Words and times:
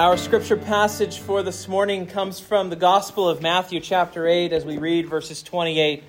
Our 0.00 0.16
scripture 0.16 0.56
passage 0.56 1.18
for 1.18 1.42
this 1.42 1.68
morning 1.68 2.06
comes 2.06 2.40
from 2.40 2.70
the 2.70 2.74
Gospel 2.74 3.28
of 3.28 3.42
Matthew, 3.42 3.80
chapter 3.80 4.26
8, 4.26 4.50
as 4.50 4.64
we 4.64 4.78
read 4.78 5.06
verses 5.06 5.42
28 5.42 6.02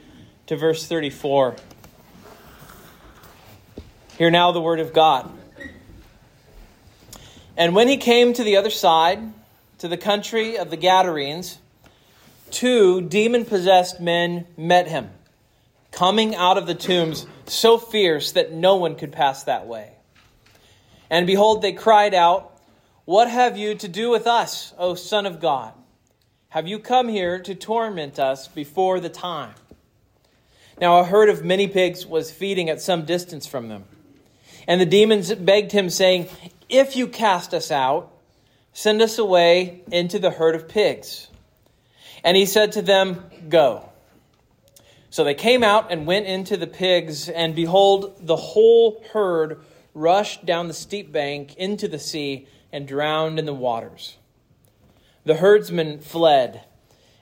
to 0.47 0.55
verse 0.55 0.87
34. 0.87 1.57
Hear 4.17 4.31
now 4.31 4.53
the 4.53 4.61
word 4.61 4.79
of 4.79 4.93
God. 4.93 5.29
And 7.57 7.75
when 7.75 7.89
he 7.89 7.97
came 7.97 8.31
to 8.31 8.45
the 8.45 8.55
other 8.55 8.69
side, 8.69 9.19
to 9.79 9.89
the 9.89 9.97
country 9.97 10.57
of 10.57 10.69
the 10.69 10.77
Gadarenes, 10.77 11.57
two 12.49 13.01
demon 13.01 13.43
possessed 13.43 13.99
men 13.99 14.47
met 14.55 14.87
him, 14.87 15.09
coming 15.91 16.33
out 16.33 16.57
of 16.57 16.65
the 16.65 16.75
tombs 16.75 17.25
so 17.45 17.77
fierce 17.77 18.31
that 18.31 18.53
no 18.53 18.77
one 18.77 18.95
could 18.95 19.11
pass 19.11 19.43
that 19.43 19.67
way. 19.67 19.91
And 21.09 21.27
behold, 21.27 21.61
they 21.61 21.73
cried 21.73 22.13
out, 22.13 22.50
what 23.05 23.29
have 23.29 23.57
you 23.57 23.75
to 23.75 23.87
do 23.87 24.09
with 24.09 24.27
us, 24.27 24.73
O 24.77 24.95
Son 24.95 25.25
of 25.25 25.39
God? 25.39 25.73
Have 26.49 26.67
you 26.67 26.79
come 26.79 27.07
here 27.07 27.39
to 27.39 27.55
torment 27.55 28.19
us 28.19 28.47
before 28.47 28.99
the 28.99 29.09
time? 29.09 29.55
Now, 30.79 30.99
a 30.99 31.03
herd 31.03 31.29
of 31.29 31.43
many 31.43 31.67
pigs 31.67 32.05
was 32.05 32.31
feeding 32.31 32.69
at 32.69 32.81
some 32.81 33.05
distance 33.05 33.47
from 33.47 33.69
them. 33.69 33.85
And 34.67 34.79
the 34.79 34.85
demons 34.85 35.33
begged 35.33 35.71
him, 35.71 35.89
saying, 35.89 36.27
If 36.69 36.95
you 36.95 37.07
cast 37.07 37.53
us 37.53 37.71
out, 37.71 38.11
send 38.73 39.01
us 39.01 39.17
away 39.17 39.81
into 39.91 40.19
the 40.19 40.31
herd 40.31 40.55
of 40.55 40.67
pigs. 40.67 41.27
And 42.23 42.35
he 42.35 42.45
said 42.45 42.73
to 42.73 42.81
them, 42.81 43.23
Go. 43.49 43.89
So 45.09 45.23
they 45.23 45.33
came 45.33 45.63
out 45.63 45.91
and 45.91 46.05
went 46.05 46.25
into 46.25 46.57
the 46.57 46.67
pigs, 46.67 47.29
and 47.29 47.55
behold, 47.55 48.15
the 48.19 48.35
whole 48.35 49.03
herd 49.11 49.61
rushed 49.93 50.45
down 50.45 50.67
the 50.67 50.73
steep 50.73 51.11
bank 51.11 51.55
into 51.55 51.87
the 51.87 51.99
sea 51.99 52.47
and 52.71 52.87
drowned 52.87 53.39
in 53.39 53.45
the 53.45 53.53
waters. 53.53 54.17
The 55.23 55.35
herdsmen 55.35 55.99
fled, 55.99 56.63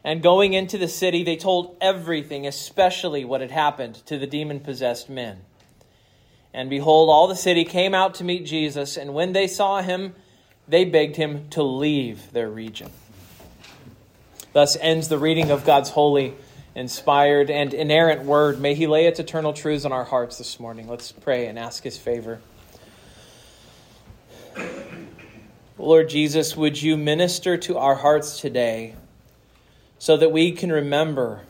and 0.03 0.23
going 0.23 0.53
into 0.53 0.77
the 0.77 0.87
city, 0.87 1.23
they 1.23 1.35
told 1.35 1.75
everything, 1.81 2.47
especially 2.47 3.25
what 3.25 3.41
had 3.41 3.51
happened 3.51 3.95
to 4.05 4.17
the 4.17 4.27
demon 4.27 4.61
possessed 4.61 5.09
men. 5.09 5.41
And 6.53 6.69
behold, 6.69 7.09
all 7.09 7.27
the 7.27 7.35
city 7.35 7.65
came 7.65 7.93
out 7.93 8.15
to 8.15 8.23
meet 8.23 8.45
Jesus, 8.45 8.97
and 8.97 9.13
when 9.13 9.33
they 9.33 9.47
saw 9.47 9.81
him, 9.81 10.15
they 10.67 10.85
begged 10.85 11.15
him 11.15 11.49
to 11.49 11.63
leave 11.63 12.31
their 12.31 12.49
region. 12.49 12.89
Thus 14.53 14.77
ends 14.77 15.09
the 15.09 15.17
reading 15.17 15.51
of 15.51 15.65
God's 15.65 15.89
holy, 15.91 16.33
inspired, 16.73 17.51
and 17.51 17.73
inerrant 17.73 18.23
word. 18.23 18.59
May 18.59 18.75
he 18.75 18.87
lay 18.87 19.05
its 19.05 19.19
eternal 19.19 19.53
truths 19.53 19.85
on 19.85 19.91
our 19.91 20.05
hearts 20.05 20.37
this 20.37 20.59
morning. 20.59 20.87
Let's 20.87 21.11
pray 21.11 21.47
and 21.47 21.59
ask 21.59 21.83
his 21.83 21.97
favor. 21.97 22.39
Lord 25.79 26.09
Jesus, 26.09 26.57
would 26.57 26.81
you 26.81 26.97
minister 26.97 27.55
to 27.55 27.77
our 27.77 27.95
hearts 27.95 28.41
today 28.41 28.95
so 29.97 30.17
that 30.17 30.29
we 30.29 30.51
can 30.51 30.73
remember 30.73 31.43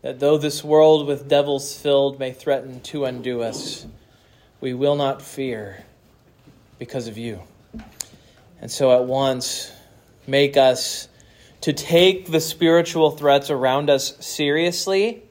that 0.00 0.18
though 0.18 0.38
this 0.38 0.64
world 0.64 1.06
with 1.06 1.28
devils 1.28 1.78
filled 1.78 2.18
may 2.18 2.32
threaten 2.32 2.80
to 2.80 3.04
undo 3.04 3.42
us, 3.42 3.86
we 4.62 4.72
will 4.72 4.96
not 4.96 5.20
fear 5.20 5.84
because 6.78 7.06
of 7.06 7.18
you. 7.18 7.42
And 8.62 8.70
so 8.70 8.96
at 8.96 9.04
once, 9.04 9.70
make 10.26 10.56
us 10.56 11.06
to 11.60 11.74
take 11.74 12.30
the 12.30 12.40
spiritual 12.40 13.10
threats 13.10 13.50
around 13.50 13.90
us 13.90 14.16
seriously, 14.24 15.22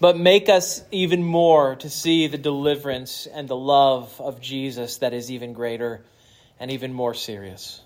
but 0.00 0.18
make 0.18 0.48
us 0.48 0.82
even 0.90 1.22
more 1.22 1.76
to 1.76 1.88
see 1.88 2.26
the 2.26 2.36
deliverance 2.36 3.28
and 3.32 3.46
the 3.46 3.54
love 3.54 4.20
of 4.20 4.40
Jesus 4.40 4.96
that 4.98 5.12
is 5.12 5.30
even 5.30 5.52
greater 5.52 6.02
and 6.62 6.70
even 6.70 6.92
more 6.94 7.12
serious. 7.12 7.80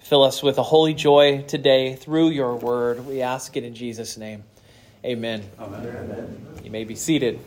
Fill 0.00 0.24
us 0.24 0.42
with 0.42 0.58
a 0.58 0.64
holy 0.64 0.94
joy 0.94 1.42
today 1.42 1.94
through 1.94 2.30
your 2.30 2.56
word. 2.56 3.06
We 3.06 3.22
ask 3.22 3.56
it 3.56 3.62
in 3.62 3.72
Jesus' 3.76 4.16
name. 4.16 4.42
Amen. 5.04 5.48
Amen. 5.60 5.86
Amen. 5.86 6.46
You 6.64 6.72
may 6.72 6.82
be 6.82 6.96
seated. 6.96 7.38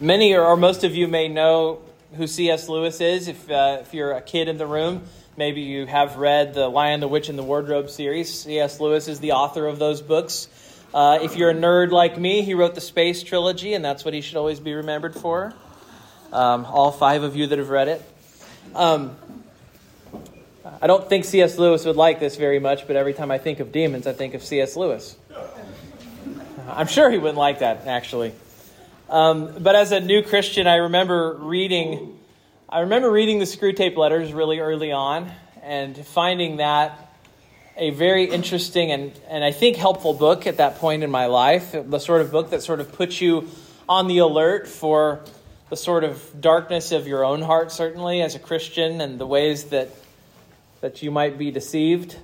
Many 0.00 0.34
or 0.34 0.56
most 0.56 0.82
of 0.82 0.96
you 0.96 1.06
may 1.06 1.28
know 1.28 1.82
who 2.16 2.26
C.S. 2.26 2.68
Lewis 2.68 3.00
is. 3.00 3.28
If, 3.28 3.48
uh, 3.48 3.78
if 3.82 3.94
you're 3.94 4.10
a 4.10 4.20
kid 4.20 4.48
in 4.48 4.58
the 4.58 4.66
room, 4.66 5.04
maybe 5.36 5.60
you 5.60 5.86
have 5.86 6.16
read 6.16 6.52
the 6.52 6.66
Lion, 6.66 6.98
the 6.98 7.06
Witch, 7.06 7.28
and 7.28 7.38
the 7.38 7.44
Wardrobe 7.44 7.90
series. 7.90 8.42
C.S. 8.42 8.80
Lewis 8.80 9.06
is 9.06 9.20
the 9.20 9.30
author 9.30 9.68
of 9.68 9.78
those 9.78 10.02
books. 10.02 10.48
Uh, 10.94 11.18
if 11.22 11.36
you're 11.36 11.48
a 11.48 11.54
nerd 11.54 11.90
like 11.90 12.18
me, 12.18 12.42
he 12.42 12.52
wrote 12.52 12.74
the 12.74 12.80
Space 12.80 13.22
Trilogy, 13.22 13.72
and 13.72 13.82
that's 13.82 14.04
what 14.04 14.12
he 14.12 14.20
should 14.20 14.36
always 14.36 14.60
be 14.60 14.74
remembered 14.74 15.14
for. 15.14 15.54
Um, 16.32 16.66
all 16.66 16.92
five 16.92 17.22
of 17.22 17.34
you 17.34 17.46
that 17.46 17.58
have 17.58 17.70
read 17.70 17.88
it. 17.88 18.02
Um, 18.74 19.16
I 20.82 20.86
don't 20.86 21.08
think 21.08 21.24
C.S. 21.24 21.58
Lewis 21.58 21.86
would 21.86 21.96
like 21.96 22.20
this 22.20 22.36
very 22.36 22.58
much, 22.58 22.86
but 22.86 22.96
every 22.96 23.14
time 23.14 23.30
I 23.30 23.38
think 23.38 23.60
of 23.60 23.72
demons, 23.72 24.06
I 24.06 24.12
think 24.12 24.34
of 24.34 24.42
C.S. 24.42 24.76
Lewis. 24.76 25.16
I'm 26.68 26.86
sure 26.86 27.10
he 27.10 27.18
wouldn't 27.18 27.38
like 27.38 27.60
that, 27.60 27.86
actually. 27.86 28.32
Um, 29.08 29.54
but 29.60 29.74
as 29.74 29.92
a 29.92 30.00
new 30.00 30.22
Christian, 30.22 30.66
I 30.66 30.76
remember 30.76 31.34
reading, 31.34 32.18
I 32.68 32.80
remember 32.80 33.10
reading 33.10 33.38
the 33.38 33.46
Screwtape 33.46 33.96
Letters 33.96 34.32
really 34.32 34.58
early 34.58 34.92
on, 34.92 35.30
and 35.62 35.96
finding 35.96 36.58
that 36.58 37.11
a 37.76 37.90
very 37.90 38.24
interesting 38.24 38.90
and, 38.92 39.12
and 39.28 39.42
I 39.42 39.52
think 39.52 39.76
helpful 39.76 40.12
book 40.12 40.46
at 40.46 40.58
that 40.58 40.76
point 40.76 41.02
in 41.02 41.10
my 41.10 41.26
life. 41.26 41.72
The 41.72 41.98
sort 41.98 42.20
of 42.20 42.30
book 42.30 42.50
that 42.50 42.62
sort 42.62 42.80
of 42.80 42.92
puts 42.92 43.20
you 43.20 43.48
on 43.88 44.08
the 44.08 44.18
alert 44.18 44.68
for 44.68 45.20
the 45.70 45.76
sort 45.76 46.04
of 46.04 46.40
darkness 46.40 46.92
of 46.92 47.06
your 47.06 47.24
own 47.24 47.42
heart, 47.42 47.72
certainly 47.72 48.20
as 48.20 48.34
a 48.34 48.38
Christian, 48.38 49.00
and 49.00 49.18
the 49.18 49.26
ways 49.26 49.64
that 49.64 49.88
that 50.82 51.02
you 51.02 51.10
might 51.10 51.38
be 51.38 51.50
deceived. 51.50 52.16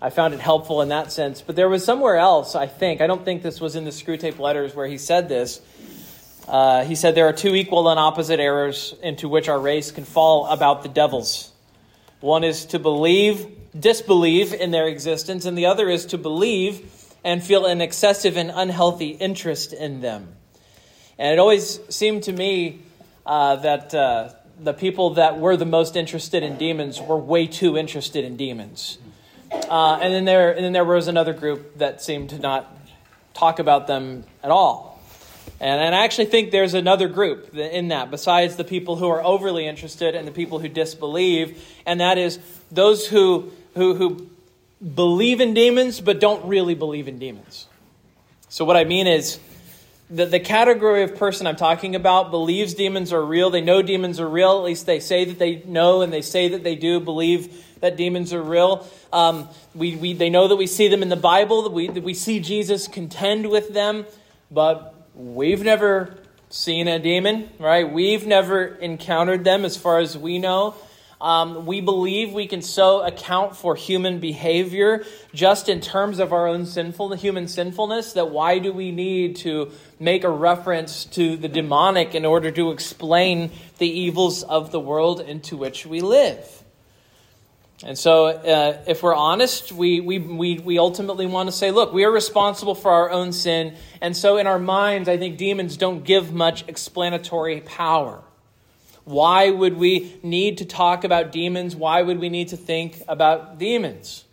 I 0.00 0.10
found 0.10 0.34
it 0.34 0.40
helpful 0.40 0.82
in 0.82 0.88
that 0.88 1.12
sense. 1.12 1.42
But 1.42 1.54
there 1.54 1.68
was 1.68 1.84
somewhere 1.84 2.16
else, 2.16 2.54
I 2.54 2.66
think. 2.66 3.00
I 3.00 3.06
don't 3.06 3.24
think 3.24 3.42
this 3.42 3.60
was 3.60 3.76
in 3.76 3.84
the 3.84 3.90
Screwtape 3.90 4.38
letters 4.38 4.74
where 4.74 4.86
he 4.86 4.98
said 4.98 5.28
this. 5.28 5.60
Uh, 6.48 6.84
he 6.84 6.94
said 6.94 7.14
there 7.14 7.28
are 7.28 7.32
two 7.32 7.54
equal 7.54 7.88
and 7.88 7.98
opposite 8.00 8.40
errors 8.40 8.94
into 9.02 9.28
which 9.28 9.48
our 9.48 9.58
race 9.58 9.90
can 9.90 10.04
fall 10.04 10.46
about 10.46 10.82
the 10.82 10.88
devils. 10.88 11.52
One 12.20 12.44
is 12.44 12.66
to 12.66 12.78
believe 12.78 13.46
disbelieve 13.78 14.52
in 14.52 14.70
their 14.70 14.86
existence, 14.88 15.44
and 15.44 15.56
the 15.56 15.66
other 15.66 15.88
is 15.88 16.06
to 16.06 16.18
believe 16.18 16.92
and 17.24 17.42
feel 17.42 17.66
an 17.66 17.80
excessive 17.80 18.36
and 18.36 18.52
unhealthy 18.54 19.08
interest 19.08 19.72
in 19.72 20.00
them. 20.00 20.28
And 21.18 21.32
it 21.32 21.38
always 21.38 21.80
seemed 21.88 22.24
to 22.24 22.32
me 22.32 22.80
uh, 23.24 23.56
that 23.56 23.94
uh, 23.94 24.30
the 24.60 24.72
people 24.72 25.14
that 25.14 25.38
were 25.38 25.56
the 25.56 25.66
most 25.66 25.96
interested 25.96 26.42
in 26.42 26.56
demons 26.56 27.00
were 27.00 27.16
way 27.16 27.46
too 27.46 27.76
interested 27.76 28.24
in 28.24 28.36
demons. 28.36 28.98
Uh, 29.52 29.98
and 30.00 30.12
then 30.12 30.24
there, 30.24 30.52
and 30.52 30.64
then 30.64 30.72
there 30.72 30.84
was 30.84 31.08
another 31.08 31.32
group 31.32 31.78
that 31.78 32.02
seemed 32.02 32.30
to 32.30 32.38
not 32.38 32.76
talk 33.34 33.58
about 33.58 33.86
them 33.86 34.24
at 34.42 34.50
all. 34.50 35.00
And, 35.60 35.80
and 35.80 35.94
I 35.94 36.04
actually 36.04 36.26
think 36.26 36.50
there's 36.50 36.74
another 36.74 37.08
group 37.08 37.54
in 37.54 37.88
that, 37.88 38.10
besides 38.10 38.56
the 38.56 38.64
people 38.64 38.96
who 38.96 39.08
are 39.08 39.22
overly 39.24 39.66
interested 39.66 40.14
and 40.14 40.26
the 40.26 40.32
people 40.32 40.58
who 40.58 40.68
disbelieve, 40.68 41.62
and 41.86 42.00
that 42.00 42.18
is 42.18 42.38
those 42.70 43.06
who 43.06 43.52
who, 43.76 43.94
who 43.94 44.26
believe 44.94 45.40
in 45.40 45.54
demons 45.54 46.00
but 46.00 46.18
don't 46.20 46.44
really 46.46 46.74
believe 46.74 47.06
in 47.06 47.18
demons. 47.18 47.68
So, 48.48 48.64
what 48.64 48.76
I 48.76 48.84
mean 48.84 49.06
is, 49.06 49.38
the, 50.08 50.24
the 50.26 50.40
category 50.40 51.02
of 51.02 51.16
person 51.16 51.46
I'm 51.46 51.56
talking 51.56 51.96
about 51.96 52.30
believes 52.30 52.74
demons 52.74 53.12
are 53.12 53.24
real. 53.24 53.50
They 53.50 53.60
know 53.60 53.82
demons 53.82 54.20
are 54.20 54.28
real. 54.28 54.58
At 54.58 54.64
least 54.64 54.86
they 54.86 55.00
say 55.00 55.24
that 55.24 55.38
they 55.38 55.62
know 55.64 56.02
and 56.02 56.12
they 56.12 56.22
say 56.22 56.48
that 56.48 56.62
they 56.62 56.76
do 56.76 57.00
believe 57.00 57.64
that 57.80 57.96
demons 57.96 58.32
are 58.32 58.42
real. 58.42 58.86
Um, 59.12 59.48
we, 59.74 59.96
we, 59.96 60.12
they 60.12 60.30
know 60.30 60.46
that 60.48 60.56
we 60.56 60.68
see 60.68 60.88
them 60.88 61.02
in 61.02 61.08
the 61.08 61.16
Bible, 61.16 61.62
that 61.62 61.72
we, 61.72 61.88
that 61.88 62.04
we 62.04 62.14
see 62.14 62.38
Jesus 62.38 62.86
contend 62.86 63.50
with 63.50 63.74
them, 63.74 64.06
but 64.50 64.94
we've 65.14 65.64
never 65.64 66.16
seen 66.50 66.86
a 66.86 67.00
demon, 67.00 67.50
right? 67.58 67.90
We've 67.90 68.26
never 68.26 68.64
encountered 68.64 69.42
them 69.42 69.64
as 69.64 69.76
far 69.76 69.98
as 69.98 70.16
we 70.16 70.38
know. 70.38 70.76
Um, 71.20 71.64
we 71.64 71.80
believe 71.80 72.34
we 72.34 72.46
can 72.46 72.60
so 72.60 73.00
account 73.00 73.56
for 73.56 73.74
human 73.74 74.20
behavior 74.20 75.04
just 75.32 75.68
in 75.68 75.80
terms 75.80 76.18
of 76.18 76.32
our 76.32 76.46
own 76.46 76.66
sinful, 76.66 77.14
human 77.14 77.48
sinfulness 77.48 78.12
that 78.12 78.30
why 78.30 78.58
do 78.58 78.72
we 78.72 78.92
need 78.92 79.36
to 79.36 79.72
make 79.98 80.24
a 80.24 80.30
reference 80.30 81.06
to 81.06 81.36
the 81.36 81.48
demonic 81.48 82.14
in 82.14 82.26
order 82.26 82.50
to 82.50 82.70
explain 82.70 83.50
the 83.78 83.88
evils 83.88 84.42
of 84.42 84.72
the 84.72 84.80
world 84.80 85.22
into 85.22 85.56
which 85.56 85.86
we 85.86 86.00
live? 86.00 86.62
And 87.84 87.98
so, 87.98 88.26
uh, 88.26 88.82
if 88.86 89.02
we're 89.02 89.14
honest, 89.14 89.70
we, 89.70 90.00
we, 90.00 90.18
we, 90.18 90.58
we 90.58 90.78
ultimately 90.78 91.26
want 91.26 91.48
to 91.48 91.52
say, 91.52 91.70
look, 91.70 91.92
we 91.92 92.04
are 92.04 92.10
responsible 92.10 92.74
for 92.74 92.90
our 92.90 93.10
own 93.10 93.32
sin. 93.32 93.74
And 94.00 94.16
so, 94.16 94.38
in 94.38 94.46
our 94.46 94.58
minds, 94.58 95.10
I 95.10 95.18
think 95.18 95.36
demons 95.36 95.76
don't 95.76 96.02
give 96.02 96.32
much 96.32 96.66
explanatory 96.68 97.60
power. 97.60 98.22
Why 99.06 99.50
would 99.50 99.76
we 99.76 100.18
need 100.24 100.58
to 100.58 100.64
talk 100.64 101.04
about 101.04 101.30
demons? 101.30 101.76
Why 101.76 102.02
would 102.02 102.18
we 102.18 102.28
need 102.28 102.48
to 102.48 102.56
think 102.56 103.00
about 103.06 103.56
demons? 103.56 104.24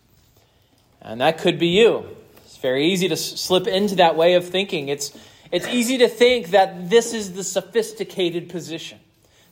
And 0.99 1.21
that 1.21 1.37
could 1.37 1.59
be 1.59 1.67
you. 1.67 2.07
It's 2.37 2.57
very 2.57 2.87
easy 2.87 3.07
to 3.09 3.15
slip 3.15 3.67
into 3.67 3.97
that 3.97 4.15
way 4.15 4.33
of 4.33 4.49
thinking. 4.49 4.89
It's, 4.89 5.15
It's 5.51 5.67
easy 5.67 5.99
to 5.99 6.07
think 6.07 6.49
that 6.49 6.89
this 6.89 7.13
is 7.13 7.33
the 7.33 7.43
sophisticated 7.43 8.49
position. 8.49 8.99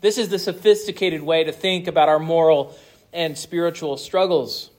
This 0.02 0.18
is 0.18 0.30
the 0.30 0.40
sophisticated 0.40 1.22
way 1.22 1.44
to 1.44 1.52
think 1.52 1.86
about 1.86 2.10
our 2.10 2.18
moral 2.18 2.76
and 3.14 3.38
spiritual 3.38 3.98
struggles. 3.98 4.71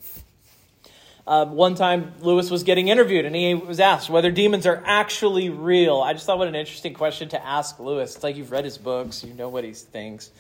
Uh, 1.25 1.47
one 1.47 1.77
time, 1.77 2.13
Lewis 2.21 2.51
was 2.51 2.65
getting 2.65 2.89
interviewed, 2.89 3.25
and 3.25 3.37
he 3.37 3.55
was 3.55 3.79
asked 3.79 4.11
whether 4.11 4.33
demons 4.33 4.67
are 4.67 4.83
actually 4.85 5.51
real. 5.51 6.01
I 6.01 6.15
just 6.15 6.27
thought 6.27 6.39
what 6.39 6.49
an 6.49 6.57
interesting 6.57 6.95
question 6.95 7.29
to 7.29 7.45
ask 7.45 7.79
Lewis. 7.79 8.17
It's 8.17 8.25
like 8.25 8.37
you've 8.37 8.51
read 8.51 8.65
his 8.65 8.77
books, 8.77 9.23
you 9.23 9.33
know 9.33 9.49
what 9.49 9.63
he 9.63 9.73
thinks. 9.73 10.31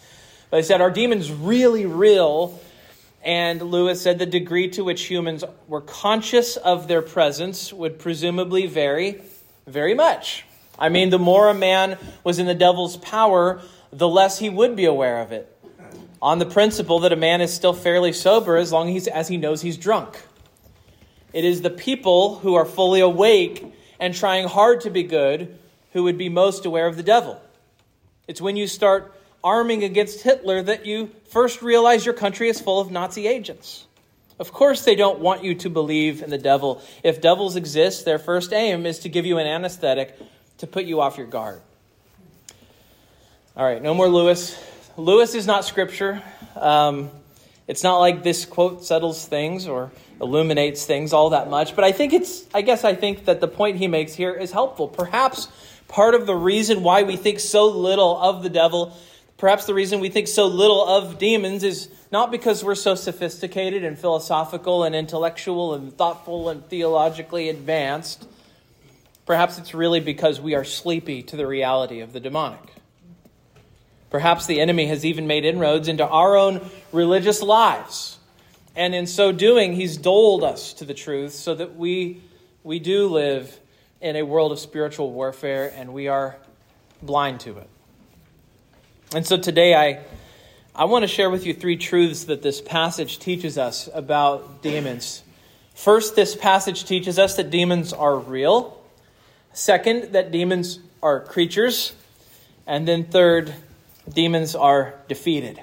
But 0.51 0.57
he 0.57 0.63
said, 0.65 0.81
Are 0.81 0.91
demons 0.91 1.31
really 1.31 1.87
real? 1.87 2.61
And 3.25 3.63
Lewis 3.63 4.03
said 4.03 4.19
the 4.19 4.27
degree 4.27 4.69
to 4.71 4.83
which 4.83 5.05
humans 5.05 5.45
were 5.69 5.81
conscious 5.81 6.57
of 6.57 6.89
their 6.89 7.03
presence 7.03 7.73
would 7.73 8.01
presumably 8.01 8.67
vary 8.67 9.23
very 9.69 9.95
much. 9.95 10.45
I 10.77 10.89
mean, 10.89 11.11
the 11.11 11.19
more 11.21 11.49
a 11.49 11.55
man 11.55 11.99
was 12.25 12.41
in 12.41 12.47
the 12.47 12.55
devil's 12.55 12.97
power, 12.97 13.63
the 13.93 14.09
less 14.09 14.41
he 14.41 14.51
would 14.51 14.75
be 14.75 14.87
aware 14.87 15.21
of 15.21 15.31
it. 15.31 15.49
On 16.21 16.41
the 16.41 16.47
principle 16.47 17.01
that 17.01 17.13
a 17.13 17.17
man 17.17 17.41
is 17.41 17.53
still 17.53 17.73
fairly 17.73 18.13
sober 18.13 18.57
as 18.57 18.73
long 18.73 18.97
as 18.97 19.29
he 19.29 19.37
knows 19.37 19.63
he's 19.63 19.77
drunk. 19.77 20.21
It 21.33 21.45
is 21.45 21.63
the 21.63 21.71
people 21.71 22.37
who 22.37 22.55
are 22.55 22.65
fully 22.65 23.01
awake 23.01 23.65
and 23.99 24.15
trying 24.15 24.49
hard 24.49 24.83
to 24.83 24.91
be 24.91 25.03
good 25.03 25.59
who 25.93 26.05
would 26.05 26.19
be 26.19 26.29
most 26.29 26.65
aware 26.65 26.87
of 26.87 26.97
the 26.97 27.03
devil. 27.03 27.41
It's 28.27 28.41
when 28.41 28.57
you 28.57 28.67
start 28.67 29.15
arming 29.45 29.85
against 29.85 30.23
Hitler 30.23 30.63
that 30.63 30.87
you 30.87 31.11
first 31.31 31.63
realize 31.63 32.05
your 32.05 32.15
country 32.15 32.49
is 32.49 32.61
full 32.61 32.81
of 32.81 32.91
Nazi 32.91 33.27
agents. 33.27 33.87
Of 34.39 34.53
course, 34.53 34.85
they 34.85 34.95
don't 34.95 35.21
want 35.21 35.45
you 35.45 35.55
to 35.57 35.71
believe 35.71 36.23
in 36.23 36.31
the 36.31 36.39
devil. 36.39 36.83
If 37.03 37.21
devils 37.21 37.57
exist, 37.57 38.05
their 38.05 38.19
first 38.19 38.53
aim 38.53 38.87
is 38.87 39.01
to 39.01 39.09
give 39.09 39.27
you 39.27 39.39
an 39.39 39.47
anesthetic 39.47 40.19
to 40.59 40.67
put 40.67 40.85
you 40.85 41.01
off 41.01 41.19
your 41.19 41.27
guard. 41.27 41.61
All 43.57 43.65
right, 43.65 43.83
no 43.83 43.95
more 43.95 44.09
Lewis. 44.09 44.59
Lewis 44.97 45.35
is 45.35 45.47
not 45.47 45.65
scripture. 45.65 46.23
Um, 46.57 47.11
it's 47.69 47.83
not 47.83 47.99
like 47.99 48.23
this 48.23 48.45
quote 48.45 48.85
settles 48.85 49.27
things 49.27 49.67
or 49.67 49.93
illuminates 50.21 50.85
things 50.85 51.13
all 51.13 51.31
that 51.31 51.49
much, 51.49 51.75
but 51.75 51.85
I 51.85 51.93
think 51.93 52.13
it's, 52.13 52.45
I 52.55 52.63
guess 52.63 52.85
I 52.85 52.95
think 52.95 53.25
that 53.27 53.41
the 53.41 53.49
point 53.49 53.79
he 53.79 53.89
makes 53.89 54.15
here 54.15 54.33
is 54.33 54.53
helpful. 54.53 54.89
Perhaps 54.89 55.49
part 55.89 56.15
of 56.15 56.27
the 56.27 56.35
reason 56.35 56.83
why 56.83 57.03
we 57.03 57.17
think 57.17 57.41
so 57.41 57.69
little 57.69 58.17
of 58.21 58.43
the 58.43 58.49
devil, 58.49 58.97
perhaps 59.37 59.67
the 59.67 59.75
reason 59.75 60.01
we 60.01 60.09
think 60.09 60.29
so 60.29 60.47
little 60.47 60.87
of 60.87 61.19
demons 61.19 61.63
is 61.63 61.89
not 62.11 62.31
because 62.31 62.63
we're 62.63 62.75
so 62.75 62.95
sophisticated 62.95 63.85
and 63.85 63.99
philosophical 63.99 64.85
and 64.85 64.95
intellectual 64.95 65.75
and 65.75 65.97
thoughtful 65.97 66.49
and 66.49 66.67
theologically 66.67 67.49
advanced. 67.49 68.27
Perhaps 69.25 69.59
it's 69.59 69.73
really 69.73 70.01
because 70.01 70.41
we 70.41 70.55
are 70.55 70.65
sleepy 70.65 71.23
to 71.23 71.37
the 71.37 71.47
reality 71.47 72.01
of 72.01 72.13
the 72.13 72.21
demonic. 72.21 72.73
Perhaps 74.13 74.45
the 74.45 74.61
enemy 74.61 74.87
has 74.89 75.07
even 75.07 75.27
made 75.27 75.47
inroads 75.47 75.89
into 75.89 76.07
our 76.07 76.37
own 76.37 76.61
religious 76.93 77.41
lives. 77.41 78.19
And 78.77 78.95
in 78.95 79.07
so 79.07 79.33
doing, 79.33 79.73
he's 79.73 79.97
doled 79.97 80.45
us 80.45 80.75
to 80.75 80.85
the 80.85 80.93
truth 80.93 81.33
so 81.33 81.55
that 81.55 81.77
we, 81.77 82.21
we 82.63 82.79
do 82.79 83.09
live 83.09 83.59
in 84.03 84.17
a 84.17 84.23
world 84.23 84.53
of 84.53 84.59
spiritual 84.59 85.11
warfare 85.11 85.73
and 85.75 85.95
we 85.95 86.09
are 86.09 86.37
blind 87.01 87.41
to 87.41 87.57
it. 87.57 87.69
And 89.15 89.27
so 89.27 89.39
today 89.39 89.75
I, 89.75 90.01
I 90.75 90.85
want 90.85 91.05
to 91.05 91.09
share 91.09 91.31
with 91.31 91.47
you 91.47 91.55
three 91.55 91.79
truths 91.79 92.25
that 92.25 92.43
this 92.43 92.61
passage 92.61 93.19
teaches 93.19 93.57
us 93.57 93.89
about 93.95 94.61
demons. 94.63 95.23
First, 95.75 96.17
this 96.17 96.37
passage 96.37 96.85
teaches 96.85 97.19
us 97.19 97.37
that 97.37 97.49
demons 97.49 97.95
are 97.95 98.19
real. 98.19 98.79
Second, 99.55 100.13
that 100.13 100.31
demons 100.31 100.81
are 101.03 101.19
creatures. 101.19 101.95
And 102.67 102.87
then 102.87 103.05
third, 103.05 103.55
demons 104.09 104.55
are 104.55 104.95
defeated. 105.09 105.63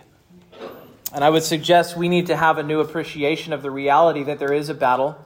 And 1.14 1.24
I 1.24 1.30
would 1.30 1.44
suggest 1.44 1.98
we 1.98 2.10
need 2.10 2.28
to 2.28 2.38
have 2.38 2.58
a 2.58 2.64
new 2.64 2.80
appreciation 2.80 3.54
of 3.54 3.62
the 3.62 3.72
reality 3.72 4.24
that 4.24 4.40
there 4.40 4.54
is 4.54 4.70
a 4.70 4.74
battle 4.74 5.26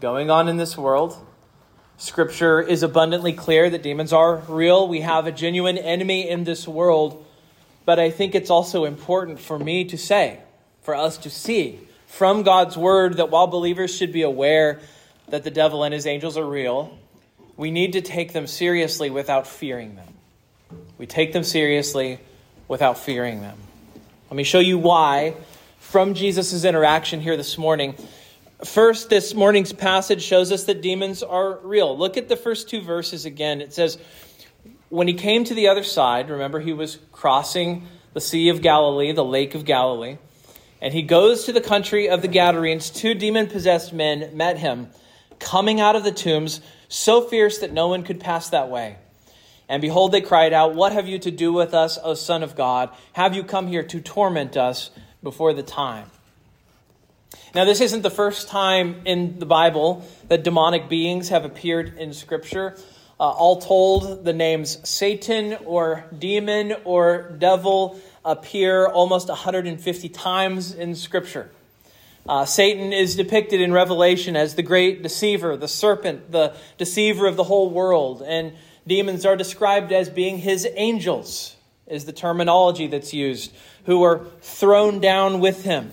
going 0.00 0.30
on 0.30 0.48
in 0.48 0.56
this 0.56 0.76
world. 0.76 1.16
Scripture 1.96 2.60
is 2.60 2.84
abundantly 2.84 3.32
clear 3.32 3.68
that 3.68 3.82
demons 3.82 4.12
are 4.12 4.36
real. 4.36 4.86
We 4.86 5.00
have 5.00 5.26
a 5.26 5.32
genuine 5.32 5.76
enemy 5.76 6.28
in 6.28 6.44
this 6.44 6.68
world. 6.68 7.24
But 7.84 7.98
I 7.98 8.10
think 8.10 8.34
it's 8.34 8.50
also 8.50 8.84
important 8.84 9.40
for 9.40 9.58
me 9.58 9.84
to 9.86 9.98
say, 9.98 10.38
for 10.82 10.94
us 10.94 11.18
to 11.18 11.30
see 11.30 11.80
from 12.06 12.42
God's 12.42 12.76
word 12.76 13.16
that 13.16 13.30
while 13.30 13.48
believers 13.48 13.94
should 13.94 14.12
be 14.12 14.22
aware 14.22 14.80
that 15.28 15.42
the 15.42 15.50
devil 15.50 15.82
and 15.82 15.92
his 15.92 16.06
angels 16.06 16.36
are 16.36 16.46
real, 16.46 16.96
we 17.56 17.70
need 17.70 17.94
to 17.94 18.00
take 18.00 18.32
them 18.32 18.46
seriously 18.46 19.10
without 19.10 19.46
fearing 19.46 19.96
them. 19.96 20.14
We 20.96 21.06
take 21.06 21.32
them 21.32 21.44
seriously 21.44 22.20
without 22.68 22.98
fearing 22.98 23.40
them. 23.40 23.58
Let 24.30 24.36
me 24.36 24.44
show 24.44 24.60
you 24.60 24.78
why 24.78 25.34
from 25.78 26.14
Jesus' 26.14 26.64
interaction 26.64 27.20
here 27.20 27.36
this 27.36 27.56
morning. 27.56 27.94
First, 28.64 29.08
this 29.08 29.34
morning's 29.34 29.72
passage 29.72 30.22
shows 30.22 30.52
us 30.52 30.64
that 30.64 30.82
demons 30.82 31.22
are 31.22 31.58
real. 31.62 31.96
Look 31.96 32.16
at 32.16 32.28
the 32.28 32.36
first 32.36 32.68
two 32.68 32.82
verses 32.82 33.24
again. 33.24 33.60
It 33.60 33.72
says, 33.72 33.96
When 34.90 35.08
he 35.08 35.14
came 35.14 35.44
to 35.44 35.54
the 35.54 35.68
other 35.68 35.82
side, 35.82 36.28
remember 36.28 36.60
he 36.60 36.72
was 36.74 36.98
crossing 37.10 37.86
the 38.12 38.20
Sea 38.20 38.50
of 38.50 38.60
Galilee, 38.60 39.12
the 39.12 39.24
Lake 39.24 39.54
of 39.54 39.64
Galilee, 39.64 40.18
and 40.82 40.92
he 40.92 41.02
goes 41.02 41.44
to 41.44 41.52
the 41.52 41.60
country 41.60 42.08
of 42.08 42.20
the 42.20 42.28
Gadarenes. 42.28 42.90
Two 42.90 43.14
demon 43.14 43.46
possessed 43.46 43.92
men 43.92 44.36
met 44.36 44.58
him, 44.58 44.88
coming 45.38 45.80
out 45.80 45.96
of 45.96 46.04
the 46.04 46.12
tombs, 46.12 46.60
so 46.88 47.22
fierce 47.22 47.58
that 47.58 47.72
no 47.72 47.88
one 47.88 48.02
could 48.02 48.20
pass 48.20 48.50
that 48.50 48.68
way. 48.68 48.96
And 49.68 49.82
behold, 49.82 50.12
they 50.12 50.20
cried 50.20 50.52
out, 50.52 50.74
What 50.74 50.92
have 50.92 51.06
you 51.06 51.18
to 51.18 51.30
do 51.30 51.52
with 51.52 51.74
us, 51.74 51.98
O 52.02 52.14
Son 52.14 52.42
of 52.42 52.56
God? 52.56 52.90
Have 53.12 53.34
you 53.34 53.44
come 53.44 53.66
here 53.66 53.82
to 53.82 54.00
torment 54.00 54.56
us 54.56 54.90
before 55.22 55.52
the 55.52 55.62
time? 55.62 56.10
Now, 57.54 57.64
this 57.64 57.80
isn't 57.80 58.02
the 58.02 58.10
first 58.10 58.48
time 58.48 59.02
in 59.04 59.38
the 59.38 59.46
Bible 59.46 60.06
that 60.28 60.42
demonic 60.42 60.88
beings 60.88 61.28
have 61.30 61.44
appeared 61.44 61.98
in 61.98 62.12
Scripture. 62.12 62.76
Uh, 63.20 63.24
all 63.30 63.60
told, 63.60 64.24
the 64.24 64.32
names 64.32 64.78
Satan 64.88 65.56
or 65.64 66.04
demon 66.16 66.74
or 66.84 67.34
devil 67.38 68.00
appear 68.24 68.86
almost 68.86 69.28
150 69.28 70.08
times 70.10 70.72
in 70.72 70.94
Scripture. 70.94 71.50
Uh, 72.28 72.44
Satan 72.44 72.92
is 72.92 73.16
depicted 73.16 73.60
in 73.60 73.72
Revelation 73.72 74.36
as 74.36 74.54
the 74.54 74.62
great 74.62 75.02
deceiver, 75.02 75.56
the 75.56 75.68
serpent, 75.68 76.30
the 76.30 76.54
deceiver 76.76 77.26
of 77.26 77.36
the 77.36 77.44
whole 77.44 77.70
world. 77.70 78.22
And 78.24 78.52
demons 78.88 79.24
are 79.24 79.36
described 79.36 79.92
as 79.92 80.10
being 80.10 80.38
his 80.38 80.66
angels, 80.74 81.54
is 81.86 82.04
the 82.06 82.12
terminology 82.12 82.86
that's 82.86 83.14
used, 83.14 83.52
who 83.84 84.00
were 84.00 84.26
thrown 84.40 85.00
down 85.00 85.40
with 85.40 85.62
him. 85.64 85.90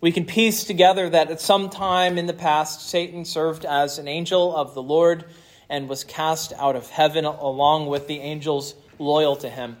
We 0.00 0.12
can 0.12 0.24
piece 0.24 0.64
together 0.64 1.08
that 1.08 1.30
at 1.30 1.40
some 1.40 1.70
time 1.70 2.18
in 2.18 2.26
the 2.26 2.34
past, 2.34 2.88
Satan 2.88 3.24
served 3.24 3.64
as 3.64 3.98
an 3.98 4.06
angel 4.06 4.54
of 4.54 4.74
the 4.74 4.82
Lord 4.82 5.24
and 5.68 5.88
was 5.88 6.04
cast 6.04 6.52
out 6.58 6.76
of 6.76 6.88
heaven 6.90 7.24
along 7.24 7.86
with 7.86 8.06
the 8.06 8.20
angels 8.20 8.74
loyal 8.98 9.36
to 9.36 9.48
him. 9.48 9.78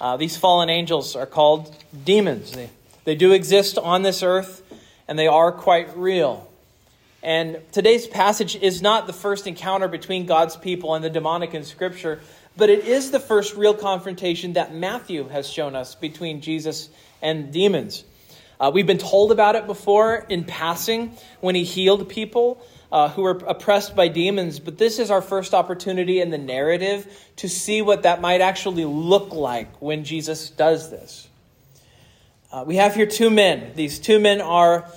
Uh, 0.00 0.16
these 0.16 0.36
fallen 0.36 0.70
angels 0.70 1.16
are 1.16 1.26
called 1.26 1.74
demons. 2.04 2.52
They, 2.52 2.70
they 3.04 3.14
do 3.14 3.32
exist 3.32 3.76
on 3.76 4.02
this 4.02 4.22
earth, 4.22 4.62
and 5.08 5.18
they 5.18 5.26
are 5.26 5.52
quite 5.52 5.96
real. 5.96 6.45
And 7.26 7.60
today's 7.72 8.06
passage 8.06 8.54
is 8.54 8.80
not 8.80 9.08
the 9.08 9.12
first 9.12 9.48
encounter 9.48 9.88
between 9.88 10.26
God's 10.26 10.56
people 10.56 10.94
and 10.94 11.04
the 11.04 11.10
demonic 11.10 11.54
in 11.54 11.64
Scripture, 11.64 12.20
but 12.56 12.70
it 12.70 12.84
is 12.84 13.10
the 13.10 13.18
first 13.18 13.56
real 13.56 13.74
confrontation 13.74 14.52
that 14.52 14.72
Matthew 14.72 15.26
has 15.26 15.48
shown 15.48 15.74
us 15.74 15.96
between 15.96 16.40
Jesus 16.40 16.88
and 17.20 17.52
demons. 17.52 18.04
Uh, 18.60 18.70
we've 18.72 18.86
been 18.86 18.96
told 18.96 19.32
about 19.32 19.56
it 19.56 19.66
before 19.66 20.24
in 20.28 20.44
passing 20.44 21.16
when 21.40 21.56
he 21.56 21.64
healed 21.64 22.08
people 22.08 22.64
uh, 22.92 23.08
who 23.08 23.22
were 23.22 23.42
oppressed 23.48 23.96
by 23.96 24.06
demons, 24.06 24.60
but 24.60 24.78
this 24.78 25.00
is 25.00 25.10
our 25.10 25.20
first 25.20 25.52
opportunity 25.52 26.20
in 26.20 26.30
the 26.30 26.38
narrative 26.38 27.12
to 27.34 27.48
see 27.48 27.82
what 27.82 28.04
that 28.04 28.20
might 28.20 28.40
actually 28.40 28.84
look 28.84 29.34
like 29.34 29.82
when 29.82 30.04
Jesus 30.04 30.48
does 30.48 30.92
this. 30.92 31.26
Uh, 32.52 32.62
we 32.64 32.76
have 32.76 32.94
here 32.94 33.06
two 33.06 33.30
men. 33.30 33.72
These 33.74 33.98
two 33.98 34.20
men 34.20 34.40
are 34.40 34.88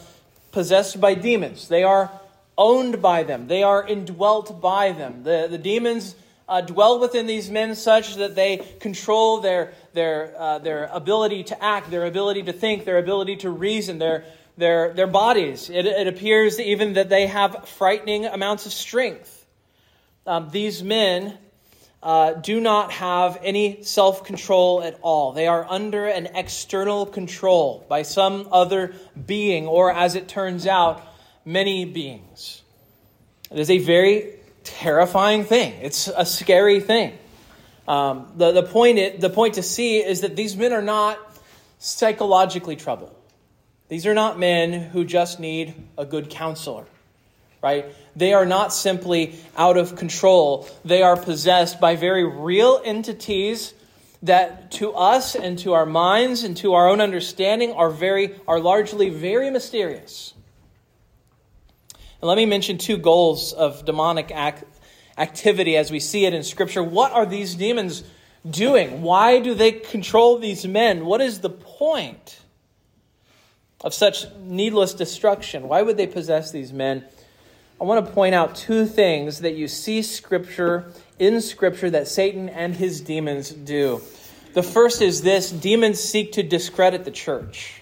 possessed 0.51 1.01
by 1.01 1.15
demons. 1.15 1.67
They 1.67 1.83
are 1.83 2.11
owned 2.59 3.01
by 3.01 3.23
them, 3.23 3.47
they 3.47 3.63
are 3.63 3.87
indwelt 3.87 4.61
by 4.61 4.91
them. 4.91 5.23
The, 5.23 5.47
the 5.49 5.57
demons 5.57 6.13
uh, 6.47 6.61
dwell 6.61 6.99
within 6.99 7.25
these 7.25 7.49
men 7.49 7.73
such 7.73 8.15
that 8.15 8.35
they 8.35 8.57
control 8.79 9.39
their, 9.39 9.73
their, 9.93 10.35
uh, 10.37 10.59
their 10.59 10.89
ability 10.91 11.45
to 11.45 11.63
act, 11.63 11.89
their 11.89 12.05
ability 12.05 12.43
to 12.43 12.53
think, 12.53 12.85
their 12.85 12.97
ability 12.97 13.37
to 13.37 13.49
reason, 13.49 13.97
their, 13.97 14.25
their, 14.57 14.93
their 14.93 15.07
bodies. 15.07 15.69
It, 15.69 15.85
it 15.85 16.07
appears 16.07 16.59
even 16.59 16.93
that 16.93 17.07
they 17.07 17.27
have 17.27 17.67
frightening 17.69 18.25
amounts 18.25 18.65
of 18.65 18.73
strength. 18.73 19.45
Um, 20.27 20.49
these 20.49 20.83
men 20.83 21.37
uh, 22.01 22.33
do 22.33 22.59
not 22.59 22.91
have 22.93 23.39
any 23.43 23.83
self 23.83 24.23
control 24.23 24.81
at 24.83 24.97
all. 25.01 25.33
They 25.33 25.47
are 25.47 25.65
under 25.69 26.07
an 26.07 26.29
external 26.33 27.05
control 27.05 27.85
by 27.87 28.01
some 28.03 28.47
other 28.51 28.95
being, 29.25 29.67
or 29.67 29.91
as 29.91 30.15
it 30.15 30.27
turns 30.27 30.65
out, 30.65 31.05
many 31.49 31.83
beings. 31.83 32.61
It 33.49 33.57
is 33.57 33.71
a 33.71 33.79
very 33.79 34.35
terrifying 34.63 35.43
thing. 35.43 35.73
It's 35.81 36.07
a 36.07 36.25
scary 36.25 36.79
thing. 36.79 37.17
Um, 37.87 38.31
the, 38.37 38.51
the, 38.51 38.63
point 38.63 38.99
it, 38.99 39.19
the 39.19 39.31
point 39.31 39.55
to 39.55 39.63
see 39.63 39.97
is 39.97 40.21
that 40.21 40.35
these 40.35 40.55
men 40.55 40.73
are 40.73 40.81
not 40.81 41.17
psychologically 41.79 42.75
troubled. 42.75 43.15
These 43.87 44.05
are 44.05 44.13
not 44.13 44.37
men 44.37 44.73
who 44.73 45.03
just 45.03 45.39
need 45.39 45.73
a 45.97 46.05
good 46.05 46.29
counselor, 46.29 46.85
right? 47.63 47.85
They 48.15 48.33
are 48.33 48.45
not 48.45 48.71
simply 48.71 49.35
out 49.57 49.77
of 49.77 49.95
control. 49.95 50.69
They 50.85 51.01
are 51.01 51.17
possessed 51.17 51.81
by 51.81 51.95
very 51.95 52.25
real 52.25 52.79
entities 52.85 53.73
that 54.21 54.69
to 54.73 54.93
us 54.93 55.33
and 55.33 55.57
to 55.59 55.73
our 55.73 55.87
minds 55.87 56.43
and 56.43 56.55
to 56.57 56.73
our 56.73 56.87
own 56.87 57.01
understanding 57.01 57.71
are 57.71 57.89
very 57.89 58.35
are 58.47 58.59
largely 58.59 59.09
very 59.09 59.49
mysterious. 59.49 60.35
And 62.21 62.27
let 62.27 62.37
me 62.37 62.45
mention 62.45 62.77
two 62.77 62.97
goals 62.97 63.53
of 63.53 63.85
demonic 63.85 64.31
act, 64.31 64.65
activity 65.17 65.77
as 65.77 65.91
we 65.91 65.99
see 65.99 66.25
it 66.25 66.33
in 66.33 66.43
Scripture. 66.43 66.83
What 66.83 67.11
are 67.13 67.25
these 67.25 67.55
demons 67.55 68.03
doing? 68.49 69.01
Why 69.01 69.39
do 69.39 69.53
they 69.53 69.71
control 69.71 70.37
these 70.37 70.67
men? 70.67 71.05
What 71.05 71.21
is 71.21 71.39
the 71.39 71.49
point 71.49 72.39
of 73.81 73.93
such 73.93 74.25
needless 74.41 74.93
destruction? 74.93 75.67
Why 75.67 75.81
would 75.81 75.97
they 75.97 76.07
possess 76.07 76.51
these 76.51 76.73
men? 76.73 77.05
I 77.79 77.85
want 77.85 78.05
to 78.05 78.11
point 78.11 78.35
out 78.35 78.55
two 78.55 78.85
things 78.85 79.39
that 79.39 79.55
you 79.55 79.69
see 79.69 80.01
Scripture 80.01 80.91
in 81.17 81.39
Scripture 81.39 81.89
that 81.89 82.09
Satan 82.09 82.49
and 82.49 82.75
his 82.75 82.99
demons 82.99 83.51
do. 83.51 84.01
The 84.53 84.63
first 84.63 85.01
is 85.01 85.21
this 85.21 85.49
demons 85.51 85.99
seek 86.01 86.33
to 86.33 86.43
discredit 86.43 87.05
the 87.05 87.11
church. 87.11 87.78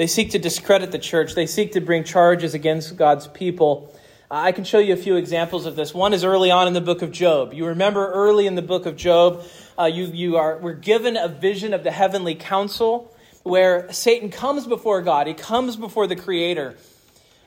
They 0.00 0.06
seek 0.06 0.30
to 0.30 0.38
discredit 0.38 0.92
the 0.92 0.98
church. 0.98 1.34
They 1.34 1.44
seek 1.44 1.72
to 1.72 1.80
bring 1.82 2.04
charges 2.04 2.54
against 2.54 2.96
God's 2.96 3.26
people. 3.26 3.94
I 4.30 4.50
can 4.50 4.64
show 4.64 4.78
you 4.78 4.94
a 4.94 4.96
few 4.96 5.16
examples 5.16 5.66
of 5.66 5.76
this. 5.76 5.92
One 5.92 6.14
is 6.14 6.24
early 6.24 6.50
on 6.50 6.66
in 6.66 6.72
the 6.72 6.80
book 6.80 7.02
of 7.02 7.12
Job. 7.12 7.52
You 7.52 7.66
remember 7.66 8.10
early 8.10 8.46
in 8.46 8.54
the 8.54 8.62
book 8.62 8.86
of 8.86 8.96
Job, 8.96 9.44
uh, 9.78 9.84
you, 9.84 10.06
you 10.06 10.38
are, 10.38 10.56
were 10.56 10.72
given 10.72 11.18
a 11.18 11.28
vision 11.28 11.74
of 11.74 11.84
the 11.84 11.90
heavenly 11.90 12.34
council 12.34 13.14
where 13.42 13.92
Satan 13.92 14.30
comes 14.30 14.66
before 14.66 15.02
God. 15.02 15.26
He 15.26 15.34
comes 15.34 15.76
before 15.76 16.06
the 16.06 16.16
Creator. 16.16 16.76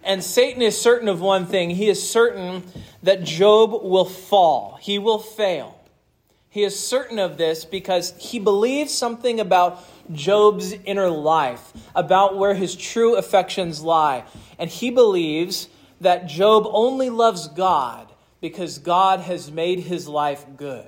And 0.03 0.23
Satan 0.23 0.61
is 0.61 0.79
certain 0.79 1.09
of 1.09 1.21
one 1.21 1.47
thing 1.47 1.71
he 1.71 1.89
is 1.89 2.07
certain 2.07 2.61
that 3.01 3.23
Job 3.23 3.71
will 3.83 4.05
fall, 4.05 4.77
he 4.79 4.99
will 4.99 5.17
fail. 5.17 5.82
He 6.53 6.63
is 6.63 6.79
certain 6.79 7.17
of 7.17 7.37
this 7.37 7.65
because 7.65 8.13
he 8.19 8.37
believes 8.37 8.93
something 8.93 9.39
about 9.39 9.83
Job's 10.11 10.71
inner 10.85 11.09
life, 11.09 11.73
about 11.95 12.37
where 12.37 12.53
his 12.53 12.75
true 12.75 13.15
affections 13.15 13.81
lie. 13.81 14.23
And 14.59 14.69
he 14.69 14.91
believes 14.91 15.67
that 15.99 16.27
Job 16.27 16.67
only 16.67 17.09
loves 17.09 17.47
God 17.47 18.13
because 18.39 18.77
God 18.77 19.21
has 19.21 19.49
made 19.49 19.79
his 19.79 20.07
life 20.07 20.45
good. 20.55 20.87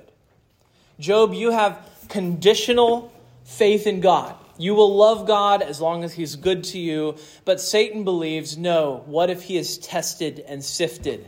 Job, 1.00 1.34
you 1.34 1.50
have 1.50 1.84
conditional 2.08 3.12
faith 3.42 3.88
in 3.88 4.00
God. 4.00 4.36
You 4.58 4.76
will 4.76 4.94
love 4.94 5.26
God 5.26 5.62
as 5.62 5.80
long 5.80 6.04
as 6.04 6.12
he's 6.12 6.36
good 6.36 6.62
to 6.62 6.78
you. 6.78 7.16
But 7.44 7.60
Satan 7.60 8.04
believes, 8.04 8.56
no, 8.56 9.02
what 9.06 9.30
if 9.30 9.42
he 9.42 9.56
is 9.56 9.78
tested 9.78 10.44
and 10.46 10.62
sifted? 10.62 11.26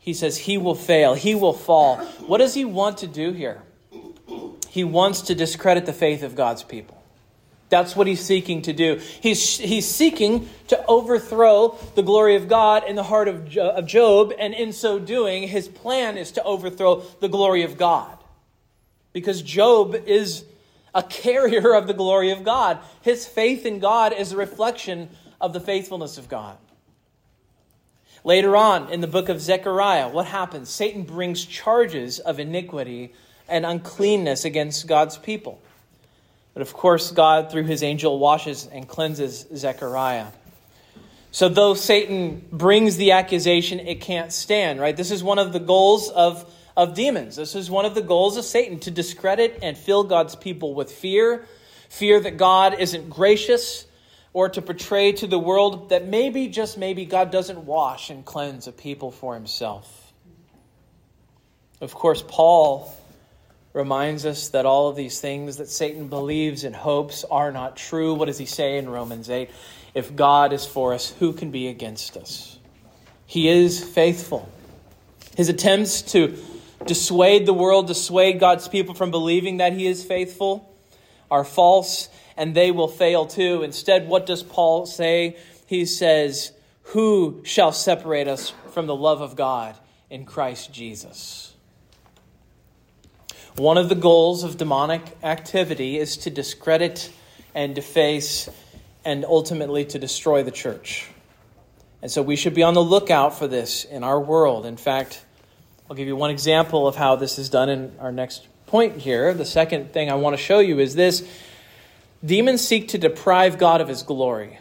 He 0.00 0.14
says 0.14 0.36
he 0.36 0.58
will 0.58 0.74
fail, 0.74 1.14
he 1.14 1.36
will 1.36 1.52
fall. 1.52 1.98
What 2.26 2.38
does 2.38 2.54
he 2.54 2.64
want 2.64 2.98
to 2.98 3.06
do 3.06 3.30
here? 3.30 3.62
He 4.68 4.84
wants 4.84 5.22
to 5.22 5.34
discredit 5.34 5.86
the 5.86 5.92
faith 5.92 6.22
of 6.22 6.34
God's 6.34 6.62
people. 6.62 7.02
That's 7.68 7.94
what 7.94 8.06
he's 8.06 8.20
seeking 8.20 8.62
to 8.62 8.72
do. 8.72 9.00
He's, 9.20 9.58
he's 9.58 9.86
seeking 9.86 10.48
to 10.68 10.86
overthrow 10.86 11.76
the 11.94 12.02
glory 12.02 12.34
of 12.36 12.48
God 12.48 12.84
in 12.84 12.96
the 12.96 13.02
heart 13.02 13.28
of, 13.28 13.56
of 13.56 13.86
Job, 13.86 14.32
and 14.38 14.54
in 14.54 14.72
so 14.72 14.98
doing, 14.98 15.48
his 15.48 15.68
plan 15.68 16.16
is 16.16 16.32
to 16.32 16.42
overthrow 16.44 17.02
the 17.20 17.28
glory 17.28 17.62
of 17.64 17.76
God. 17.76 18.16
Because 19.12 19.42
Job 19.42 19.94
is 19.94 20.44
a 20.94 21.02
carrier 21.02 21.74
of 21.74 21.86
the 21.86 21.94
glory 21.94 22.30
of 22.30 22.42
God. 22.42 22.78
His 23.02 23.26
faith 23.26 23.66
in 23.66 23.78
God 23.78 24.12
is 24.12 24.32
a 24.32 24.36
reflection 24.36 25.10
of 25.40 25.52
the 25.52 25.60
faithfulness 25.60 26.16
of 26.16 26.28
God. 26.28 26.56
Later 28.24 28.56
on 28.56 28.90
in 28.90 29.00
the 29.00 29.06
book 29.06 29.28
of 29.28 29.40
Zechariah, 29.40 30.08
what 30.08 30.26
happens? 30.26 30.70
Satan 30.70 31.02
brings 31.02 31.44
charges 31.44 32.18
of 32.18 32.40
iniquity 32.40 33.12
and 33.48 33.64
uncleanness 33.66 34.44
against 34.44 34.86
God's 34.86 35.18
people. 35.18 35.60
But 36.54 36.62
of 36.62 36.72
course, 36.72 37.10
God, 37.10 37.50
through 37.50 37.64
his 37.64 37.82
angel, 37.82 38.18
washes 38.18 38.68
and 38.70 38.88
cleanses 38.88 39.46
Zechariah. 39.54 40.26
So, 41.30 41.48
though 41.48 41.74
Satan 41.74 42.46
brings 42.50 42.96
the 42.96 43.12
accusation, 43.12 43.80
it 43.80 44.00
can't 44.00 44.32
stand, 44.32 44.80
right? 44.80 44.96
This 44.96 45.10
is 45.10 45.22
one 45.22 45.38
of 45.38 45.52
the 45.52 45.60
goals 45.60 46.08
of, 46.08 46.50
of 46.76 46.94
demons. 46.94 47.36
This 47.36 47.54
is 47.54 47.70
one 47.70 47.84
of 47.84 47.94
the 47.94 48.02
goals 48.02 48.36
of 48.36 48.44
Satan 48.44 48.80
to 48.80 48.90
discredit 48.90 49.58
and 49.62 49.76
fill 49.76 50.04
God's 50.04 50.34
people 50.34 50.74
with 50.74 50.90
fear 50.90 51.46
fear 51.88 52.20
that 52.20 52.36
God 52.36 52.78
isn't 52.78 53.10
gracious, 53.10 53.86
or 54.32 54.48
to 54.50 54.62
portray 54.62 55.12
to 55.12 55.26
the 55.26 55.38
world 55.38 55.88
that 55.88 56.06
maybe, 56.06 56.48
just 56.48 56.78
maybe, 56.78 57.06
God 57.06 57.30
doesn't 57.30 57.64
wash 57.64 58.10
and 58.10 58.24
cleanse 58.24 58.66
a 58.66 58.72
people 58.72 59.10
for 59.10 59.34
himself. 59.34 60.12
Of 61.80 61.94
course, 61.94 62.22
Paul 62.26 62.94
reminds 63.78 64.26
us 64.26 64.48
that 64.48 64.66
all 64.66 64.88
of 64.88 64.96
these 64.96 65.20
things 65.20 65.58
that 65.58 65.68
Satan 65.68 66.08
believes 66.08 66.64
and 66.64 66.74
hopes 66.74 67.24
are 67.30 67.52
not 67.52 67.76
true. 67.76 68.12
What 68.12 68.26
does 68.26 68.36
he 68.36 68.44
say 68.44 68.76
in 68.76 68.88
Romans 68.88 69.30
8? 69.30 69.48
If 69.94 70.16
God 70.16 70.52
is 70.52 70.66
for 70.66 70.94
us, 70.94 71.14
who 71.20 71.32
can 71.32 71.52
be 71.52 71.68
against 71.68 72.16
us? 72.16 72.58
He 73.24 73.48
is 73.48 73.82
faithful. 73.82 74.48
His 75.36 75.48
attempts 75.48 76.02
to 76.12 76.36
dissuade 76.86 77.46
the 77.46 77.54
world, 77.54 77.86
dissuade 77.86 78.40
God's 78.40 78.66
people 78.66 78.94
from 78.94 79.12
believing 79.12 79.58
that 79.58 79.72
he 79.72 79.86
is 79.86 80.04
faithful 80.04 80.76
are 81.30 81.44
false 81.44 82.08
and 82.36 82.56
they 82.56 82.72
will 82.72 82.88
fail 82.88 83.26
too. 83.26 83.62
Instead, 83.62 84.08
what 84.08 84.26
does 84.26 84.42
Paul 84.42 84.86
say? 84.86 85.36
He 85.66 85.86
says, 85.86 86.50
Who 86.94 87.42
shall 87.44 87.70
separate 87.70 88.26
us 88.26 88.52
from 88.72 88.88
the 88.88 88.96
love 88.96 89.20
of 89.20 89.36
God 89.36 89.76
in 90.10 90.24
Christ 90.24 90.72
Jesus? 90.72 91.54
One 93.58 93.76
of 93.76 93.88
the 93.88 93.96
goals 93.96 94.44
of 94.44 94.56
demonic 94.56 95.02
activity 95.24 95.98
is 95.98 96.18
to 96.18 96.30
discredit 96.30 97.10
and 97.56 97.74
deface 97.74 98.48
and 99.04 99.24
ultimately 99.24 99.84
to 99.86 99.98
destroy 99.98 100.44
the 100.44 100.52
church. 100.52 101.08
And 102.00 102.08
so 102.08 102.22
we 102.22 102.36
should 102.36 102.54
be 102.54 102.62
on 102.62 102.74
the 102.74 102.84
lookout 102.84 103.36
for 103.36 103.48
this 103.48 103.84
in 103.84 104.04
our 104.04 104.20
world. 104.20 104.64
In 104.64 104.76
fact, 104.76 105.24
I'll 105.90 105.96
give 105.96 106.06
you 106.06 106.14
one 106.14 106.30
example 106.30 106.86
of 106.86 106.94
how 106.94 107.16
this 107.16 107.36
is 107.36 107.48
done 107.48 107.68
in 107.68 107.96
our 107.98 108.12
next 108.12 108.46
point 108.66 108.98
here. 108.98 109.34
The 109.34 109.44
second 109.44 109.92
thing 109.92 110.08
I 110.08 110.14
want 110.14 110.36
to 110.36 110.42
show 110.42 110.60
you 110.60 110.78
is 110.78 110.94
this 110.94 111.28
demons 112.24 112.64
seek 112.64 112.86
to 112.88 112.98
deprive 112.98 113.58
God 113.58 113.80
of 113.80 113.88
his 113.88 114.04
glory. 114.04 114.60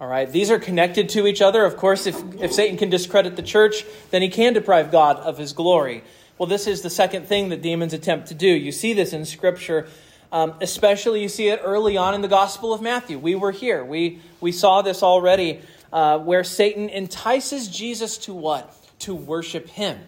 All 0.00 0.08
right, 0.08 0.28
these 0.28 0.50
are 0.50 0.58
connected 0.58 1.10
to 1.10 1.28
each 1.28 1.40
other. 1.40 1.64
Of 1.64 1.76
course, 1.76 2.06
if, 2.08 2.16
if 2.42 2.52
Satan 2.52 2.76
can 2.76 2.90
discredit 2.90 3.36
the 3.36 3.42
church, 3.42 3.84
then 4.10 4.20
he 4.20 4.30
can 4.30 4.52
deprive 4.52 4.90
God 4.90 5.18
of 5.18 5.38
his 5.38 5.52
glory. 5.52 6.02
Well, 6.40 6.46
this 6.46 6.66
is 6.66 6.80
the 6.80 6.88
second 6.88 7.26
thing 7.26 7.50
that 7.50 7.60
demons 7.60 7.92
attempt 7.92 8.28
to 8.28 8.34
do. 8.34 8.48
You 8.48 8.72
see 8.72 8.94
this 8.94 9.12
in 9.12 9.26
Scripture, 9.26 9.88
um, 10.32 10.54
especially 10.62 11.20
you 11.20 11.28
see 11.28 11.48
it 11.48 11.60
early 11.62 11.98
on 11.98 12.14
in 12.14 12.22
the 12.22 12.28
Gospel 12.28 12.72
of 12.72 12.80
Matthew. 12.80 13.18
We 13.18 13.34
were 13.34 13.50
here, 13.50 13.84
we, 13.84 14.20
we 14.40 14.50
saw 14.50 14.80
this 14.80 15.02
already, 15.02 15.60
uh, 15.92 16.18
where 16.18 16.42
Satan 16.42 16.88
entices 16.88 17.68
Jesus 17.68 18.16
to 18.16 18.32
what? 18.32 18.74
To 19.00 19.14
worship 19.14 19.68
him. 19.68 19.98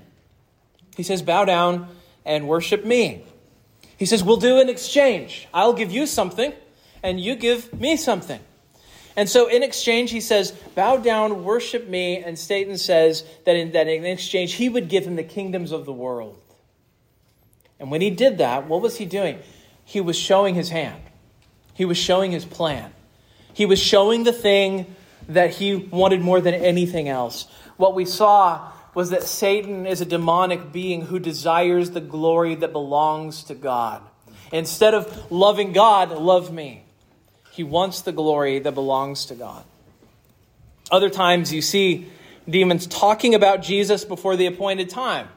He 0.96 1.02
says, 1.02 1.20
Bow 1.20 1.44
down 1.44 1.88
and 2.24 2.48
worship 2.48 2.82
me. 2.82 3.26
He 3.98 4.06
says, 4.06 4.24
We'll 4.24 4.38
do 4.38 4.58
an 4.58 4.70
exchange. 4.70 5.48
I'll 5.52 5.74
give 5.74 5.92
you 5.92 6.06
something, 6.06 6.54
and 7.02 7.20
you 7.20 7.36
give 7.36 7.78
me 7.78 7.98
something. 7.98 8.40
And 9.16 9.28
so 9.28 9.46
in 9.46 9.62
exchange, 9.62 10.10
he 10.10 10.20
says, 10.20 10.52
Bow 10.74 10.96
down, 10.96 11.44
worship 11.44 11.88
me. 11.88 12.18
And 12.18 12.38
Satan 12.38 12.78
says 12.78 13.24
that 13.44 13.56
in, 13.56 13.72
that 13.72 13.88
in 13.88 14.04
exchange, 14.04 14.54
he 14.54 14.68
would 14.68 14.88
give 14.88 15.06
him 15.06 15.16
the 15.16 15.24
kingdoms 15.24 15.72
of 15.72 15.84
the 15.84 15.92
world. 15.92 16.38
And 17.78 17.90
when 17.90 18.00
he 18.00 18.10
did 18.10 18.38
that, 18.38 18.68
what 18.68 18.80
was 18.80 18.96
he 18.96 19.04
doing? 19.04 19.40
He 19.84 20.00
was 20.00 20.16
showing 20.16 20.54
his 20.54 20.70
hand, 20.70 21.02
he 21.74 21.84
was 21.84 21.98
showing 21.98 22.30
his 22.30 22.44
plan, 22.44 22.92
he 23.52 23.66
was 23.66 23.78
showing 23.80 24.24
the 24.24 24.32
thing 24.32 24.94
that 25.28 25.50
he 25.50 25.74
wanted 25.74 26.20
more 26.20 26.40
than 26.40 26.54
anything 26.54 27.08
else. 27.08 27.46
What 27.76 27.94
we 27.94 28.04
saw 28.04 28.72
was 28.94 29.10
that 29.10 29.22
Satan 29.22 29.86
is 29.86 30.00
a 30.00 30.04
demonic 30.04 30.72
being 30.72 31.02
who 31.06 31.18
desires 31.18 31.90
the 31.90 32.00
glory 32.00 32.54
that 32.56 32.72
belongs 32.72 33.44
to 33.44 33.54
God. 33.54 34.02
Instead 34.52 34.94
of 34.94 35.30
loving 35.32 35.72
God, 35.72 36.10
love 36.10 36.52
me. 36.52 36.81
He 37.52 37.62
wants 37.62 38.00
the 38.00 38.12
glory 38.12 38.58
that 38.58 38.72
belongs 38.72 39.26
to 39.26 39.34
God. 39.34 39.64
Other 40.90 41.10
times 41.10 41.52
you 41.52 41.62
see 41.62 42.08
demons 42.48 42.86
talking 42.86 43.34
about 43.34 43.62
Jesus 43.62 44.04
before 44.04 44.36
the 44.36 44.46
appointed 44.46 44.90
time. 44.90 45.28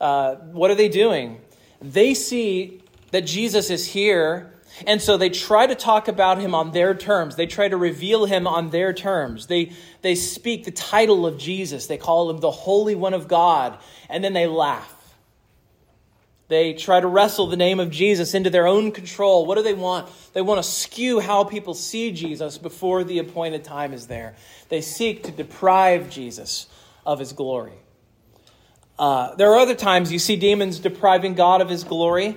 Uh, 0.00 0.34
what 0.34 0.70
are 0.70 0.74
they 0.74 0.88
doing? 0.88 1.40
They 1.80 2.14
see 2.14 2.82
that 3.10 3.22
Jesus 3.22 3.70
is 3.70 3.86
here 3.86 4.52
And 4.86 5.02
so 5.02 5.16
they 5.16 5.30
try 5.30 5.66
to 5.66 5.74
talk 5.74 6.08
about 6.08 6.38
him 6.38 6.54
on 6.54 6.70
their 6.70 6.94
terms. 6.94 7.36
They 7.36 7.46
try 7.46 7.68
to 7.68 7.76
reveal 7.76 8.24
him 8.24 8.46
on 8.46 8.70
their 8.70 8.92
terms. 8.92 9.46
They, 9.46 9.72
they 10.02 10.14
speak 10.14 10.64
the 10.64 10.70
title 10.70 11.26
of 11.26 11.38
Jesus. 11.38 11.86
They 11.86 11.98
call 11.98 12.30
him 12.30 12.38
the 12.38 12.50
Holy 12.50 12.94
One 12.94 13.14
of 13.14 13.28
God. 13.28 13.78
And 14.08 14.22
then 14.22 14.32
they 14.32 14.46
laugh. 14.46 14.94
They 16.50 16.72
try 16.72 16.98
to 16.98 17.06
wrestle 17.06 17.46
the 17.46 17.56
name 17.56 17.78
of 17.78 17.92
Jesus 17.92 18.34
into 18.34 18.50
their 18.50 18.66
own 18.66 18.90
control. 18.90 19.46
What 19.46 19.54
do 19.54 19.62
they 19.62 19.72
want? 19.72 20.08
They 20.32 20.42
want 20.42 20.60
to 20.60 20.68
skew 20.68 21.20
how 21.20 21.44
people 21.44 21.74
see 21.74 22.10
Jesus 22.10 22.58
before 22.58 23.04
the 23.04 23.20
appointed 23.20 23.62
time 23.62 23.92
is 23.92 24.08
there. 24.08 24.34
They 24.68 24.80
seek 24.80 25.22
to 25.22 25.30
deprive 25.30 26.10
Jesus 26.10 26.66
of 27.06 27.20
his 27.20 27.32
glory. 27.32 27.74
Uh, 28.98 29.36
there 29.36 29.52
are 29.52 29.60
other 29.60 29.76
times 29.76 30.10
you 30.10 30.18
see 30.18 30.34
demons 30.34 30.80
depriving 30.80 31.34
God 31.34 31.60
of 31.60 31.68
his 31.68 31.84
glory. 31.84 32.36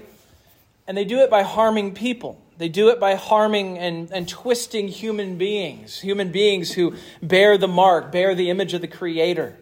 And 0.87 0.95
they 0.95 1.05
do 1.05 1.17
it 1.21 1.31
by 1.31 1.41
harming 1.41 1.95
people. 1.95 2.39
They 2.59 2.69
do 2.69 2.89
it 2.89 2.99
by 2.99 3.15
harming 3.15 3.79
and, 3.79 4.11
and 4.11 4.29
twisting 4.29 4.89
human 4.89 5.39
beings, 5.39 6.01
human 6.01 6.31
beings 6.31 6.73
who 6.73 6.93
bear 7.23 7.57
the 7.57 7.67
mark, 7.67 8.11
bear 8.11 8.35
the 8.35 8.51
image 8.51 8.75
of 8.75 8.81
the 8.81 8.87
Creator. 8.87 9.57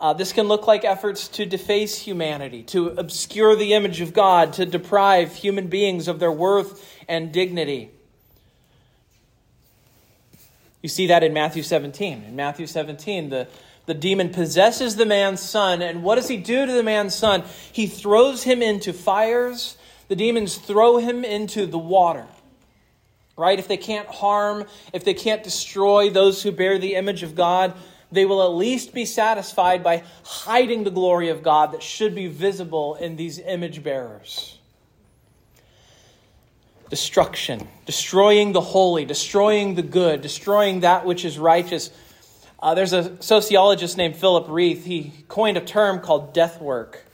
Uh, 0.00 0.14
this 0.14 0.32
can 0.32 0.48
look 0.48 0.66
like 0.66 0.84
efforts 0.84 1.28
to 1.28 1.44
deface 1.44 1.98
humanity, 1.98 2.62
to 2.62 2.88
obscure 2.88 3.54
the 3.54 3.74
image 3.74 4.00
of 4.00 4.14
God, 4.14 4.54
to 4.54 4.64
deprive 4.64 5.34
human 5.34 5.68
beings 5.68 6.08
of 6.08 6.18
their 6.18 6.32
worth 6.32 6.98
and 7.06 7.30
dignity. 7.30 7.90
You 10.82 10.88
see 10.88 11.08
that 11.08 11.22
in 11.22 11.34
Matthew 11.34 11.62
17. 11.62 12.24
In 12.24 12.34
Matthew 12.34 12.66
17, 12.66 13.28
the, 13.28 13.46
the 13.84 13.92
demon 13.92 14.30
possesses 14.30 14.96
the 14.96 15.04
man's 15.04 15.40
son, 15.40 15.82
and 15.82 16.02
what 16.02 16.14
does 16.14 16.28
he 16.28 16.38
do 16.38 16.64
to 16.64 16.72
the 16.72 16.82
man's 16.82 17.14
son? 17.14 17.44
He 17.70 17.86
throws 17.86 18.42
him 18.42 18.62
into 18.62 18.94
fires 18.94 19.76
the 20.10 20.16
demons 20.16 20.56
throw 20.56 20.98
him 20.98 21.24
into 21.24 21.66
the 21.66 21.78
water. 21.78 22.26
Right? 23.36 23.60
If 23.60 23.68
they 23.68 23.76
can't 23.76 24.08
harm, 24.08 24.66
if 24.92 25.04
they 25.04 25.14
can't 25.14 25.44
destroy 25.44 26.10
those 26.10 26.42
who 26.42 26.50
bear 26.50 26.78
the 26.78 26.96
image 26.96 27.22
of 27.22 27.36
God, 27.36 27.74
they 28.12 28.24
will 28.24 28.42
at 28.42 28.54
least 28.54 28.92
be 28.92 29.04
satisfied 29.04 29.82
by 29.82 30.02
hiding 30.24 30.84
the 30.84 30.90
glory 30.90 31.28
of 31.28 31.42
God 31.42 31.72
that 31.72 31.82
should 31.82 32.14
be 32.14 32.26
visible 32.26 32.96
in 32.96 33.16
these 33.16 33.38
image 33.38 33.82
bearers. 33.82 34.58
Destruction, 36.88 37.68
destroying 37.86 38.52
the 38.52 38.60
holy, 38.60 39.04
destroying 39.04 39.76
the 39.76 39.82
good, 39.82 40.22
destroying 40.22 40.80
that 40.80 41.06
which 41.06 41.24
is 41.24 41.38
righteous. 41.38 41.90
Uh, 42.58 42.74
there's 42.74 42.92
a 42.92 43.22
sociologist 43.22 43.96
named 43.96 44.16
Philip 44.16 44.48
Rieff. 44.48 44.84
He 44.84 45.12
coined 45.28 45.56
a 45.56 45.60
term 45.60 46.00
called 46.00 46.34
death 46.34 46.60
work. 46.60 47.04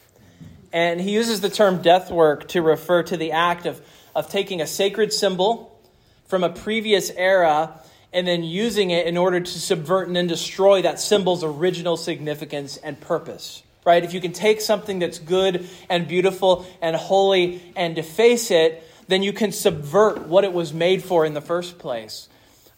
And 0.72 1.00
he 1.00 1.12
uses 1.12 1.42
the 1.42 1.50
term 1.50 1.82
death 1.82 2.10
work 2.10 2.48
to 2.48 2.62
refer 2.62 3.02
to 3.04 3.16
the 3.16 3.32
act 3.32 3.66
of, 3.66 3.80
of 4.14 4.30
taking 4.30 4.62
a 4.62 4.66
sacred 4.66 5.12
symbol 5.12 5.78
from 6.26 6.42
a 6.42 6.48
previous 6.48 7.10
era 7.10 7.80
and 8.16 8.26
then 8.26 8.42
using 8.42 8.90
it 8.90 9.06
in 9.06 9.18
order 9.18 9.38
to 9.40 9.60
subvert 9.60 10.06
and 10.06 10.16
then 10.16 10.26
destroy 10.26 10.80
that 10.80 10.98
symbol's 10.98 11.44
original 11.44 11.98
significance 11.98 12.78
and 12.78 12.98
purpose. 12.98 13.62
Right? 13.84 14.02
If 14.02 14.14
you 14.14 14.22
can 14.22 14.32
take 14.32 14.62
something 14.62 14.98
that's 14.98 15.18
good 15.18 15.68
and 15.90 16.08
beautiful 16.08 16.66
and 16.80 16.96
holy 16.96 17.62
and 17.76 17.94
deface 17.94 18.50
it, 18.50 18.82
then 19.06 19.22
you 19.22 19.34
can 19.34 19.52
subvert 19.52 20.26
what 20.26 20.44
it 20.44 20.52
was 20.52 20.72
made 20.72 21.04
for 21.04 21.26
in 21.26 21.34
the 21.34 21.42
first 21.42 21.78
place. 21.78 22.28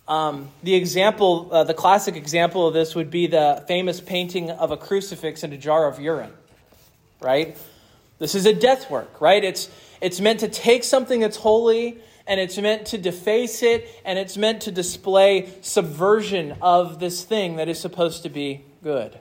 Um, 0.09 0.49
the 0.62 0.75
example, 0.75 1.49
uh, 1.52 1.64
the 1.64 1.73
classic 1.73 2.16
example 2.16 2.66
of 2.66 2.75
this 2.75 2.97
would 2.97 3.11
be 3.11 3.28
the 3.28 3.64
famous 3.68 4.00
painting 4.00 4.50
of 4.50 4.73
a 4.73 4.76
crucifix 4.76 5.45
in 5.45 5.52
a 5.52 5.57
jar 5.57 5.87
of 5.87 6.00
urine, 6.00 6.33
right? 7.21 7.57
This 8.18 8.35
is 8.35 8.45
a 8.45 8.52
death 8.52 8.90
work, 8.90 9.21
right? 9.21 9.45
It's, 9.45 9.71
it's 10.00 10.21
meant 10.21 10.40
to 10.40 10.49
take 10.49 10.83
something 10.83 11.21
that's 11.21 11.37
holy 11.37 11.99
and 12.28 12.38
it's 12.38 12.58
meant 12.58 12.87
to 12.88 12.99
deface 12.99 13.62
it 13.62 13.88
and 14.04 14.18
it's 14.18 14.37
meant 14.37 14.62
to 14.62 14.70
display 14.70 15.49
subversion 15.62 16.56
of 16.61 17.00
this 17.00 17.25
thing 17.25 17.56
that 17.56 17.68
is 17.68 17.80
supposed 17.80 18.22
to 18.22 18.29
be 18.29 18.64
good. 18.83 19.18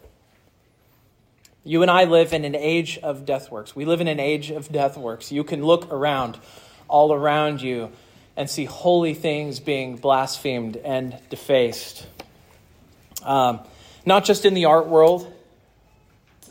You 1.63 1.81
and 1.81 1.89
I 1.89 2.03
live 2.03 2.33
in 2.33 2.45
an 2.45 2.55
age 2.55 2.97
of 2.99 3.25
death 3.25 3.49
works. 3.49 3.75
We 3.75 3.85
live 3.85 4.01
in 4.01 4.07
an 4.07 4.19
age 4.19 4.51
of 4.51 4.71
death 4.71 4.97
works. 4.97 5.31
You 5.31 5.43
can 5.43 5.63
look 5.63 5.91
around, 5.91 6.37
all 6.87 7.13
around 7.13 7.61
you, 7.61 7.91
and 8.35 8.49
see 8.49 8.65
holy 8.65 9.13
things 9.13 9.59
being 9.59 9.95
blasphemed 9.95 10.77
and 10.77 11.17
defaced. 11.29 12.05
Um, 13.23 13.61
not 14.05 14.25
just 14.25 14.45
in 14.45 14.53
the 14.53 14.65
art 14.65 14.87
world. 14.87 15.33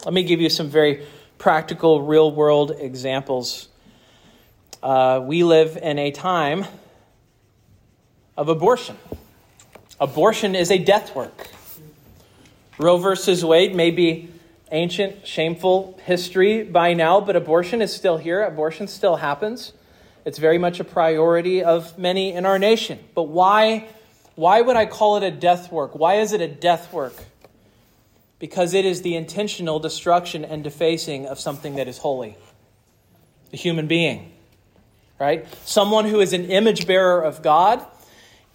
Let 0.04 0.12
me 0.12 0.22
give 0.22 0.40
you 0.40 0.50
some 0.50 0.68
very 0.68 1.06
practical, 1.38 2.02
real 2.02 2.30
world 2.30 2.72
examples. 2.78 3.68
Uh, 4.86 5.18
we 5.18 5.42
live 5.42 5.76
in 5.76 5.98
a 5.98 6.12
time 6.12 6.64
of 8.36 8.48
abortion. 8.48 8.96
Abortion 9.98 10.54
is 10.54 10.70
a 10.70 10.78
death 10.78 11.16
work. 11.16 11.48
Roe 12.78 12.96
versus 12.96 13.44
Wade 13.44 13.74
may 13.74 13.90
be 13.90 14.28
ancient, 14.70 15.26
shameful 15.26 15.98
history 16.04 16.62
by 16.62 16.94
now, 16.94 17.20
but 17.20 17.34
abortion 17.34 17.82
is 17.82 17.92
still 17.92 18.16
here. 18.16 18.44
Abortion 18.44 18.86
still 18.86 19.16
happens. 19.16 19.72
It's 20.24 20.38
very 20.38 20.56
much 20.56 20.78
a 20.78 20.84
priority 20.84 21.64
of 21.64 21.98
many 21.98 22.32
in 22.32 22.46
our 22.46 22.56
nation. 22.56 23.00
But 23.16 23.24
why, 23.24 23.88
why 24.36 24.60
would 24.60 24.76
I 24.76 24.86
call 24.86 25.16
it 25.16 25.24
a 25.24 25.32
death 25.32 25.72
work? 25.72 25.96
Why 25.96 26.20
is 26.20 26.32
it 26.32 26.40
a 26.40 26.46
death 26.46 26.92
work? 26.92 27.14
because 28.38 28.74
it 28.74 28.84
is 28.84 29.00
the 29.00 29.16
intentional 29.16 29.78
destruction 29.78 30.44
and 30.44 30.62
defacing 30.62 31.24
of 31.26 31.40
something 31.40 31.76
that 31.76 31.88
is 31.88 31.96
holy 31.96 32.36
a 33.50 33.56
human 33.56 33.86
being, 33.86 34.35
right? 35.18 35.46
Someone 35.64 36.04
who 36.04 36.20
is 36.20 36.32
an 36.32 36.46
image 36.46 36.86
bearer 36.86 37.22
of 37.22 37.42
God. 37.42 37.84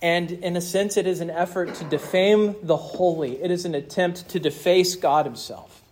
And 0.02 0.32
in 0.32 0.56
a 0.56 0.62
sense, 0.62 0.98
it 0.98 1.06
is 1.06 1.22
an 1.22 1.30
effort 1.30 1.76
to 1.76 1.84
defame 1.84 2.56
the 2.64 2.78
holy. 2.78 3.42
It 3.42 3.52
is 3.52 3.66
an 3.66 3.76
attempt 3.76 4.30
to 4.30 4.40
deface 4.40 4.96
God 4.96 5.26
Himself. 5.26 5.84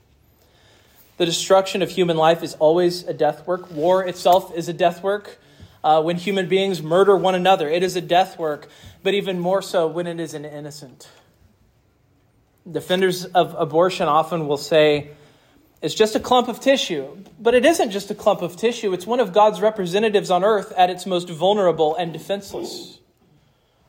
The 1.17 1.25
destruction 1.25 1.81
of 1.81 1.91
human 1.91 2.17
life 2.17 2.41
is 2.41 2.55
always 2.55 3.03
a 3.03 3.13
death 3.13 3.45
work. 3.45 3.69
War 3.71 4.03
itself 4.03 4.55
is 4.55 4.67
a 4.67 4.73
death 4.73 5.03
work. 5.03 5.37
Uh, 5.83 6.01
when 6.01 6.17
human 6.17 6.49
beings 6.49 6.81
murder 6.81 7.15
one 7.15 7.35
another, 7.35 7.69
it 7.69 7.83
is 7.83 7.95
a 7.95 8.01
death 8.01 8.39
work, 8.39 8.67
but 9.03 9.13
even 9.13 9.39
more 9.39 9.61
so 9.61 9.87
when 9.87 10.07
it 10.07 10.19
is 10.19 10.33
an 10.33 10.43
innocent 10.43 11.07
defenders 12.69 13.25
of 13.25 13.55
abortion 13.57 14.07
often 14.07 14.47
will 14.47 14.57
say 14.57 15.09
it's 15.81 15.95
just 15.95 16.15
a 16.15 16.19
clump 16.19 16.47
of 16.47 16.59
tissue. 16.59 17.17
But 17.39 17.53
it 17.53 17.65
isn't 17.65 17.91
just 17.91 18.11
a 18.11 18.15
clump 18.15 18.41
of 18.41 18.57
tissue, 18.57 18.93
it's 18.93 19.07
one 19.07 19.19
of 19.19 19.33
God's 19.33 19.61
representatives 19.61 20.29
on 20.29 20.43
earth 20.43 20.71
at 20.75 20.89
its 20.89 21.05
most 21.05 21.29
vulnerable 21.29 21.95
and 21.95 22.11
defenseless. 22.11 22.99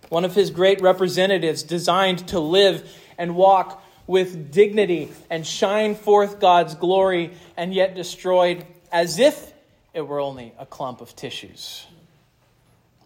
One 0.09 0.25
of 0.25 0.35
his 0.35 0.51
great 0.51 0.81
representatives 0.81 1.63
designed 1.63 2.29
to 2.29 2.41
live 2.41 2.91
and 3.17 3.37
walk 3.37 3.83
with 4.07 4.51
dignity 4.51 5.13
and 5.31 5.47
shine 5.47 5.95
forth 5.95 6.41
God's 6.41 6.75
glory, 6.75 7.33
and 7.57 7.73
yet 7.73 7.95
destroyed 7.95 8.67
as 8.91 9.21
if 9.21 9.53
it 9.95 10.01
were 10.01 10.19
only 10.19 10.53
a 10.59 10.67
clump 10.67 11.01
of 11.01 11.15
tissues. 11.15 11.87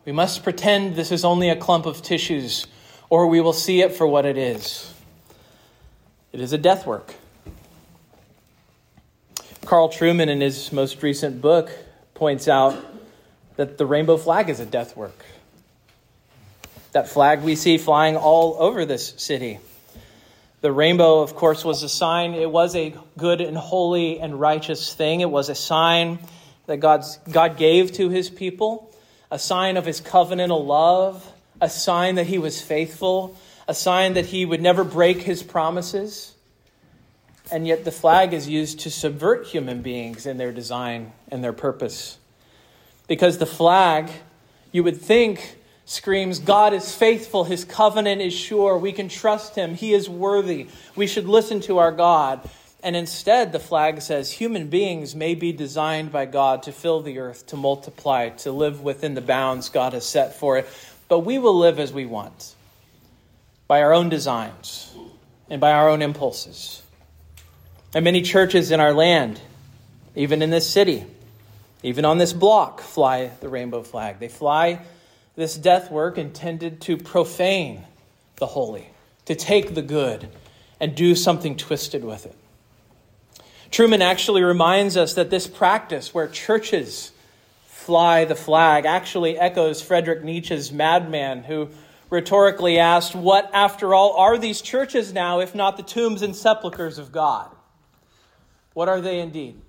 We 0.07 0.13
must 0.13 0.43
pretend 0.43 0.97
this 0.97 1.13
is 1.13 1.25
only 1.25 1.51
a 1.51 1.57
clump 1.57 1.85
of 1.85 2.01
tissues, 2.01 2.67
or 3.11 3.27
we 3.27 3.41
will 3.41 3.53
see 3.53 3.83
it 3.83 3.93
for 3.93 4.07
what 4.07 4.25
it 4.25 4.39
is. 4.39 4.93
It 6.33 6.41
is 6.41 6.53
a 6.53 6.59
death 6.59 6.87
work. 6.87 7.15
Carl 9.65 9.89
Trueman, 9.89 10.29
in 10.29 10.43
his 10.43 10.73
most 10.73 11.03
recent 11.03 11.41
book, 11.41 11.71
points 12.13 12.49
out 12.49 12.85
that 13.57 13.79
the 13.79 13.87
rainbow 13.87 14.19
flag 14.19 14.51
is 14.51 14.61
a 14.61 14.67
death 14.67 14.95
work. 14.95 15.25
That 16.93 17.09
flag 17.09 17.43
we 17.43 17.57
see 17.57 17.79
flying 17.79 18.17
all 18.17 18.57
over 18.59 18.85
this 18.85 19.15
city. 19.17 19.59
The 20.61 20.71
rainbow, 20.71 21.21
of 21.21 21.35
course, 21.35 21.65
was 21.65 21.83
a 21.83 21.89
sign. 21.89 22.35
It 22.35 22.51
was 22.51 22.77
a 22.77 22.95
good 23.17 23.41
and 23.41 23.57
holy 23.57 24.21
and 24.21 24.39
righteous 24.39 24.95
thing. 24.95 25.21
It 25.21 25.31
was 25.31 25.49
a 25.49 25.55
sign 25.55 26.19
that 26.67 26.79
God's, 26.79 27.19
God 27.31 27.57
gave 27.57 27.93
to 27.93 28.11
his 28.11 28.29
people, 28.29 28.95
a 29.31 29.39
sign 29.39 29.79
of 29.79 29.87
his 29.87 30.01
covenantal 30.01 30.67
love, 30.67 31.27
a 31.61 31.71
sign 31.71 32.17
that 32.17 32.27
he 32.27 32.37
was 32.37 32.61
faithful, 32.61 33.37
a 33.67 33.75
sign 33.75 34.15
that 34.15 34.27
he 34.27 34.45
would 34.45 34.61
never 34.61 34.85
break 34.85 35.23
his 35.23 35.43
promises. 35.43 36.34
And 37.53 37.67
yet 37.67 37.85
the 37.85 37.93
flag 37.93 38.33
is 38.33 38.49
used 38.49 38.81
to 38.81 38.91
subvert 38.91 39.47
human 39.47 39.83
beings 39.83 40.27
in 40.27 40.39
their 40.39 40.53
design 40.53 41.13
and 41.29 41.45
their 41.45 41.53
purpose. 41.53 42.19
Because 43.07 43.39
the 43.39 43.47
flag, 43.47 44.11
you 44.73 44.83
would 44.83 44.97
think, 44.97 45.59
screams, 45.85 46.39
God 46.39 46.73
is 46.73 46.95
faithful, 46.95 47.45
his 47.45 47.65
covenant 47.65 48.23
is 48.23 48.33
sure, 48.33 48.79
we 48.79 48.93
can 48.93 49.09
trust 49.09 49.55
him, 49.55 49.75
he 49.75 49.93
is 49.93 50.09
worthy, 50.09 50.69
we 50.97 51.07
should 51.07 51.29
listen 51.29 51.61
to 51.63 51.79
our 51.79 51.93
God. 51.93 52.49
And 52.83 52.97
instead, 52.97 53.53
the 53.53 53.59
flag 53.59 54.03
says 54.03 54.31
human 54.31 54.69
beings 54.69 55.15
may 55.15 55.35
be 55.35 55.53
designed 55.53 56.13
by 56.13 56.27
God 56.27 56.65
to 56.65 56.73
fill 56.73 57.01
the 57.01 57.19
earth, 57.19 57.47
to 57.47 57.57
multiply, 57.57 58.31
to 58.31 58.53
live 58.53 58.83
within 58.83 59.15
the 59.15 59.23
bounds 59.23 59.69
God 59.69 59.93
has 59.95 60.07
set 60.07 60.39
for 60.39 60.59
it, 60.59 60.69
but 61.09 61.21
we 61.21 61.39
will 61.39 61.59
live 61.59 61.79
as 61.79 61.93
we 61.93 62.07
want 62.07 62.55
by 63.69 63.83
our 63.83 63.93
own 63.93 64.09
designs 64.09 64.95
and 65.49 65.61
by 65.61 65.73
our 65.73 65.89
own 65.89 66.03
impulses. 66.03 66.83
And 67.95 68.05
many 68.05 68.23
churches 68.23 68.71
in 68.73 68.81
our 68.81 68.93
land, 68.93 69.41
even 70.17 70.43
in 70.43 70.51
this 70.51 70.69
city, 70.69 71.07
Even 71.85 72.07
on 72.07 72.17
this 72.17 72.33
block, 72.33 72.81
fly 72.81 73.31
the 73.41 73.49
rainbow 73.51 73.83
flag. 73.83 74.19
They 74.19 74.29
fly 74.29 74.81
this 75.37 75.55
death 75.55 75.91
work 75.91 76.17
intended 76.17 76.81
to 76.83 76.97
profane 76.97 77.85
the 78.37 78.47
holy, 78.47 78.89
to 79.27 79.35
take 79.35 79.75
the 79.75 79.83
good 79.83 80.31
and 80.81 80.95
do 80.95 81.15
something 81.15 81.59
twisted 81.59 82.03
with 82.03 82.25
it. 82.25 82.35
Trueman 83.71 84.01
actually 84.01 84.43
reminds 84.43 84.97
us 84.97 85.13
that 85.15 85.29
this 85.29 85.47
practice, 85.47 86.15
where 86.15 86.27
churches 86.27 87.13
fly 87.67 88.25
the 88.25 88.35
flag, 88.35 88.87
actually 88.87 89.39
echoes 89.39 89.83
Friedrich 89.83 90.25
Nietzsche's 90.25 90.73
madman, 90.73 91.43
who 91.43 91.69
rhetorically 92.09 92.79
asked, 92.79 93.15
What, 93.15 93.51
after 93.53 93.93
all, 93.93 94.15
are 94.15 94.39
these 94.39 94.63
churches 94.63 95.13
now, 95.13 95.41
if 95.41 95.55
not 95.55 95.77
the 95.77 95.83
tombs 95.83 96.23
and 96.23 96.35
sepulchres 96.35 96.97
of 96.97 97.13
God? 97.13 97.54
What 98.75 98.89
are 98.89 99.01
they 99.01 99.21
indeed? 99.21 99.61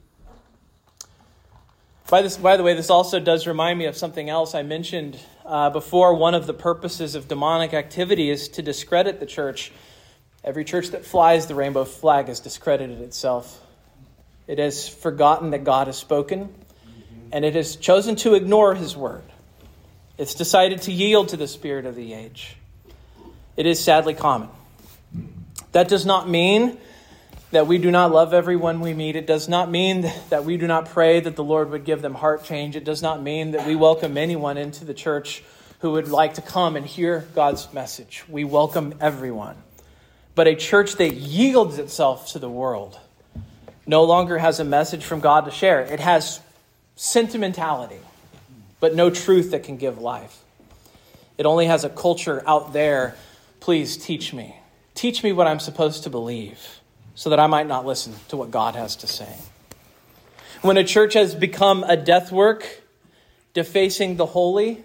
By, 2.09 2.21
this, 2.21 2.37
by 2.37 2.57
the 2.57 2.63
way, 2.63 2.73
this 2.73 2.89
also 2.89 3.19
does 3.19 3.47
remind 3.47 3.79
me 3.79 3.85
of 3.85 3.95
something 3.95 4.29
else 4.29 4.53
I 4.53 4.63
mentioned 4.63 5.17
uh, 5.45 5.69
before. 5.69 6.13
One 6.15 6.35
of 6.35 6.45
the 6.47 6.53
purposes 6.53 7.15
of 7.15 7.27
demonic 7.27 7.73
activity 7.73 8.29
is 8.29 8.49
to 8.49 8.61
discredit 8.61 9.19
the 9.19 9.25
church. 9.25 9.71
Every 10.43 10.63
church 10.63 10.89
that 10.89 11.05
flies 11.05 11.47
the 11.47 11.55
rainbow 11.55 11.85
flag 11.85 12.27
has 12.27 12.39
discredited 12.39 13.01
itself. 13.01 13.61
It 14.47 14.59
has 14.59 14.87
forgotten 14.87 15.51
that 15.51 15.63
God 15.63 15.87
has 15.87 15.97
spoken, 15.97 16.53
and 17.31 17.43
it 17.43 17.55
has 17.55 17.75
chosen 17.75 18.15
to 18.17 18.35
ignore 18.35 18.75
his 18.75 18.95
word. 18.95 19.23
It's 20.17 20.35
decided 20.35 20.83
to 20.83 20.91
yield 20.91 21.29
to 21.29 21.37
the 21.37 21.47
spirit 21.47 21.85
of 21.85 21.95
the 21.95 22.13
age. 22.13 22.55
It 23.57 23.65
is 23.65 23.79
sadly 23.79 24.13
common. 24.13 24.49
That 25.71 25.87
does 25.87 26.05
not 26.05 26.29
mean 26.29 26.77
that 27.51 27.67
we 27.67 27.77
do 27.77 27.91
not 27.91 28.11
love 28.11 28.33
everyone 28.33 28.79
we 28.79 28.93
meet. 28.93 29.15
It 29.15 29.27
does 29.27 29.47
not 29.47 29.69
mean 29.69 30.11
that 30.29 30.43
we 30.45 30.57
do 30.57 30.67
not 30.67 30.89
pray 30.89 31.19
that 31.19 31.35
the 31.35 31.43
Lord 31.43 31.69
would 31.69 31.85
give 31.85 32.01
them 32.01 32.15
heart 32.15 32.43
change. 32.43 32.75
It 32.75 32.83
does 32.83 33.01
not 33.01 33.21
mean 33.21 33.51
that 33.51 33.67
we 33.67 33.75
welcome 33.75 34.17
anyone 34.17 34.57
into 34.57 34.83
the 34.83 34.93
church 34.93 35.43
who 35.79 35.91
would 35.91 36.07
like 36.07 36.33
to 36.35 36.41
come 36.41 36.75
and 36.75 36.85
hear 36.85 37.27
God's 37.35 37.71
message. 37.71 38.23
We 38.27 38.43
welcome 38.43 38.95
everyone. 38.99 39.55
But 40.33 40.47
a 40.47 40.55
church 40.55 40.95
that 40.95 41.13
yields 41.13 41.77
itself 41.77 42.31
to 42.33 42.39
the 42.39 42.49
world 42.49 42.99
no 43.87 44.03
longer 44.03 44.37
has 44.39 44.59
a 44.59 44.63
message 44.63 45.05
from 45.05 45.19
God 45.19 45.45
to 45.45 45.51
share. 45.51 45.81
It 45.81 45.99
has 45.99 46.39
sentimentality, 46.95 47.99
but 48.79 48.95
no 48.95 49.09
truth 49.09 49.51
that 49.51 49.63
can 49.63 49.77
give 49.77 49.99
life. 49.99 50.41
It 51.37 51.45
only 51.45 51.67
has 51.67 51.83
a 51.83 51.89
culture 51.89 52.43
out 52.47 52.73
there. 52.73 53.15
Please 53.59 53.97
teach 53.97 54.33
me. 54.33 54.55
Teach 54.95 55.23
me 55.23 55.31
what 55.31 55.47
I'm 55.47 55.59
supposed 55.59 56.03
to 56.03 56.09
believe 56.09 56.79
so 57.15 57.29
that 57.29 57.39
I 57.39 57.47
might 57.47 57.67
not 57.67 57.85
listen 57.85 58.13
to 58.27 58.37
what 58.37 58.51
God 58.51 58.75
has 58.75 58.95
to 58.97 59.07
say. 59.07 59.33
When 60.61 60.77
a 60.77 60.83
church 60.83 61.13
has 61.13 61.33
become 61.33 61.83
a 61.83 61.97
death 61.97 62.31
work, 62.31 62.83
defacing 63.53 64.17
the 64.17 64.25
holy, 64.27 64.83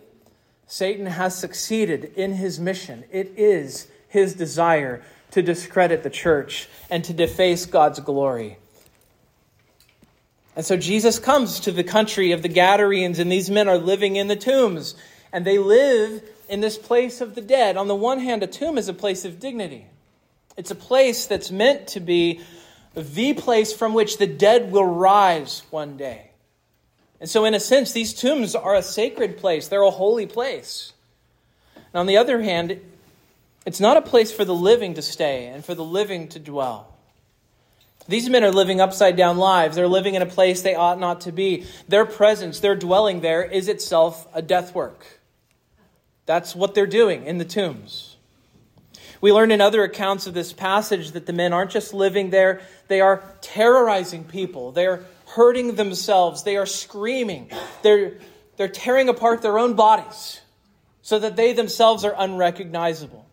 Satan 0.67 1.07
has 1.07 1.37
succeeded 1.37 2.13
in 2.17 2.35
his 2.35 2.61
mission. 2.61 3.05
It 3.11 3.33
is 3.37 3.89
his 4.09 4.35
desire 4.35 5.03
to 5.33 5.43
discredit 5.43 6.03
the 6.03 6.11
church 6.11 6.69
and 6.89 7.05
to 7.05 7.13
deface 7.13 7.67
God's 7.67 8.01
glory. 8.01 8.59
And 10.57 10.65
so 10.65 10.77
Jesus 10.77 11.19
comes 11.19 11.61
to 11.61 11.73
the 11.73 11.85
country 11.85 12.33
of 12.33 12.43
the 12.43 12.49
Gadarenes, 12.49 13.19
and 13.19 13.31
these 13.31 13.51
men 13.51 13.69
are 13.69 13.79
living 13.79 14.17
in 14.17 14.29
the 14.29 14.37
tombs. 14.37 14.95
And 15.33 15.45
they 15.45 15.59
live 15.59 16.23
in 16.49 16.61
this 16.61 16.77
place 16.77 17.21
of 17.21 17.35
the 17.35 17.41
dead. 17.41 17.77
On 17.77 17.89
the 17.89 17.95
one 17.95 18.19
hand, 18.19 18.43
a 18.43 18.47
tomb 18.47 18.77
is 18.77 18.89
a 18.89 18.93
place 18.93 19.25
of 19.25 19.39
dignity, 19.39 19.87
it's 20.61 20.71
a 20.71 20.75
place 20.75 21.25
that's 21.25 21.51
meant 21.51 21.87
to 21.87 22.01
be 22.01 22.43
the 22.95 23.33
place 23.33 23.73
from 23.73 23.95
which 23.95 24.19
the 24.19 24.27
dead 24.27 24.71
will 24.71 24.85
rise 24.85 25.63
one 25.71 25.97
day. 25.97 26.33
And 27.19 27.31
so, 27.31 27.47
in 27.47 27.55
a 27.55 27.61
sense, 27.61 27.93
these 27.93 28.13
tombs 28.13 28.55
are 28.55 28.75
a 28.75 28.83
sacred 28.83 29.39
place, 29.39 29.69
they're 29.69 29.81
a 29.81 29.91
holy 29.91 30.27
place. 30.27 30.93
And 31.75 31.95
on 31.95 32.05
the 32.05 32.19
other 32.19 32.43
hand, 32.43 32.79
it's 33.65 33.81
not 33.81 33.97
a 33.97 34.03
place 34.03 34.33
for 34.33 34.45
the 34.45 34.55
living 34.55 34.93
to 34.95 35.03
stay 35.03 35.47
and 35.47 35.65
for 35.65 35.75
the 35.75 35.83
living 35.83 36.29
to 36.29 36.39
dwell. 36.39 36.95
These 38.07 38.29
men 38.29 38.45
are 38.45 38.53
living 38.53 38.83
upside 38.83 39.17
down 39.17 39.39
lives. 39.39 39.77
They're 39.77 39.89
living 39.89 40.15
in 40.15 40.21
a 40.21 40.27
place 40.27 40.61
they 40.61 40.75
ought 40.75 41.01
not 41.01 41.23
to 41.23 41.33
be. 41.33 41.65
Their 41.89 42.05
presence, 42.05 42.61
their 42.61 42.77
dwelling 42.77 43.23
there, 43.23 43.43
is 43.43 43.67
itself 43.67 44.29
a 44.35 44.43
death 44.43 44.75
work. 44.75 45.21
That's 46.27 46.55
what 46.55 46.75
they're 46.75 46.87
doing 46.87 47.25
in 47.25 47.39
the 47.39 47.47
tombs. 47.47 48.10
We 49.21 49.33
learn 49.33 49.51
in 49.51 49.61
other 49.61 49.85
accounts 49.85 50.27
of 50.27 50.35
this 50.35 50.53
passage 50.53 51.13
that 51.13 51.27
the 51.27 51.33
men 51.33 51.53
aren't 51.53 51.71
just 51.71 51.93
living 51.93 52.31
there, 52.31 52.63
they 52.89 53.01
are 53.01 53.23
terrorizing 53.41 54.25
people. 54.25 54.73
They're 54.73 55.05
hurting 55.27 55.75
themselves. 55.75 56.43
They 56.43 56.57
are 56.57 56.67
screaming. 56.67 57.51
They're, 57.83 58.15
they're 58.57 58.69
tearing 58.69 59.09
apart 59.09 59.43
their 59.43 59.59
own 59.59 59.75
bodies 59.75 60.41
so 61.03 61.19
that 61.19 61.37
they 61.37 61.53
themselves 61.53 62.05
are 62.05 62.15
unrecognizable. 62.17 63.27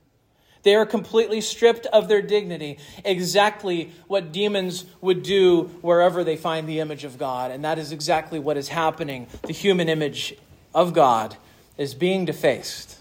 They 0.64 0.76
are 0.76 0.86
completely 0.86 1.40
stripped 1.42 1.86
of 1.86 2.08
their 2.08 2.22
dignity, 2.22 2.80
exactly 3.06 3.94
what 4.08 4.34
demons 4.34 4.86
would 5.00 5.24
do 5.24 5.64
wherever 5.82 6.24
they 6.24 6.36
find 6.36 6.68
the 6.68 6.82
image 6.82 7.04
of 7.04 7.18
God. 7.18 7.52
And 7.52 7.64
that 7.64 7.80
is 7.80 7.92
exactly 7.92 8.40
what 8.40 8.58
is 8.58 8.68
happening. 8.68 9.28
The 9.44 9.54
human 9.54 9.88
image 9.88 10.36
of 10.76 10.94
God 10.94 11.38
is 11.78 11.94
being 11.94 12.26
defaced. 12.26 12.97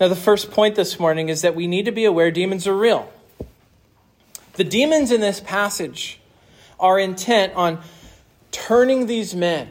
Now, 0.00 0.08
the 0.08 0.16
first 0.16 0.50
point 0.50 0.76
this 0.76 0.98
morning 0.98 1.28
is 1.28 1.42
that 1.42 1.54
we 1.54 1.66
need 1.66 1.84
to 1.84 1.92
be 1.92 2.06
aware 2.06 2.30
demons 2.30 2.66
are 2.66 2.74
real. 2.74 3.12
The 4.54 4.64
demons 4.64 5.12
in 5.12 5.20
this 5.20 5.40
passage 5.40 6.18
are 6.78 6.98
intent 6.98 7.52
on 7.54 7.82
turning 8.50 9.06
these 9.06 9.34
men, 9.34 9.68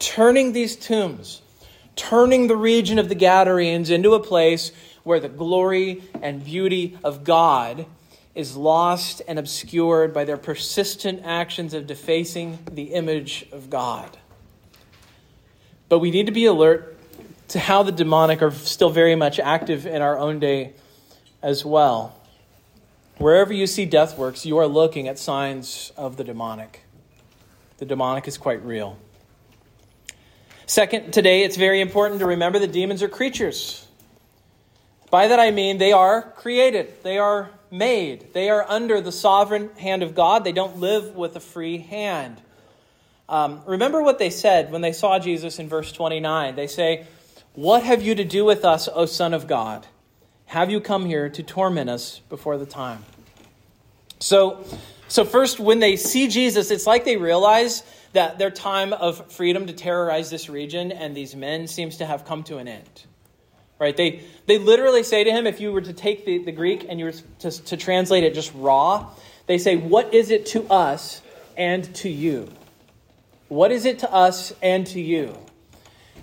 turning 0.00 0.52
these 0.52 0.74
tombs, 0.74 1.42
turning 1.94 2.48
the 2.48 2.56
region 2.56 2.98
of 2.98 3.08
the 3.08 3.14
Gadarenes 3.14 3.88
into 3.88 4.14
a 4.14 4.20
place 4.20 4.72
where 5.04 5.20
the 5.20 5.28
glory 5.28 6.02
and 6.20 6.44
beauty 6.44 6.98
of 7.04 7.22
God 7.22 7.86
is 8.34 8.56
lost 8.56 9.22
and 9.28 9.38
obscured 9.38 10.12
by 10.12 10.24
their 10.24 10.36
persistent 10.36 11.22
actions 11.24 11.72
of 11.72 11.86
defacing 11.86 12.58
the 12.72 12.94
image 12.94 13.46
of 13.52 13.70
God. 13.70 14.18
But 15.88 16.00
we 16.00 16.10
need 16.10 16.26
to 16.26 16.32
be 16.32 16.46
alert 16.46 16.91
to 17.52 17.58
how 17.58 17.82
the 17.82 17.92
demonic 17.92 18.40
are 18.40 18.50
still 18.50 18.88
very 18.88 19.14
much 19.14 19.38
active 19.38 19.84
in 19.84 20.00
our 20.00 20.18
own 20.18 20.38
day 20.38 20.72
as 21.42 21.66
well. 21.66 22.18
Wherever 23.18 23.52
you 23.52 23.66
see 23.66 23.84
death 23.84 24.16
works, 24.16 24.46
you 24.46 24.56
are 24.56 24.66
looking 24.66 25.06
at 25.06 25.18
signs 25.18 25.92
of 25.94 26.16
the 26.16 26.24
demonic. 26.24 26.82
The 27.76 27.84
demonic 27.84 28.26
is 28.26 28.38
quite 28.38 28.64
real. 28.64 28.96
Second, 30.64 31.12
today 31.12 31.42
it's 31.42 31.58
very 31.58 31.82
important 31.82 32.20
to 32.20 32.26
remember 32.26 32.58
that 32.58 32.72
demons 32.72 33.02
are 33.02 33.08
creatures. 33.08 33.86
By 35.10 35.28
that 35.28 35.38
I 35.38 35.50
mean 35.50 35.76
they 35.76 35.92
are 35.92 36.22
created, 36.22 37.02
they 37.02 37.18
are 37.18 37.50
made, 37.70 38.32
they 38.32 38.48
are 38.48 38.64
under 38.66 39.02
the 39.02 39.12
sovereign 39.12 39.68
hand 39.76 40.02
of 40.02 40.14
God. 40.14 40.42
They 40.42 40.52
don't 40.52 40.78
live 40.78 41.14
with 41.14 41.36
a 41.36 41.40
free 41.40 41.76
hand. 41.76 42.40
Um, 43.28 43.60
remember 43.66 44.02
what 44.02 44.18
they 44.18 44.30
said 44.30 44.72
when 44.72 44.80
they 44.80 44.92
saw 44.92 45.18
Jesus 45.18 45.58
in 45.58 45.68
verse 45.68 45.92
29. 45.92 46.56
They 46.56 46.66
say, 46.66 47.06
What 47.54 47.82
have 47.82 48.02
you 48.02 48.14
to 48.14 48.24
do 48.24 48.44
with 48.44 48.64
us, 48.64 48.88
O 48.92 49.04
Son 49.04 49.34
of 49.34 49.46
God? 49.46 49.86
Have 50.46 50.70
you 50.70 50.80
come 50.80 51.04
here 51.04 51.28
to 51.28 51.42
torment 51.42 51.90
us 51.90 52.20
before 52.28 52.56
the 52.56 52.66
time? 52.66 53.04
So, 54.20 54.64
so 55.08 55.24
first, 55.24 55.60
when 55.60 55.78
they 55.78 55.96
see 55.96 56.28
Jesus, 56.28 56.70
it's 56.70 56.86
like 56.86 57.04
they 57.04 57.16
realize 57.16 57.82
that 58.14 58.38
their 58.38 58.50
time 58.50 58.92
of 58.92 59.32
freedom 59.32 59.66
to 59.66 59.72
terrorize 59.72 60.30
this 60.30 60.48
region 60.48 60.92
and 60.92 61.14
these 61.14 61.34
men 61.34 61.66
seems 61.66 61.98
to 61.98 62.06
have 62.06 62.24
come 62.24 62.42
to 62.44 62.58
an 62.58 62.68
end. 62.68 63.04
Right? 63.78 63.96
They, 63.96 64.22
they 64.46 64.58
literally 64.58 65.02
say 65.02 65.24
to 65.24 65.30
him, 65.30 65.46
if 65.46 65.60
you 65.60 65.72
were 65.72 65.80
to 65.80 65.92
take 65.92 66.24
the, 66.24 66.38
the 66.38 66.52
Greek 66.52 66.86
and 66.88 66.98
you 66.98 67.06
were 67.06 67.14
to, 67.40 67.50
to 67.50 67.76
translate 67.76 68.24
it 68.24 68.32
just 68.32 68.52
raw, 68.54 69.10
they 69.46 69.58
say, 69.58 69.76
What 69.76 70.14
is 70.14 70.30
it 70.30 70.46
to 70.46 70.64
us 70.70 71.20
and 71.56 71.92
to 71.96 72.08
you? 72.08 72.48
What 73.48 73.72
is 73.72 73.84
it 73.84 73.98
to 73.98 74.12
us 74.12 74.54
and 74.62 74.86
to 74.88 75.00
you? 75.00 75.36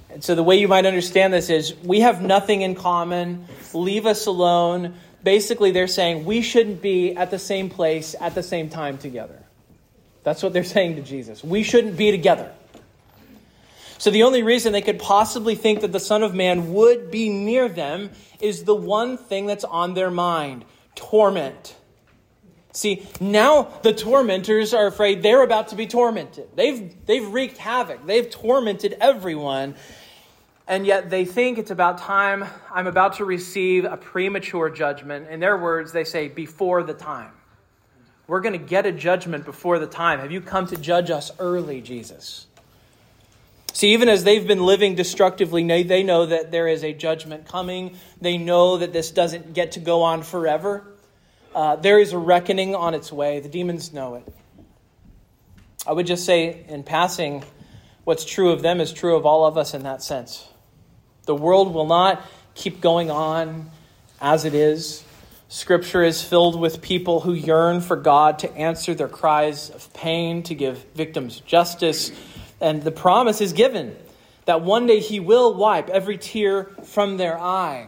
And 0.10 0.24
so 0.24 0.36
the 0.36 0.44
way 0.44 0.58
you 0.58 0.68
might 0.68 0.86
understand 0.86 1.34
this 1.34 1.50
is 1.50 1.76
we 1.84 2.00
have 2.00 2.22
nothing 2.22 2.62
in 2.62 2.76
common. 2.76 3.46
Leave 3.74 4.06
us 4.06 4.26
alone. 4.26 4.96
Basically, 5.24 5.72
they're 5.72 5.88
saying 5.88 6.26
we 6.26 6.42
shouldn't 6.42 6.82
be 6.82 7.16
at 7.16 7.30
the 7.30 7.40
same 7.40 7.70
place 7.70 8.16
at 8.20 8.36
the 8.36 8.44
same 8.44 8.70
time 8.70 8.98
together. 8.98 9.44
That's 10.24 10.42
what 10.42 10.54
they're 10.54 10.64
saying 10.78 10.96
to 10.96 11.02
Jesus. 11.02 11.44
We 11.44 11.64
shouldn't 11.64 11.98
be 11.98 12.12
together. 12.12 12.52
So 14.00 14.12
the 14.12 14.24
only 14.24 14.44
reason 14.44 14.72
they 14.72 14.82
could 14.82 15.00
possibly 15.00 15.56
think 15.56 15.82
that 15.82 15.92
the 15.92 16.00
Son 16.00 16.24
of 16.24 16.34
Man 16.34 16.74
would 16.74 17.12
be 17.12 17.28
near 17.28 17.68
them 17.68 18.12
is 18.40 18.64
the 18.64 18.76
one 18.76 19.18
thing 19.18 19.46
that's 19.46 19.66
on 19.66 19.94
their 19.94 20.10
mind 20.10 20.64
torment. 20.96 21.76
See, 22.72 23.06
now 23.20 23.64
the 23.82 23.94
tormentors 23.94 24.74
are 24.74 24.88
afraid 24.88 25.22
they're 25.22 25.44
about 25.44 25.70
to 25.70 25.76
be 25.76 25.86
tormented. 25.86 26.48
They've, 26.56 26.94
they've 27.06 27.28
wreaked 27.28 27.58
havoc, 27.58 28.06
they've 28.06 28.30
tormented 28.30 28.96
everyone. 29.02 29.76
And 30.70 30.86
yet 30.86 31.10
they 31.10 31.26
think 31.26 31.58
it's 31.58 31.72
about 31.72 31.98
time 31.98 32.46
I'm 32.72 32.86
about 32.86 33.16
to 33.16 33.26
receive 33.26 33.86
a 33.86 33.98
premature 33.98 34.70
judgment. 34.70 35.28
In 35.28 35.40
their 35.40 35.58
words, 35.58 35.92
they 35.92 36.04
say, 36.04 36.28
before 36.28 36.84
the 36.84 36.94
time. 36.94 37.32
We're 38.28 38.42
going 38.42 38.54
to 38.54 38.64
get 38.64 38.86
a 38.86 38.92
judgment 38.92 39.46
before 39.46 39.80
the 39.80 39.88
time. 39.88 40.20
Have 40.20 40.32
you 40.32 40.42
come 40.42 40.68
to 40.68 40.76
judge 40.76 41.10
us 41.10 41.32
early, 41.40 41.82
Jesus? 41.82 42.46
See, 43.74 43.94
even 43.94 44.10
as 44.10 44.24
they've 44.24 44.46
been 44.46 44.64
living 44.64 44.94
destructively, 44.94 45.64
they 45.82 46.04
know 46.04 46.28
that 46.28 46.52
there 46.52 46.68
is 46.68 46.84
a 46.84 46.94
judgment 46.94 47.48
coming. 47.48 47.96
They 48.22 48.38
know 48.38 48.78
that 48.78 48.94
this 48.94 49.10
doesn't 49.10 49.56
get 49.56 49.72
to 49.72 49.80
go 49.80 50.04
on 50.04 50.22
forever. 50.22 50.84
Uh, 51.56 51.78
there 51.78 51.98
is 51.98 52.14
a 52.14 52.20
reckoning 52.20 52.76
on 52.76 52.94
its 52.94 53.12
way. 53.12 53.40
The 53.40 53.50
demons 53.50 53.92
know 53.92 54.16
it. 54.16 54.34
I 55.88 55.94
would 55.94 56.06
just 56.06 56.26
say, 56.26 56.64
in 56.68 56.84
passing, 56.84 57.44
what's 58.04 58.24
true 58.24 58.52
of 58.52 58.62
them 58.62 58.80
is 58.80 58.94
true 58.94 59.16
of 59.16 59.26
all 59.26 59.46
of 59.46 59.58
us 59.58 59.74
in 59.74 59.82
that 59.82 60.04
sense. 60.04 60.49
The 61.26 61.36
world 61.36 61.74
will 61.74 61.86
not 61.86 62.24
keep 62.56 62.82
going 62.82 63.10
on 63.12 63.72
as 64.22 64.46
it 64.46 64.54
is. 64.54 65.04
Scripture 65.48 66.04
is 66.04 66.22
filled 66.22 66.60
with 66.60 66.82
people 66.82 67.22
who 67.22 67.34
yearn 67.34 67.82
for 67.82 67.96
God 67.96 68.40
to 68.40 68.52
answer 68.56 68.94
their 68.94 69.08
cries 69.08 69.70
of 69.70 69.92
pain, 69.94 70.44
to 70.44 70.54
give 70.54 70.86
victims 70.94 71.40
justice, 71.40 72.12
and 72.62 72.84
the 72.84 72.92
promise 72.92 73.42
is 73.42 73.54
given 73.54 73.96
that 74.46 74.62
one 74.62 74.86
day 74.86 75.00
He 75.00 75.20
will 75.20 75.54
wipe 75.54 75.90
every 75.90 76.18
tear 76.18 76.66
from 76.84 77.18
their 77.18 77.40
eye. 77.40 77.88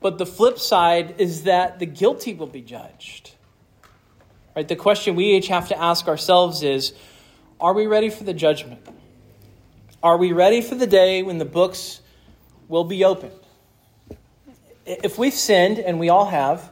But 0.00 0.18
the 0.18 0.26
flip 0.26 0.58
side 0.58 1.14
is 1.18 1.44
that 1.44 1.78
the 1.78 1.86
guilty 1.86 2.34
will 2.34 2.46
be 2.46 2.60
judged. 2.60 3.32
Right? 4.54 4.68
The 4.68 4.76
question 4.76 5.16
we 5.16 5.34
each 5.34 5.48
have 5.48 5.68
to 5.68 5.80
ask 5.80 6.06
ourselves 6.06 6.62
is 6.62 6.92
are 7.60 7.72
we 7.72 7.86
ready 7.86 8.10
for 8.10 8.24
the 8.24 8.34
judgment? 8.34 8.86
Are 10.02 10.16
we 10.16 10.32
ready 10.32 10.60
for 10.60 10.74
the 10.74 10.86
day 10.86 11.22
when 11.22 11.38
the 11.38 11.44
books 11.44 12.00
will 12.68 12.84
be 12.84 13.04
opened? 13.04 13.32
If 14.86 15.18
we've 15.18 15.34
sinned, 15.34 15.78
and 15.78 15.98
we 15.98 16.08
all 16.08 16.26
have, 16.26 16.70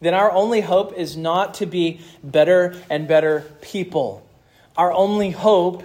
then 0.00 0.14
our 0.14 0.30
only 0.32 0.60
hope 0.60 0.94
is 0.94 1.16
not 1.16 1.54
to 1.54 1.66
be 1.66 2.00
better 2.22 2.74
and 2.88 3.06
better 3.06 3.44
people. 3.60 4.26
Our 4.76 4.92
only 4.92 5.30
hope 5.30 5.82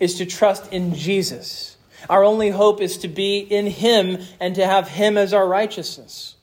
is 0.00 0.16
to 0.18 0.26
trust 0.26 0.72
in 0.72 0.94
Jesus. 0.94 1.76
Our 2.08 2.24
only 2.24 2.50
hope 2.50 2.80
is 2.80 2.98
to 2.98 3.08
be 3.08 3.38
in 3.38 3.66
Him 3.66 4.18
and 4.40 4.54
to 4.54 4.66
have 4.66 4.88
Him 4.88 5.18
as 5.18 5.32
our 5.32 5.46
righteousness. 5.46 6.36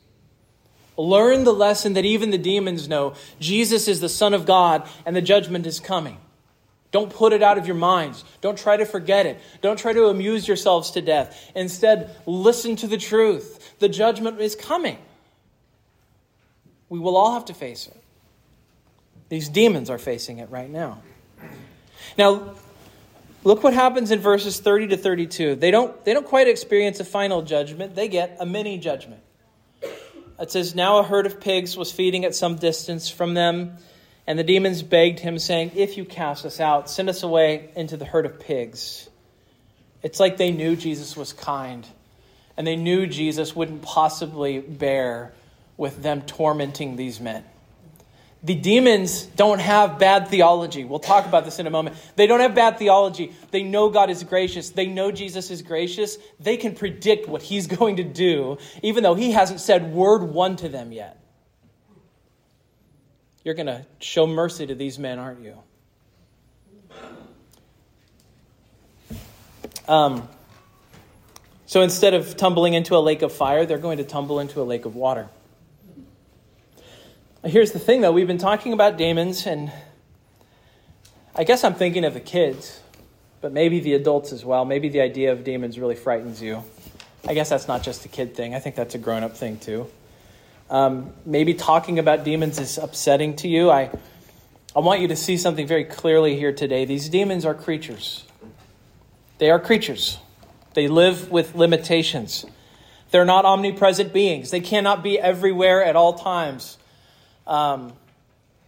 Learn 0.97 1.43
the 1.43 1.53
lesson 1.53 1.93
that 1.93 2.05
even 2.05 2.31
the 2.31 2.37
demons 2.37 2.87
know 2.87 3.15
Jesus 3.39 3.87
is 3.87 3.99
the 3.99 4.09
Son 4.09 4.33
of 4.33 4.45
God 4.45 4.87
and 5.05 5.15
the 5.15 5.21
judgment 5.21 5.65
is 5.65 5.79
coming. 5.79 6.17
Don't 6.95 7.11
put 7.13 7.33
it 7.33 7.43
out 7.43 7.57
of 7.57 7.67
your 7.67 7.75
minds. 7.75 8.23
Don't 8.39 8.57
try 8.57 8.77
to 8.77 8.85
forget 8.85 9.25
it. 9.25 9.37
Don't 9.61 9.77
try 9.77 9.91
to 9.91 10.05
amuse 10.05 10.47
yourselves 10.47 10.91
to 10.91 11.01
death. 11.01 11.51
Instead, 11.53 12.15
listen 12.25 12.77
to 12.77 12.87
the 12.87 12.95
truth. 12.95 13.73
The 13.79 13.89
judgment 13.89 14.39
is 14.39 14.55
coming. 14.55 14.97
We 16.87 16.97
will 16.97 17.17
all 17.17 17.33
have 17.33 17.43
to 17.45 17.53
face 17.53 17.87
it. 17.87 18.01
These 19.27 19.49
demons 19.49 19.89
are 19.89 19.97
facing 19.97 20.37
it 20.37 20.49
right 20.49 20.69
now. 20.69 21.01
Now, 22.17 22.55
Look 23.43 23.61
what 23.61 23.73
happens 23.73 24.09
in 24.09 24.19
verses 24.21 24.61
30 24.61 24.87
to 24.87 24.97
32. 24.97 25.55
They 25.55 25.71
don't, 25.71 26.03
they 26.05 26.13
don't 26.13 26.25
quite 26.25 26.47
experience 26.47 27.01
a 27.01 27.05
final 27.05 27.41
judgment, 27.41 27.93
they 27.93 28.07
get 28.07 28.37
a 28.39 28.45
mini 28.45 28.77
judgment. 28.77 29.21
It 30.39 30.49
says, 30.49 30.73
Now 30.73 30.99
a 30.99 31.03
herd 31.03 31.25
of 31.25 31.41
pigs 31.41 31.75
was 31.75 31.91
feeding 31.91 32.23
at 32.23 32.33
some 32.33 32.55
distance 32.55 33.09
from 33.09 33.33
them, 33.33 33.77
and 34.27 34.39
the 34.39 34.43
demons 34.43 34.81
begged 34.81 35.19
him, 35.19 35.37
saying, 35.37 35.71
If 35.75 35.97
you 35.97 36.05
cast 36.05 36.45
us 36.45 36.59
out, 36.59 36.89
send 36.89 37.09
us 37.09 37.23
away 37.23 37.69
into 37.75 37.97
the 37.97 38.05
herd 38.05 38.25
of 38.25 38.39
pigs. 38.39 39.09
It's 40.01 40.19
like 40.19 40.37
they 40.37 40.51
knew 40.51 40.75
Jesus 40.75 41.15
was 41.15 41.33
kind, 41.33 41.85
and 42.57 42.65
they 42.65 42.75
knew 42.75 43.07
Jesus 43.07 43.55
wouldn't 43.55 43.81
possibly 43.81 44.59
bear 44.59 45.33
with 45.77 46.01
them 46.01 46.21
tormenting 46.21 46.95
these 46.95 47.19
men. 47.19 47.43
The 48.43 48.53
demons 48.53 49.23
don't 49.23 49.59
have 49.59 49.97
bad 49.97 50.27
theology. 50.27 50.85
We'll 50.85 50.99
talk 50.99 51.25
about 51.25 51.45
this 51.45 51.57
in 51.57 51.65
a 51.65 51.71
moment. 51.71 51.95
They 52.15 52.27
don't 52.27 52.41
have 52.41 52.53
bad 52.53 52.77
theology. 52.77 53.33
They 53.49 53.63
know 53.63 53.89
God 53.89 54.11
is 54.11 54.23
gracious. 54.23 54.69
They 54.69 54.85
know 54.85 55.11
Jesus 55.11 55.49
is 55.49 55.63
gracious. 55.63 56.19
They 56.39 56.55
can 56.55 56.75
predict 56.75 57.27
what 57.27 57.41
he's 57.41 57.65
going 57.77 57.95
to 57.95 58.03
do, 58.03 58.59
even 58.83 59.01
though 59.01 59.15
he 59.15 59.31
hasn't 59.31 59.61
said 59.61 59.91
word 59.91 60.21
one 60.21 60.55
to 60.57 60.69
them 60.69 60.91
yet. 60.91 61.24
You're 63.45 63.53
going 63.53 63.67
to 63.67 63.85
show 63.99 64.25
mercy 64.25 64.65
to 64.65 64.73
these 64.73 64.97
men, 64.97 65.19
aren't 65.19 65.43
you? 65.43 65.55
Um, 69.87 70.27
so 71.67 71.81
instead 71.83 72.15
of 72.15 72.37
tumbling 72.37 72.73
into 72.73 72.97
a 72.97 72.97
lake 72.97 73.21
of 73.21 73.31
fire, 73.31 73.67
they're 73.67 73.77
going 73.77 73.99
to 73.99 74.03
tumble 74.03 74.39
into 74.39 74.61
a 74.61 74.65
lake 74.65 74.85
of 74.85 74.95
water. 74.95 75.29
Here's 77.43 77.71
the 77.71 77.77
thing, 77.77 78.01
though. 78.01 78.11
We've 78.11 78.25
been 78.25 78.39
talking 78.39 78.73
about 78.73 78.97
demons, 78.97 79.45
and 79.45 79.71
I 81.35 81.43
guess 81.43 81.63
I'm 81.63 81.75
thinking 81.75 82.03
of 82.03 82.15
the 82.15 82.19
kids, 82.19 82.81
but 83.41 83.53
maybe 83.53 83.79
the 83.79 83.93
adults 83.93 84.33
as 84.33 84.43
well. 84.43 84.65
Maybe 84.65 84.89
the 84.89 85.01
idea 85.01 85.31
of 85.31 85.43
demons 85.43 85.77
really 85.77 85.93
frightens 85.93 86.41
you. 86.41 86.63
I 87.27 87.35
guess 87.35 87.49
that's 87.49 87.67
not 87.67 87.83
just 87.83 88.05
a 88.05 88.07
kid 88.07 88.35
thing, 88.35 88.55
I 88.55 88.59
think 88.59 88.75
that's 88.75 88.95
a 88.95 88.97
grown 88.97 89.21
up 89.21 89.37
thing, 89.37 89.59
too. 89.59 89.87
Um, 90.69 91.13
maybe 91.25 91.53
talking 91.53 91.99
about 91.99 92.23
demons 92.23 92.59
is 92.59 92.77
upsetting 92.77 93.35
to 93.37 93.47
you. 93.47 93.69
I, 93.69 93.91
I 94.75 94.79
want 94.79 95.01
you 95.01 95.07
to 95.09 95.15
see 95.15 95.37
something 95.37 95.67
very 95.67 95.85
clearly 95.85 96.35
here 96.37 96.51
today. 96.51 96.85
These 96.85 97.09
demons 97.09 97.45
are 97.45 97.53
creatures, 97.53 98.25
they 99.37 99.51
are 99.51 99.59
creatures, 99.59 100.17
they 100.73 100.87
live 100.87 101.29
with 101.29 101.55
limitations. 101.55 102.45
They're 103.11 103.23
not 103.23 103.45
omnipresent 103.45 104.11
beings, 104.11 104.49
they 104.49 104.59
cannot 104.59 105.03
be 105.03 105.19
everywhere 105.19 105.83
at 105.83 105.95
all 105.95 106.13
times. 106.13 106.77
Um, 107.45 107.93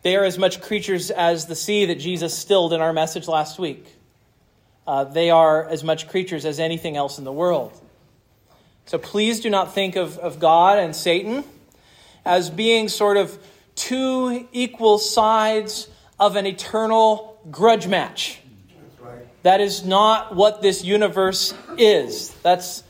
they 0.03 0.15
are 0.15 0.23
as 0.23 0.37
much 0.37 0.61
creatures 0.61 1.09
as 1.09 1.47
the 1.47 1.55
sea 1.55 1.85
that 1.85 1.95
Jesus 1.95 2.37
stilled 2.37 2.71
in 2.71 2.79
our 2.79 2.93
message 2.93 3.27
last 3.27 3.57
week. 3.57 3.85
Uh, 4.85 5.03
they 5.03 5.31
are 5.31 5.67
as 5.67 5.83
much 5.83 6.07
creatures 6.07 6.45
as 6.45 6.59
anything 6.59 6.95
else 6.95 7.17
in 7.17 7.25
the 7.25 7.31
world. 7.31 7.77
So 8.85 8.97
please 8.97 9.41
do 9.41 9.49
not 9.49 9.73
think 9.73 9.97
of, 9.97 10.17
of 10.19 10.39
God 10.39 10.79
and 10.79 10.95
Satan 10.95 11.43
as 12.27 12.49
being 12.49 12.89
sort 12.89 13.15
of 13.15 13.39
two 13.75 14.47
equal 14.51 14.97
sides 14.97 15.87
of 16.19 16.35
an 16.35 16.45
eternal 16.45 17.39
grudge 17.49 17.87
match. 17.87 18.41
That 19.43 19.61
is 19.61 19.85
not 19.85 20.35
what 20.35 20.61
this 20.61 20.83
universe 20.83 21.53
is. 21.77 22.33
That's 22.43 22.83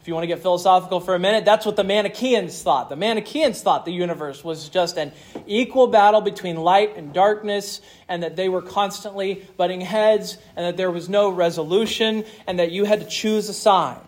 if 0.00 0.06
you 0.06 0.14
want 0.14 0.22
to 0.22 0.28
get 0.28 0.38
philosophical 0.40 1.00
for 1.00 1.16
a 1.16 1.18
minute, 1.18 1.44
that's 1.44 1.66
what 1.66 1.74
the 1.74 1.84
Manichaeans 1.84 2.62
thought. 2.62 2.88
The 2.88 2.96
Manichaeans 2.96 3.60
thought 3.60 3.84
the 3.84 3.92
universe 3.92 4.44
was 4.44 4.68
just 4.68 4.96
an 4.96 5.12
equal 5.46 5.88
battle 5.88 6.20
between 6.20 6.56
light 6.56 6.96
and 6.96 7.12
darkness, 7.12 7.80
and 8.08 8.22
that 8.22 8.36
they 8.36 8.48
were 8.48 8.62
constantly 8.62 9.46
butting 9.56 9.80
heads, 9.80 10.38
and 10.56 10.64
that 10.64 10.76
there 10.76 10.90
was 10.90 11.08
no 11.08 11.28
resolution, 11.28 12.24
and 12.46 12.58
that 12.60 12.70
you 12.70 12.84
had 12.84 13.00
to 13.00 13.06
choose 13.06 13.48
a 13.48 13.52
side. 13.52 14.07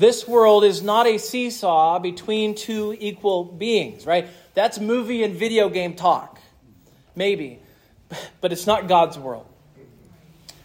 This 0.00 0.26
world 0.26 0.64
is 0.64 0.80
not 0.80 1.06
a 1.06 1.18
seesaw 1.18 1.98
between 1.98 2.54
two 2.54 2.96
equal 2.98 3.44
beings, 3.44 4.06
right? 4.06 4.28
That's 4.54 4.80
movie 4.80 5.22
and 5.22 5.34
video 5.34 5.68
game 5.68 5.94
talk. 5.94 6.40
Maybe. 7.14 7.60
But 8.40 8.50
it's 8.50 8.66
not 8.66 8.88
God's 8.88 9.18
world. 9.18 9.46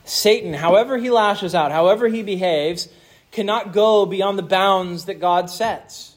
Satan, 0.05 0.53
however 0.53 0.97
he 0.97 1.09
lashes 1.09 1.53
out, 1.53 1.73
however 1.73 2.07
he 2.07 2.23
behaves, 2.23 2.87
cannot 3.31 3.73
go 3.73 4.05
beyond 4.05 4.39
the 4.39 4.43
bounds 4.43 5.05
that 5.05 5.19
God 5.19 5.49
sets. 5.49 6.15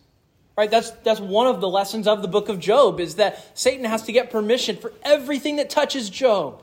Right? 0.57 0.71
That's, 0.71 0.91
that's 1.03 1.19
one 1.19 1.49
of 1.49 1.61
the 1.61 1.69
lessons 1.69 2.07
of 2.07 2.23
the 2.23 2.29
book 2.29 2.49
of 2.49 2.61
Job 2.61 3.01
is 3.01 3.17
that 3.17 3.59
Satan 3.59 3.85
has 3.85 4.03
to 4.05 4.13
get 4.13 4.31
permission 4.31 4.77
for 4.77 4.93
everything 5.03 5.57
that 5.57 5.71
touches 5.71 6.09
Job. 6.09 6.63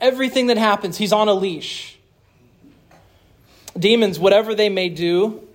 Everything 0.00 0.48
that 0.48 0.58
happens, 0.58 0.98
he's 0.98 1.12
on 1.12 1.28
a 1.28 1.34
leash. 1.34 1.95
Demons, 3.78 4.18
whatever 4.18 4.54
they 4.54 4.68
may 4.68 4.88
do, 4.88 5.46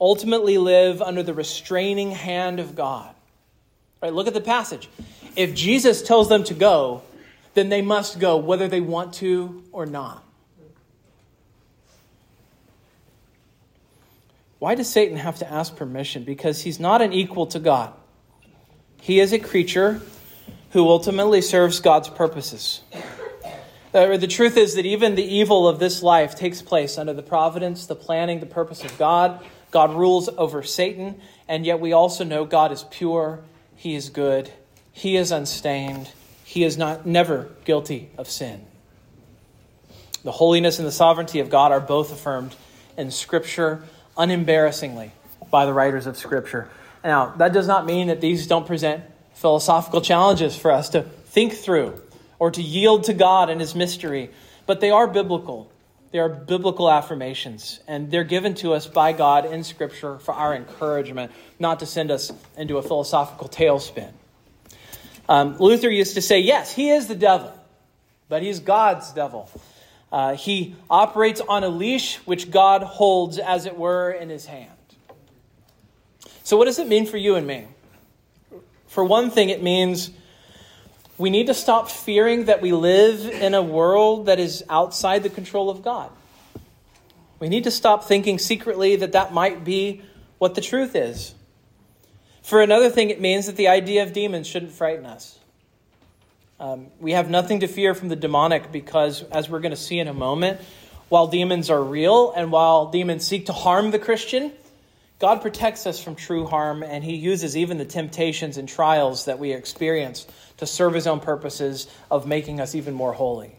ultimately 0.00 0.58
live 0.58 1.02
under 1.02 1.22
the 1.22 1.34
restraining 1.34 2.10
hand 2.10 2.60
of 2.60 2.74
God. 2.74 3.14
Right? 4.02 4.12
Look 4.12 4.26
at 4.26 4.34
the 4.34 4.40
passage. 4.40 4.88
If 5.36 5.54
Jesus 5.54 6.02
tells 6.02 6.28
them 6.28 6.44
to 6.44 6.54
go, 6.54 7.02
then 7.54 7.68
they 7.68 7.82
must 7.82 8.18
go 8.18 8.36
whether 8.36 8.68
they 8.68 8.80
want 8.80 9.14
to 9.14 9.64
or 9.72 9.86
not. 9.86 10.22
Why 14.58 14.74
does 14.74 14.88
Satan 14.88 15.16
have 15.16 15.38
to 15.38 15.50
ask 15.50 15.76
permission? 15.76 16.24
Because 16.24 16.62
he's 16.62 16.80
not 16.80 17.02
an 17.02 17.12
equal 17.12 17.46
to 17.48 17.58
God. 17.58 17.92
He 19.00 19.20
is 19.20 19.32
a 19.32 19.38
creature 19.38 20.00
who 20.70 20.88
ultimately 20.88 21.42
serves 21.42 21.80
God's 21.80 22.08
purposes. 22.08 22.80
Uh, 23.94 24.16
the 24.16 24.26
truth 24.26 24.56
is 24.56 24.74
that 24.74 24.84
even 24.84 25.14
the 25.14 25.24
evil 25.24 25.68
of 25.68 25.78
this 25.78 26.02
life 26.02 26.34
takes 26.34 26.60
place 26.60 26.98
under 26.98 27.12
the 27.12 27.22
providence, 27.22 27.86
the 27.86 27.94
planning, 27.94 28.40
the 28.40 28.46
purpose 28.46 28.84
of 28.84 28.96
God. 28.98 29.44
God 29.70 29.94
rules 29.94 30.28
over 30.36 30.62
Satan, 30.62 31.20
and 31.48 31.64
yet 31.64 31.80
we 31.80 31.92
also 31.92 32.24
know 32.24 32.44
God 32.44 32.72
is 32.72 32.84
pure, 32.90 33.40
He 33.76 33.94
is 33.94 34.10
good, 34.10 34.52
He 34.92 35.16
is 35.16 35.30
unstained, 35.30 36.10
He 36.44 36.64
is 36.64 36.76
not 36.76 37.06
never 37.06 37.50
guilty 37.64 38.10
of 38.18 38.28
sin. 38.28 38.64
The 40.24 40.32
holiness 40.32 40.78
and 40.78 40.86
the 40.86 40.92
sovereignty 40.92 41.40
of 41.40 41.50
God 41.50 41.72
are 41.72 41.80
both 41.80 42.12
affirmed 42.12 42.56
in 42.96 43.10
Scripture 43.10 43.84
unembarrassingly 44.16 45.12
by 45.50 45.66
the 45.66 45.72
writers 45.72 46.06
of 46.06 46.16
Scripture. 46.16 46.68
Now, 47.04 47.34
that 47.36 47.52
does 47.52 47.68
not 47.68 47.86
mean 47.86 48.08
that 48.08 48.20
these 48.20 48.46
don't 48.46 48.66
present 48.66 49.04
philosophical 49.34 50.00
challenges 50.00 50.56
for 50.56 50.72
us 50.72 50.88
to 50.90 51.02
think 51.02 51.52
through 51.52 52.00
or 52.38 52.50
to 52.50 52.62
yield 52.62 53.04
to 53.04 53.14
God 53.14 53.50
and 53.50 53.60
His 53.60 53.74
mystery, 53.74 54.30
but 54.66 54.80
they 54.80 54.90
are 54.90 55.06
biblical. 55.06 55.70
They 56.12 56.18
are 56.18 56.28
biblical 56.28 56.90
affirmations, 56.90 57.80
and 57.86 58.10
they're 58.10 58.24
given 58.24 58.54
to 58.56 58.72
us 58.74 58.86
by 58.86 59.12
God 59.12 59.44
in 59.44 59.64
Scripture 59.64 60.18
for 60.18 60.32
our 60.32 60.54
encouragement, 60.54 61.32
not 61.58 61.80
to 61.80 61.86
send 61.86 62.10
us 62.10 62.32
into 62.56 62.78
a 62.78 62.82
philosophical 62.82 63.48
tailspin. 63.48 64.12
Um, 65.28 65.56
Luther 65.58 65.90
used 65.90 66.14
to 66.14 66.22
say, 66.22 66.40
yes, 66.40 66.72
he 66.72 66.90
is 66.90 67.08
the 67.08 67.16
devil, 67.16 67.52
but 68.28 68.42
he's 68.42 68.60
God's 68.60 69.12
devil. 69.12 69.50
Uh, 70.12 70.36
he 70.36 70.76
operates 70.88 71.40
on 71.40 71.64
a 71.64 71.68
leash 71.68 72.16
which 72.18 72.50
God 72.50 72.82
holds, 72.82 73.38
as 73.38 73.66
it 73.66 73.76
were, 73.76 74.12
in 74.12 74.28
his 74.28 74.46
hand. 74.46 74.70
So, 76.44 76.56
what 76.56 76.66
does 76.66 76.78
it 76.78 76.86
mean 76.86 77.06
for 77.06 77.16
you 77.16 77.34
and 77.34 77.44
me? 77.46 77.66
For 78.86 79.04
one 79.04 79.30
thing, 79.30 79.50
it 79.50 79.62
means 79.62 80.10
we 81.18 81.30
need 81.30 81.46
to 81.46 81.54
stop 81.54 81.90
fearing 81.90 82.44
that 82.46 82.60
we 82.60 82.72
live 82.72 83.26
in 83.26 83.54
a 83.54 83.62
world 83.62 84.26
that 84.26 84.38
is 84.38 84.64
outside 84.68 85.22
the 85.22 85.30
control 85.30 85.70
of 85.70 85.82
God. 85.82 86.10
We 87.38 87.48
need 87.48 87.64
to 87.64 87.70
stop 87.70 88.04
thinking 88.04 88.38
secretly 88.38 88.96
that 88.96 89.12
that 89.12 89.32
might 89.32 89.64
be 89.64 90.02
what 90.38 90.54
the 90.54 90.60
truth 90.60 90.94
is. 90.94 91.34
For 92.42 92.62
another 92.62 92.90
thing, 92.90 93.10
it 93.10 93.20
means 93.20 93.46
that 93.46 93.56
the 93.56 93.68
idea 93.68 94.02
of 94.02 94.12
demons 94.12 94.46
shouldn't 94.46 94.72
frighten 94.72 95.06
us. 95.06 95.38
Um, 96.60 96.86
we 97.00 97.12
have 97.12 97.28
nothing 97.28 97.60
to 97.60 97.66
fear 97.66 97.94
from 97.94 98.08
the 98.08 98.16
demonic 98.16 98.72
because, 98.72 99.22
as 99.24 99.48
we're 99.48 99.60
going 99.60 99.72
to 99.72 99.76
see 99.76 99.98
in 99.98 100.08
a 100.08 100.14
moment, 100.14 100.60
while 101.08 101.26
demons 101.26 101.70
are 101.70 101.82
real 101.82 102.32
and 102.32 102.50
while 102.50 102.90
demons 102.90 103.26
seek 103.26 103.46
to 103.46 103.52
harm 103.52 103.90
the 103.90 103.98
Christian, 103.98 104.52
God 105.18 105.40
protects 105.40 105.86
us 105.86 106.02
from 106.02 106.14
true 106.14 106.46
harm, 106.46 106.82
and 106.82 107.02
He 107.02 107.16
uses 107.16 107.56
even 107.56 107.78
the 107.78 107.86
temptations 107.86 108.58
and 108.58 108.68
trials 108.68 109.24
that 109.24 109.38
we 109.38 109.52
experience 109.52 110.26
to 110.58 110.66
serve 110.66 110.92
His 110.92 111.06
own 111.06 111.20
purposes 111.20 111.88
of 112.10 112.26
making 112.26 112.60
us 112.60 112.74
even 112.74 112.92
more 112.92 113.14
holy. 113.14 113.56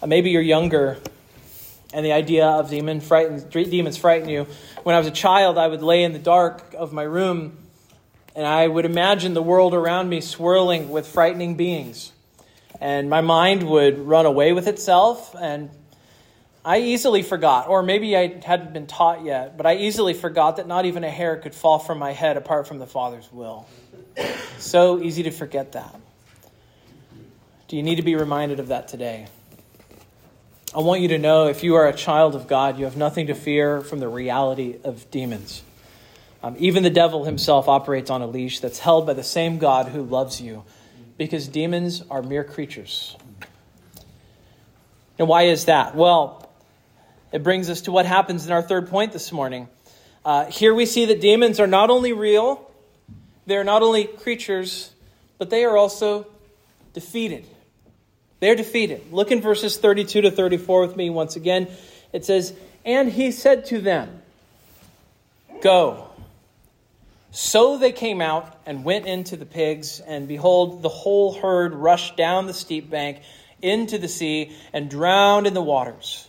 Uh, 0.00 0.06
maybe 0.06 0.30
you're 0.30 0.40
younger, 0.40 0.96
and 1.92 2.06
the 2.06 2.12
idea 2.12 2.46
of 2.46 2.70
demon 2.70 3.00
frightens, 3.00 3.42
demons 3.44 3.98
frighten 3.98 4.30
you. 4.30 4.46
When 4.82 4.94
I 4.94 4.98
was 4.98 5.08
a 5.08 5.12
child, 5.12 5.58
I 5.58 5.68
would 5.68 5.82
lay 5.82 6.04
in 6.04 6.14
the 6.14 6.18
dark 6.18 6.74
of 6.76 6.94
my 6.94 7.02
room, 7.02 7.58
and 8.34 8.46
I 8.46 8.66
would 8.66 8.86
imagine 8.86 9.34
the 9.34 9.42
world 9.42 9.74
around 9.74 10.08
me 10.08 10.22
swirling 10.22 10.88
with 10.88 11.06
frightening 11.06 11.54
beings. 11.56 12.12
And 12.80 13.10
my 13.10 13.20
mind 13.20 13.68
would 13.68 13.98
run 13.98 14.24
away 14.24 14.54
with 14.54 14.68
itself, 14.68 15.34
and 15.38 15.68
I 16.66 16.80
easily 16.80 17.22
forgot, 17.22 17.68
or 17.68 17.84
maybe 17.84 18.16
I 18.16 18.40
hadn't 18.44 18.72
been 18.72 18.88
taught 18.88 19.24
yet, 19.24 19.56
but 19.56 19.66
I 19.66 19.76
easily 19.76 20.14
forgot 20.14 20.56
that 20.56 20.66
not 20.66 20.84
even 20.84 21.04
a 21.04 21.10
hair 21.10 21.36
could 21.36 21.54
fall 21.54 21.78
from 21.78 22.00
my 22.00 22.10
head 22.10 22.36
apart 22.36 22.66
from 22.66 22.80
the 22.80 22.88
Father's 22.88 23.32
will. 23.32 23.68
So 24.58 25.00
easy 25.00 25.22
to 25.22 25.30
forget 25.30 25.72
that. 25.72 25.94
Do 27.68 27.76
you 27.76 27.84
need 27.84 27.96
to 27.96 28.02
be 28.02 28.16
reminded 28.16 28.58
of 28.58 28.68
that 28.68 28.88
today? 28.88 29.28
I 30.74 30.80
want 30.80 31.02
you 31.02 31.08
to 31.08 31.18
know 31.18 31.46
if 31.46 31.62
you 31.62 31.76
are 31.76 31.86
a 31.86 31.94
child 31.94 32.34
of 32.34 32.48
God, 32.48 32.80
you 32.80 32.84
have 32.84 32.96
nothing 32.96 33.28
to 33.28 33.34
fear 33.34 33.80
from 33.80 34.00
the 34.00 34.08
reality 34.08 34.76
of 34.82 35.08
demons. 35.12 35.62
Um, 36.42 36.56
even 36.58 36.82
the 36.82 36.90
devil 36.90 37.24
himself 37.24 37.68
operates 37.68 38.10
on 38.10 38.22
a 38.22 38.26
leash 38.26 38.58
that's 38.58 38.80
held 38.80 39.06
by 39.06 39.14
the 39.14 39.22
same 39.22 39.58
God 39.58 39.86
who 39.86 40.02
loves 40.02 40.40
you, 40.40 40.64
because 41.16 41.46
demons 41.46 42.02
are 42.10 42.22
mere 42.22 42.42
creatures. 42.42 43.16
And 45.16 45.28
why 45.28 45.44
is 45.44 45.66
that? 45.66 45.94
Well, 45.94 46.42
it 47.32 47.42
brings 47.42 47.70
us 47.70 47.82
to 47.82 47.92
what 47.92 48.06
happens 48.06 48.46
in 48.46 48.52
our 48.52 48.62
third 48.62 48.88
point 48.88 49.12
this 49.12 49.32
morning. 49.32 49.68
Uh, 50.24 50.46
here 50.46 50.74
we 50.74 50.86
see 50.86 51.06
that 51.06 51.20
demons 51.20 51.60
are 51.60 51.66
not 51.66 51.90
only 51.90 52.12
real, 52.12 52.70
they 53.46 53.56
are 53.56 53.64
not 53.64 53.82
only 53.82 54.04
creatures, 54.04 54.90
but 55.38 55.50
they 55.50 55.64
are 55.64 55.76
also 55.76 56.26
defeated. 56.92 57.44
They 58.40 58.50
are 58.50 58.56
defeated. 58.56 59.12
Look 59.12 59.30
in 59.30 59.40
verses 59.40 59.76
32 59.76 60.22
to 60.22 60.30
34 60.30 60.80
with 60.80 60.96
me 60.96 61.10
once 61.10 61.36
again. 61.36 61.68
It 62.12 62.24
says, 62.24 62.52
And 62.84 63.10
he 63.10 63.30
said 63.30 63.66
to 63.66 63.80
them, 63.80 64.22
Go. 65.62 66.10
So 67.30 67.76
they 67.78 67.92
came 67.92 68.20
out 68.20 68.58
and 68.66 68.84
went 68.84 69.06
into 69.06 69.36
the 69.36 69.46
pigs, 69.46 70.00
and 70.00 70.26
behold, 70.26 70.82
the 70.82 70.88
whole 70.88 71.34
herd 71.34 71.74
rushed 71.74 72.16
down 72.16 72.46
the 72.46 72.54
steep 72.54 72.88
bank 72.88 73.20
into 73.60 73.98
the 73.98 74.08
sea 74.08 74.56
and 74.72 74.88
drowned 74.88 75.46
in 75.46 75.54
the 75.54 75.62
waters. 75.62 76.28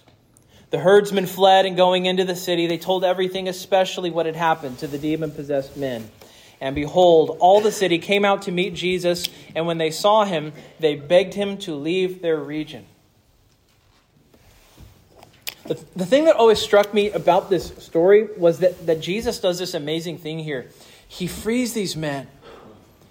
The 0.69 0.79
herdsmen 0.79 1.27
fled, 1.27 1.65
and 1.65 1.77
going 1.77 2.05
into 2.05 2.25
the 2.25 2.35
city, 2.35 2.67
they 2.67 2.77
told 2.77 3.05
everything, 3.05 3.47
especially 3.47 4.09
what 4.09 4.25
had 4.25 4.35
happened 4.35 4.79
to 4.79 4.87
the 4.87 4.97
demon 4.97 5.31
possessed 5.31 5.77
men. 5.77 6.09
And 6.59 6.75
behold, 6.75 7.37
all 7.39 7.61
the 7.61 7.71
city 7.71 7.99
came 7.99 8.25
out 8.25 8.41
to 8.43 8.51
meet 8.51 8.73
Jesus, 8.73 9.27
and 9.55 9.65
when 9.65 9.77
they 9.77 9.91
saw 9.91 10.25
him, 10.25 10.53
they 10.79 10.95
begged 10.95 11.35
him 11.35 11.57
to 11.59 11.75
leave 11.75 12.21
their 12.21 12.37
region. 12.37 12.85
The, 15.65 15.83
the 15.95 16.05
thing 16.05 16.25
that 16.25 16.35
always 16.35 16.59
struck 16.59 16.93
me 16.93 17.11
about 17.11 17.49
this 17.49 17.75
story 17.77 18.27
was 18.37 18.59
that, 18.59 18.85
that 18.87 19.01
Jesus 19.01 19.39
does 19.39 19.59
this 19.59 19.73
amazing 19.73 20.17
thing 20.17 20.39
here. 20.39 20.67
He 21.07 21.27
frees 21.27 21.73
these 21.73 21.95
men. 21.95 22.27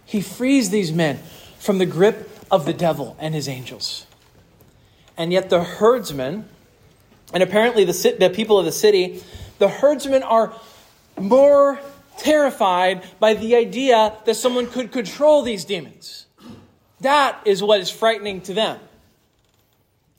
He 0.05 0.21
frees 0.21 0.71
these 0.71 0.93
men 0.93 1.19
from 1.59 1.79
the 1.79 1.87
grip 1.87 2.31
of 2.51 2.65
the 2.65 2.73
devil 2.73 3.17
and 3.19 3.35
his 3.35 3.49
angels. 3.49 4.07
And 5.17 5.33
yet 5.33 5.51
the 5.51 5.63
herdsmen, 5.63 6.49
and 7.33 7.43
apparently, 7.43 7.85
the, 7.85 8.17
the 8.19 8.31
people 8.31 8.59
of 8.59 8.65
the 8.65 8.73
city, 8.73 9.23
the 9.59 9.69
herdsmen 9.69 10.23
are 10.23 10.55
more 11.19 11.81
terrified 12.19 13.05
by 13.19 13.35
the 13.35 13.57
idea 13.57 14.15
that 14.25 14.35
someone 14.35 14.67
could 14.67 14.93
control 14.93 15.43
these 15.43 15.65
demons. 15.65 16.27
That 17.01 17.39
is 17.45 17.63
what 17.63 17.81
is 17.81 17.91
frightening 17.91 18.41
to 18.43 18.55
them. 18.55 18.81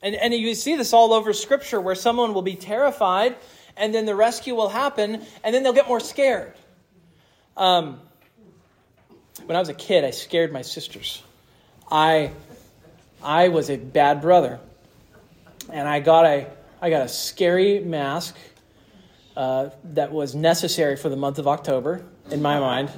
And, 0.02 0.14
and 0.14 0.32
you 0.32 0.54
see 0.54 0.76
this 0.76 0.92
all 0.92 1.12
over 1.12 1.32
Scripture 1.32 1.80
where 1.80 1.94
someone 1.94 2.34
will 2.34 2.42
be 2.42 2.54
terrified 2.54 3.36
and 3.76 3.92
then 3.92 4.06
the 4.06 4.14
rescue 4.14 4.54
will 4.54 4.68
happen 4.68 5.22
and 5.42 5.54
then 5.54 5.62
they'll 5.62 5.72
get 5.72 5.88
more 5.88 6.00
scared. 6.00 6.54
Um, 7.56 8.00
when 9.46 9.56
I 9.56 9.60
was 9.60 9.68
a 9.68 9.74
kid, 9.74 10.04
I 10.04 10.10
scared 10.10 10.52
my 10.52 10.62
sisters. 10.62 11.22
I, 11.90 12.30
I 13.22 13.48
was 13.48 13.70
a 13.70 13.76
bad 13.76 14.20
brother. 14.20 14.60
And 15.72 15.88
I 15.88 16.00
got 16.00 16.24
a 16.24 16.46
I 16.80 16.90
got 16.90 17.02
a 17.02 17.08
scary 17.08 17.80
mask 17.80 18.36
uh, 19.36 19.70
that 19.82 20.12
was 20.12 20.36
necessary 20.36 20.96
for 20.96 21.08
the 21.08 21.16
month 21.16 21.40
of 21.40 21.48
October 21.48 22.04
in 22.30 22.40
my 22.40 22.60
mind. 22.60 22.90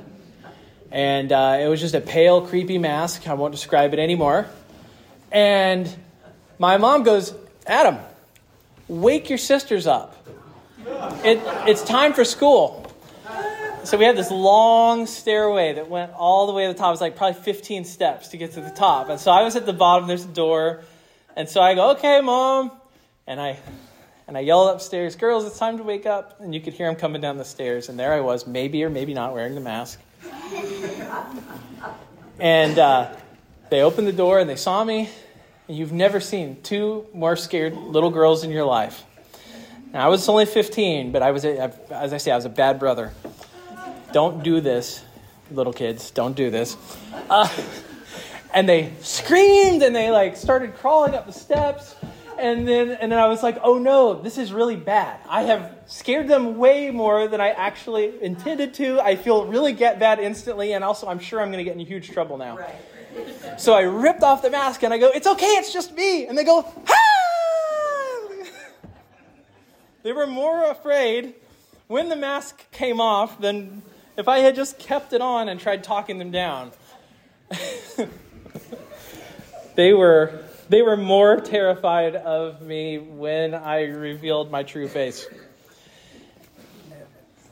And 0.90 1.33
uh, 1.33 1.57
it 1.59 1.66
was 1.66 1.81
just 1.81 1.95
a 1.95 2.01
pale, 2.03 2.47
creepy 2.47 2.77
mask. 2.77 3.27
I 3.27 3.33
won't 3.33 3.53
describe 3.53 3.95
it 3.95 3.99
anymore. 3.99 4.47
And 5.33 5.88
my 6.59 6.77
mom 6.77 7.05
goes, 7.05 7.35
Adam, 7.66 7.97
wake 8.87 9.31
your 9.31 9.38
sisters 9.38 9.87
up. 9.87 10.14
It, 11.25 11.40
it's 11.66 11.83
time 11.83 12.12
for 12.12 12.27
school. 12.27 12.87
So 13.85 13.97
we 13.97 14.05
had 14.05 14.14
this 14.14 14.31
long 14.31 15.07
stairway 15.07 15.73
that 15.75 15.88
went 15.88 16.12
all 16.12 16.47
the 16.47 16.53
way 16.53 16.66
to 16.66 16.75
the 16.75 16.79
top. 16.79 16.88
It 16.88 16.90
was 16.90 17.01
like 17.01 17.16
probably 17.16 17.40
15 17.40 17.87
steps 17.87 18.29
to 18.29 18.37
get 18.37 18.53
to 18.53 18.61
the 18.61 18.71
top. 18.71 19.09
And 19.09 19.19
so 19.19 19.31
I 19.31 19.43
was 19.43 19.57
at 19.57 19.64
the 19.64 19.73
bottom, 19.73 20.07
there's 20.07 20.27
a 20.27 20.29
door. 20.29 20.83
And 21.35 21.49
so 21.49 21.62
I 21.62 21.75
go, 21.75 21.93
okay, 21.93 22.21
mom, 22.21 22.73
and 23.31 23.40
I 23.40 23.57
and 24.27 24.37
I 24.37 24.40
yelled 24.40 24.75
upstairs, 24.75 25.14
"Girls, 25.14 25.47
it's 25.47 25.57
time 25.57 25.79
to 25.79 25.85
wake 25.85 26.05
up!" 26.05 26.40
And 26.40 26.53
you 26.53 26.61
could 26.61 26.73
hear 26.73 26.88
him 26.88 26.97
coming 26.97 27.23
down 27.23 27.38
the 27.38 27.45
stairs, 27.45 27.88
and 27.88 27.99
there 27.99 28.12
I 28.12 28.21
was, 28.21 28.45
maybe 28.45 28.83
or 28.83 28.90
maybe 28.90 29.14
not 29.14 29.33
wearing 29.33 29.55
the 29.55 29.61
mask. 29.61 30.01
and 32.40 32.77
uh, 32.79 33.14
they 33.71 33.83
opened 33.83 34.09
the 34.09 34.12
door 34.12 34.40
and 34.40 34.51
they 34.51 34.57
saw 34.57 34.83
me, 34.83 35.09
and 35.69 35.79
you've 35.79 35.93
never 35.93 36.19
seen 36.19 36.61
two 36.62 37.07
more 37.14 37.37
scared 37.37 37.77
little 37.77 38.11
girls 38.11 38.43
in 38.43 38.51
your 38.51 38.64
life. 38.64 39.05
Now, 39.93 40.07
I 40.07 40.09
was 40.09 40.29
only 40.29 40.47
15, 40.47 41.12
but 41.12 41.23
I 41.23 41.31
was, 41.31 41.45
a, 41.45 41.73
as 41.90 42.12
I 42.12 42.19
say, 42.19 42.31
I 42.31 42.37
was 42.37 42.45
a 42.45 42.51
bad 42.51 42.79
brother. 42.79 43.12
Don't 44.12 44.43
do 44.43 44.61
this, 44.61 45.05
little 45.51 45.73
kids. 45.73 46.11
Don't 46.11 46.35
do 46.35 46.51
this. 46.51 46.77
Uh, 47.29 47.49
and 48.55 48.69
they 48.69 48.93
screamed 49.03 49.83
and 49.83 49.95
they 49.95 50.11
like 50.11 50.37
started 50.37 50.75
crawling 50.75 51.15
up 51.15 51.27
the 51.27 51.33
steps 51.33 51.94
and 52.41 52.67
then 52.67 52.91
and 52.93 53.13
then 53.13 53.19
I 53.19 53.29
was 53.29 53.43
like, 53.43 53.59
oh 53.63 53.79
no, 53.79 54.15
this 54.21 54.38
is 54.38 54.53
really 54.53 54.77
bad. 54.77 55.21
I 55.29 55.43
have 55.43 55.77
scared 55.87 56.29
them 56.29 56.57
way 56.57 56.91
more 56.91 57.29
than 57.29 57.41
I 57.41 57.51
actually 57.51 58.21
intended 58.23 58.75
to. 58.75 59.01
I 59.01 59.17
feel 59.17 59.47
really 59.47 59.73
get 59.73 59.99
bad 59.99 60.19
instantly, 60.19 60.73
and 60.73 60.83
also 60.83 61.07
I'm 61.07 61.19
sure 61.19 61.41
I'm 61.41 61.53
going 61.53 61.65
to 61.65 61.65
get 61.65 61.79
in 61.79 61.87
huge 61.87 62.11
trouble 62.11 62.38
now. 62.38 62.57
Right. 62.57 62.75
So 63.59 63.75
I 63.75 63.83
ripped 63.83 64.23
off 64.23 64.43
the 64.43 64.51
mask 64.51 64.83
and 64.83 64.95
I 64.95 64.99
go, 64.99 65.11
it's 65.11 65.27
okay, 65.27 65.47
it's 65.47 65.73
just 65.73 65.95
me. 65.95 66.27
And 66.27 66.37
they 66.38 66.45
go, 66.45 66.65
ah! 66.88 66.95
they 70.03 70.13
were 70.13 70.27
more 70.27 70.71
afraid 70.71 71.35
when 71.88 72.09
the 72.09 72.17
mask 72.17 72.71
came 72.71 73.01
off 73.01 73.41
than 73.41 73.83
if 74.17 74.29
I 74.29 74.38
had 74.38 74.55
just 74.55 74.79
kept 74.79 75.13
it 75.13 75.21
on 75.21 75.49
and 75.49 75.61
tried 75.61 75.85
talking 75.85 76.19
them 76.19 76.31
down. 76.31 76.73
they 79.75 79.93
were 79.93 80.45
they 80.71 80.83
were 80.83 80.96
more 80.96 81.40
terrified 81.40 82.14
of 82.14 82.62
me 82.62 82.96
when 82.96 83.54
I 83.54 83.87
revealed 83.87 84.52
my 84.52 84.62
true 84.62 84.87
face. 84.87 85.27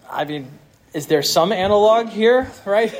I 0.09 0.25
mean, 0.25 0.49
is 0.95 1.09
there 1.09 1.23
some 1.23 1.51
analog 1.51 2.11
here, 2.11 2.49
right? 2.65 2.95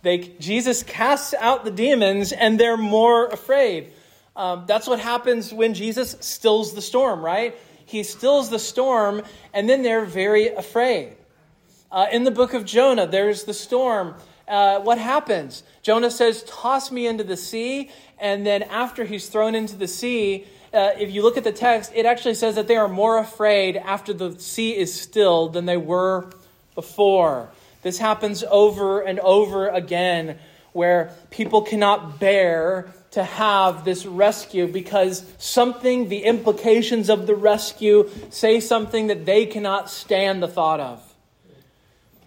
They, 0.00 0.18
Jesus 0.40 0.82
casts 0.82 1.34
out 1.34 1.66
the 1.66 1.70
demons 1.70 2.32
and 2.32 2.58
they're 2.58 2.78
more 2.78 3.26
afraid. 3.26 3.92
Um, 4.34 4.64
that's 4.66 4.86
what 4.86 4.98
happens 4.98 5.52
when 5.52 5.74
Jesus 5.74 6.16
stills 6.20 6.72
the 6.72 6.80
storm, 6.80 7.22
right? 7.22 7.54
He 7.84 8.04
stills 8.04 8.48
the 8.48 8.58
storm, 8.58 9.22
and 9.52 9.68
then 9.68 9.82
they're 9.82 10.06
very 10.06 10.48
afraid. 10.48 11.14
Uh, 11.90 12.06
in 12.10 12.24
the 12.24 12.30
book 12.30 12.54
of 12.54 12.64
Jonah, 12.64 13.06
there's 13.06 13.44
the 13.44 13.52
storm. 13.52 14.14
Uh, 14.52 14.78
what 14.80 14.98
happens? 14.98 15.62
Jonah 15.80 16.10
says, 16.10 16.42
Toss 16.42 16.92
me 16.92 17.06
into 17.06 17.24
the 17.24 17.38
sea. 17.38 17.90
And 18.18 18.46
then 18.46 18.62
after 18.64 19.06
he's 19.06 19.30
thrown 19.30 19.54
into 19.54 19.76
the 19.76 19.88
sea, 19.88 20.44
uh, 20.74 20.90
if 20.98 21.10
you 21.10 21.22
look 21.22 21.38
at 21.38 21.44
the 21.44 21.52
text, 21.52 21.90
it 21.94 22.04
actually 22.04 22.34
says 22.34 22.56
that 22.56 22.68
they 22.68 22.76
are 22.76 22.86
more 22.86 23.16
afraid 23.16 23.78
after 23.78 24.12
the 24.12 24.38
sea 24.38 24.76
is 24.76 24.92
stilled 24.92 25.54
than 25.54 25.64
they 25.64 25.78
were 25.78 26.30
before. 26.74 27.48
This 27.80 27.96
happens 27.96 28.44
over 28.44 29.00
and 29.00 29.18
over 29.20 29.68
again 29.68 30.38
where 30.74 31.14
people 31.30 31.62
cannot 31.62 32.20
bear 32.20 32.92
to 33.12 33.24
have 33.24 33.86
this 33.86 34.04
rescue 34.04 34.66
because 34.66 35.24
something, 35.38 36.10
the 36.10 36.24
implications 36.24 37.08
of 37.08 37.26
the 37.26 37.34
rescue, 37.34 38.10
say 38.28 38.60
something 38.60 39.06
that 39.06 39.24
they 39.24 39.46
cannot 39.46 39.88
stand 39.88 40.42
the 40.42 40.48
thought 40.48 40.80
of. 40.80 41.11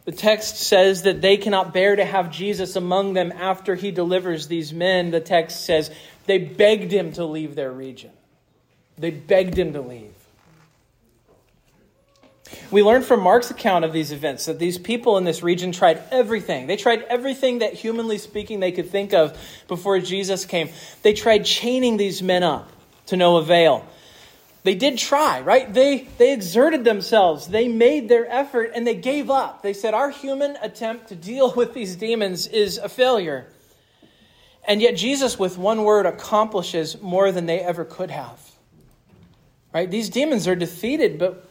The 0.05 0.11
text 0.11 0.57
says 0.57 1.01
that 1.03 1.21
they 1.21 1.37
cannot 1.37 1.73
bear 1.73 1.95
to 1.95 2.05
have 2.05 2.31
Jesus 2.31 2.75
among 2.75 3.13
them 3.13 3.31
after 3.31 3.73
he 3.73 3.89
delivers 3.89 4.47
these 4.47 4.71
men. 4.71 5.09
The 5.09 5.19
text 5.19 5.65
says 5.65 5.89
they 6.27 6.37
begged 6.37 6.91
him 6.91 7.11
to 7.13 7.25
leave 7.25 7.55
their 7.55 7.71
region. 7.71 8.11
They 8.97 9.09
begged 9.09 9.57
him 9.57 9.73
to 9.73 9.81
leave. 9.81 10.13
We 12.69 12.83
learn 12.83 13.01
from 13.01 13.21
Mark's 13.21 13.49
account 13.49 13.83
of 13.83 13.93
these 13.93 14.11
events 14.11 14.45
that 14.45 14.59
these 14.59 14.77
people 14.77 15.17
in 15.17 15.23
this 15.23 15.41
region 15.41 15.71
tried 15.71 16.01
everything. 16.11 16.67
They 16.67 16.77
tried 16.77 17.01
everything 17.03 17.59
that, 17.59 17.73
humanly 17.73 18.19
speaking, 18.19 18.59
they 18.59 18.71
could 18.71 18.91
think 18.91 19.13
of 19.13 19.35
before 19.67 19.99
Jesus 19.99 20.45
came. 20.45 20.69
They 21.01 21.13
tried 21.13 21.45
chaining 21.45 21.97
these 21.97 22.21
men 22.21 22.43
up 22.43 22.71
to 23.07 23.17
no 23.17 23.37
avail. 23.37 23.87
They 24.65 24.73
did 24.73 24.97
try, 24.97 25.41
right? 25.41 25.71
They, 25.71 26.07
they 26.17 26.33
exerted 26.33 26.83
themselves. 26.83 27.45
They 27.45 27.67
made 27.67 28.09
their 28.09 28.27
effort 28.27 28.71
and 28.73 28.85
they 28.85 28.95
gave 28.95 29.29
up. 29.29 29.61
They 29.61 29.73
said, 29.73 29.93
Our 29.93 30.09
human 30.09 30.57
attempt 30.59 31.09
to 31.09 31.15
deal 31.15 31.53
with 31.53 31.75
these 31.75 31.95
demons 31.95 32.47
is 32.47 32.79
a 32.79 32.89
failure. 32.89 33.45
And 34.67 34.81
yet, 34.81 34.95
Jesus, 34.95 35.37
with 35.37 35.59
one 35.59 35.83
word, 35.83 36.07
accomplishes 36.07 36.99
more 36.99 37.31
than 37.31 37.45
they 37.45 37.59
ever 37.59 37.85
could 37.85 38.09
have. 38.09 38.39
Right? 39.71 39.89
These 39.89 40.09
demons 40.09 40.47
are 40.47 40.55
defeated, 40.55 41.19
but 41.19 41.47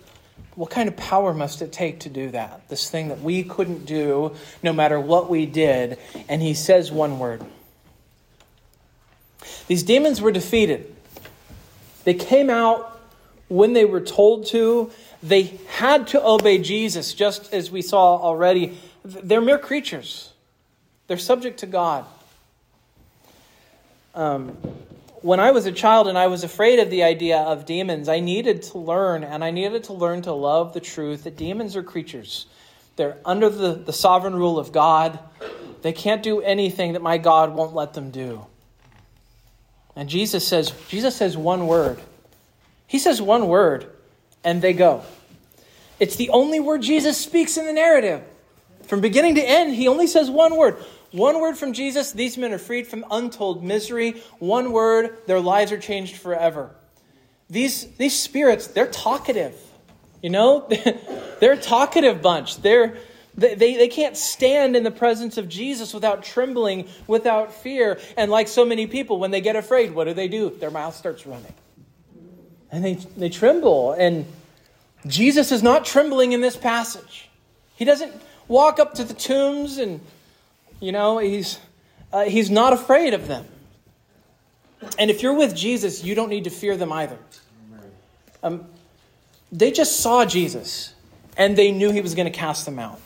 what 0.56 0.70
kind 0.70 0.88
of 0.88 0.96
power 0.96 1.32
must 1.32 1.62
it 1.62 1.70
take 1.70 2.00
to 2.00 2.08
do 2.08 2.32
that? 2.32 2.68
This 2.68 2.90
thing 2.90 3.10
that 3.10 3.20
we 3.20 3.44
couldn't 3.44 3.86
do 3.86 4.34
no 4.60 4.72
matter 4.72 4.98
what 4.98 5.30
we 5.30 5.46
did. 5.46 6.00
And 6.28 6.42
he 6.42 6.54
says 6.54 6.90
one 6.90 7.20
word. 7.20 7.44
These 9.68 9.84
demons 9.84 10.20
were 10.20 10.32
defeated. 10.32 10.92
They 12.02 12.14
came 12.14 12.50
out 12.50 12.90
when 13.48 13.72
they 13.72 13.84
were 13.84 14.00
told 14.00 14.46
to. 14.46 14.90
They 15.22 15.58
had 15.68 16.08
to 16.08 16.24
obey 16.24 16.58
Jesus, 16.58 17.14
just 17.14 17.52
as 17.52 17.70
we 17.70 17.82
saw 17.82 18.16
already. 18.16 18.76
They're 19.04 19.40
mere 19.40 19.58
creatures, 19.58 20.32
they're 21.06 21.18
subject 21.18 21.60
to 21.60 21.66
God. 21.66 22.04
Um, 24.14 24.56
when 25.22 25.40
I 25.40 25.52
was 25.52 25.64
a 25.64 25.72
child 25.72 26.06
and 26.06 26.18
I 26.18 26.26
was 26.26 26.44
afraid 26.44 26.78
of 26.78 26.90
the 26.90 27.02
idea 27.02 27.38
of 27.38 27.64
demons, 27.64 28.10
I 28.10 28.20
needed 28.20 28.62
to 28.64 28.78
learn, 28.78 29.24
and 29.24 29.42
I 29.42 29.50
needed 29.50 29.84
to 29.84 29.94
learn 29.94 30.20
to 30.22 30.32
love 30.32 30.74
the 30.74 30.80
truth 30.80 31.24
that 31.24 31.36
demons 31.36 31.76
are 31.76 31.82
creatures. 31.82 32.46
They're 32.96 33.16
under 33.24 33.48
the, 33.48 33.72
the 33.72 33.92
sovereign 33.92 34.34
rule 34.34 34.58
of 34.58 34.70
God. 34.70 35.18
They 35.82 35.92
can't 35.92 36.22
do 36.22 36.40
anything 36.42 36.92
that 36.92 37.02
my 37.02 37.18
God 37.18 37.54
won't 37.54 37.74
let 37.74 37.94
them 37.94 38.10
do. 38.10 38.46
And 39.96 40.08
Jesus 40.08 40.46
says, 40.46 40.72
Jesus 40.88 41.16
says 41.16 41.36
one 41.36 41.66
word. 41.66 42.00
He 42.94 43.00
says 43.00 43.20
one 43.20 43.48
word, 43.48 43.90
and 44.44 44.62
they 44.62 44.72
go. 44.72 45.02
It's 45.98 46.14
the 46.14 46.30
only 46.30 46.60
word 46.60 46.80
Jesus 46.80 47.18
speaks 47.18 47.56
in 47.56 47.66
the 47.66 47.72
narrative. 47.72 48.22
From 48.84 49.00
beginning 49.00 49.34
to 49.34 49.42
end, 49.42 49.74
he 49.74 49.88
only 49.88 50.06
says 50.06 50.30
one 50.30 50.56
word. 50.56 50.76
One 51.10 51.40
word 51.40 51.58
from 51.58 51.72
Jesus, 51.72 52.12
these 52.12 52.38
men 52.38 52.52
are 52.52 52.58
freed 52.58 52.86
from 52.86 53.04
untold 53.10 53.64
misery. 53.64 54.22
One 54.38 54.70
word, 54.70 55.26
their 55.26 55.40
lives 55.40 55.72
are 55.72 55.78
changed 55.80 56.18
forever. 56.18 56.70
These, 57.50 57.84
these 57.96 58.14
spirits, 58.14 58.68
they're 58.68 58.86
talkative. 58.86 59.56
You 60.22 60.30
know, 60.30 60.68
they're 61.40 61.54
a 61.54 61.56
talkative 61.56 62.22
bunch. 62.22 62.58
They're, 62.58 62.96
they, 63.34 63.56
they, 63.56 63.74
they 63.76 63.88
can't 63.88 64.16
stand 64.16 64.76
in 64.76 64.84
the 64.84 64.92
presence 64.92 65.36
of 65.36 65.48
Jesus 65.48 65.92
without 65.92 66.22
trembling, 66.22 66.86
without 67.08 67.52
fear. 67.52 67.98
And 68.16 68.30
like 68.30 68.46
so 68.46 68.64
many 68.64 68.86
people, 68.86 69.18
when 69.18 69.32
they 69.32 69.40
get 69.40 69.56
afraid, 69.56 69.92
what 69.92 70.04
do 70.04 70.14
they 70.14 70.28
do? 70.28 70.50
Their 70.50 70.70
mouth 70.70 70.94
starts 70.94 71.26
running. 71.26 71.54
And 72.74 72.84
they, 72.84 72.94
they 72.94 73.28
tremble. 73.28 73.92
And 73.92 74.26
Jesus 75.06 75.52
is 75.52 75.62
not 75.62 75.84
trembling 75.84 76.32
in 76.32 76.40
this 76.40 76.56
passage. 76.56 77.28
He 77.76 77.84
doesn't 77.84 78.12
walk 78.48 78.80
up 78.80 78.94
to 78.94 79.04
the 79.04 79.14
tombs 79.14 79.78
and 79.78 80.00
you 80.80 80.90
know, 80.90 81.18
he's, 81.18 81.60
uh, 82.12 82.24
he's 82.24 82.50
not 82.50 82.72
afraid 82.72 83.14
of 83.14 83.28
them. 83.28 83.46
And 84.98 85.08
if 85.08 85.22
you're 85.22 85.34
with 85.34 85.54
Jesus, 85.54 86.02
you 86.02 86.16
don't 86.16 86.28
need 86.28 86.44
to 86.44 86.50
fear 86.50 86.76
them 86.76 86.92
either. 86.92 87.16
Um, 88.42 88.66
they 89.52 89.70
just 89.70 90.00
saw 90.00 90.24
Jesus 90.24 90.94
and 91.36 91.56
they 91.56 91.70
knew 91.70 91.92
he 91.92 92.00
was 92.00 92.16
going 92.16 92.26
to 92.30 92.36
cast 92.36 92.64
them 92.64 92.80
out. 92.80 93.00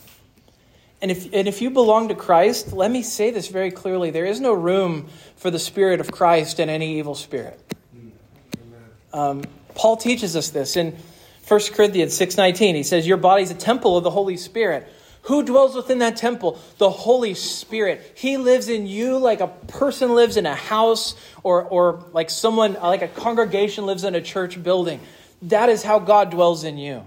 And 1.03 1.11
if, 1.11 1.33
and 1.33 1.47
if 1.47 1.61
you 1.61 1.69
belong 1.69 2.09
to 2.09 2.15
Christ, 2.15 2.73
let 2.73 2.91
me 2.91 3.03
say 3.03 3.31
this 3.31 3.49
very 3.49 3.71
clearly 3.71 4.11
there 4.11 4.25
is 4.25 4.41
no 4.41 4.55
room 4.55 5.09
for 5.37 5.51
the 5.51 5.59
Spirit 5.59 6.01
of 6.01 6.11
Christ 6.11 6.59
in 6.59 6.71
any 6.71 6.99
evil 6.99 7.15
spirit. 7.15 7.61
Um, 9.13 9.45
Paul 9.79 9.97
teaches 9.97 10.37
us 10.37 10.51
this 10.51 10.77
in 10.77 10.95
1 11.47 11.61
Corinthians 11.73 12.19
6.19. 12.19 12.75
He 12.75 12.83
says, 12.83 13.07
Your 13.07 13.17
body's 13.17 13.51
a 13.51 13.55
temple 13.55 13.97
of 13.97 14.05
the 14.05 14.11
Holy 14.11 14.37
Spirit 14.37 14.93
who 15.29 15.43
dwells 15.43 15.75
within 15.75 15.99
that 15.99 16.17
temple? 16.17 16.59
The 16.79 16.89
Holy 16.89 17.35
Spirit. 17.35 18.15
He 18.15 18.39
lives 18.39 18.71
in 18.71 18.87
you 18.87 19.19
like 19.19 19.41
a 19.41 19.49
person 19.49 20.15
lives 20.15 20.39
in 20.39 20.47
a 20.47 20.55
house 20.55 21.15
or, 21.43 21.65
or 21.65 22.03
like 22.13 22.31
someone, 22.31 22.75
like 22.75 23.03
a 23.03 23.09
congregation 23.09 23.85
lives 23.85 24.05
in 24.05 24.15
a 24.15 24.23
church 24.23 24.63
building. 24.63 25.01
That 25.43 25.69
is 25.69 25.83
how 25.83 25.99
God 25.99 26.31
dwells 26.31 26.65
in 26.65 26.79
you. 26.79 27.05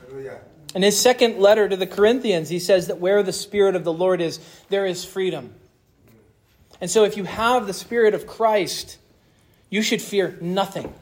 Hallelujah. 0.00 0.40
In 0.74 0.80
his 0.80 0.98
second 0.98 1.40
letter 1.40 1.68
to 1.68 1.76
the 1.76 1.86
Corinthians, 1.86 2.48
he 2.48 2.58
says 2.58 2.86
that 2.86 3.00
where 3.00 3.22
the 3.22 3.34
Spirit 3.34 3.76
of 3.76 3.84
the 3.84 3.92
Lord 3.92 4.22
is, 4.22 4.40
there 4.70 4.86
is 4.86 5.04
freedom. 5.04 5.54
And 6.80 6.90
so 6.90 7.04
if 7.04 7.18
you 7.18 7.24
have 7.24 7.66
the 7.66 7.74
Spirit 7.74 8.14
of 8.14 8.26
Christ, 8.26 8.96
you 9.68 9.82
should 9.82 10.00
fear 10.00 10.38
nothing. 10.40 10.92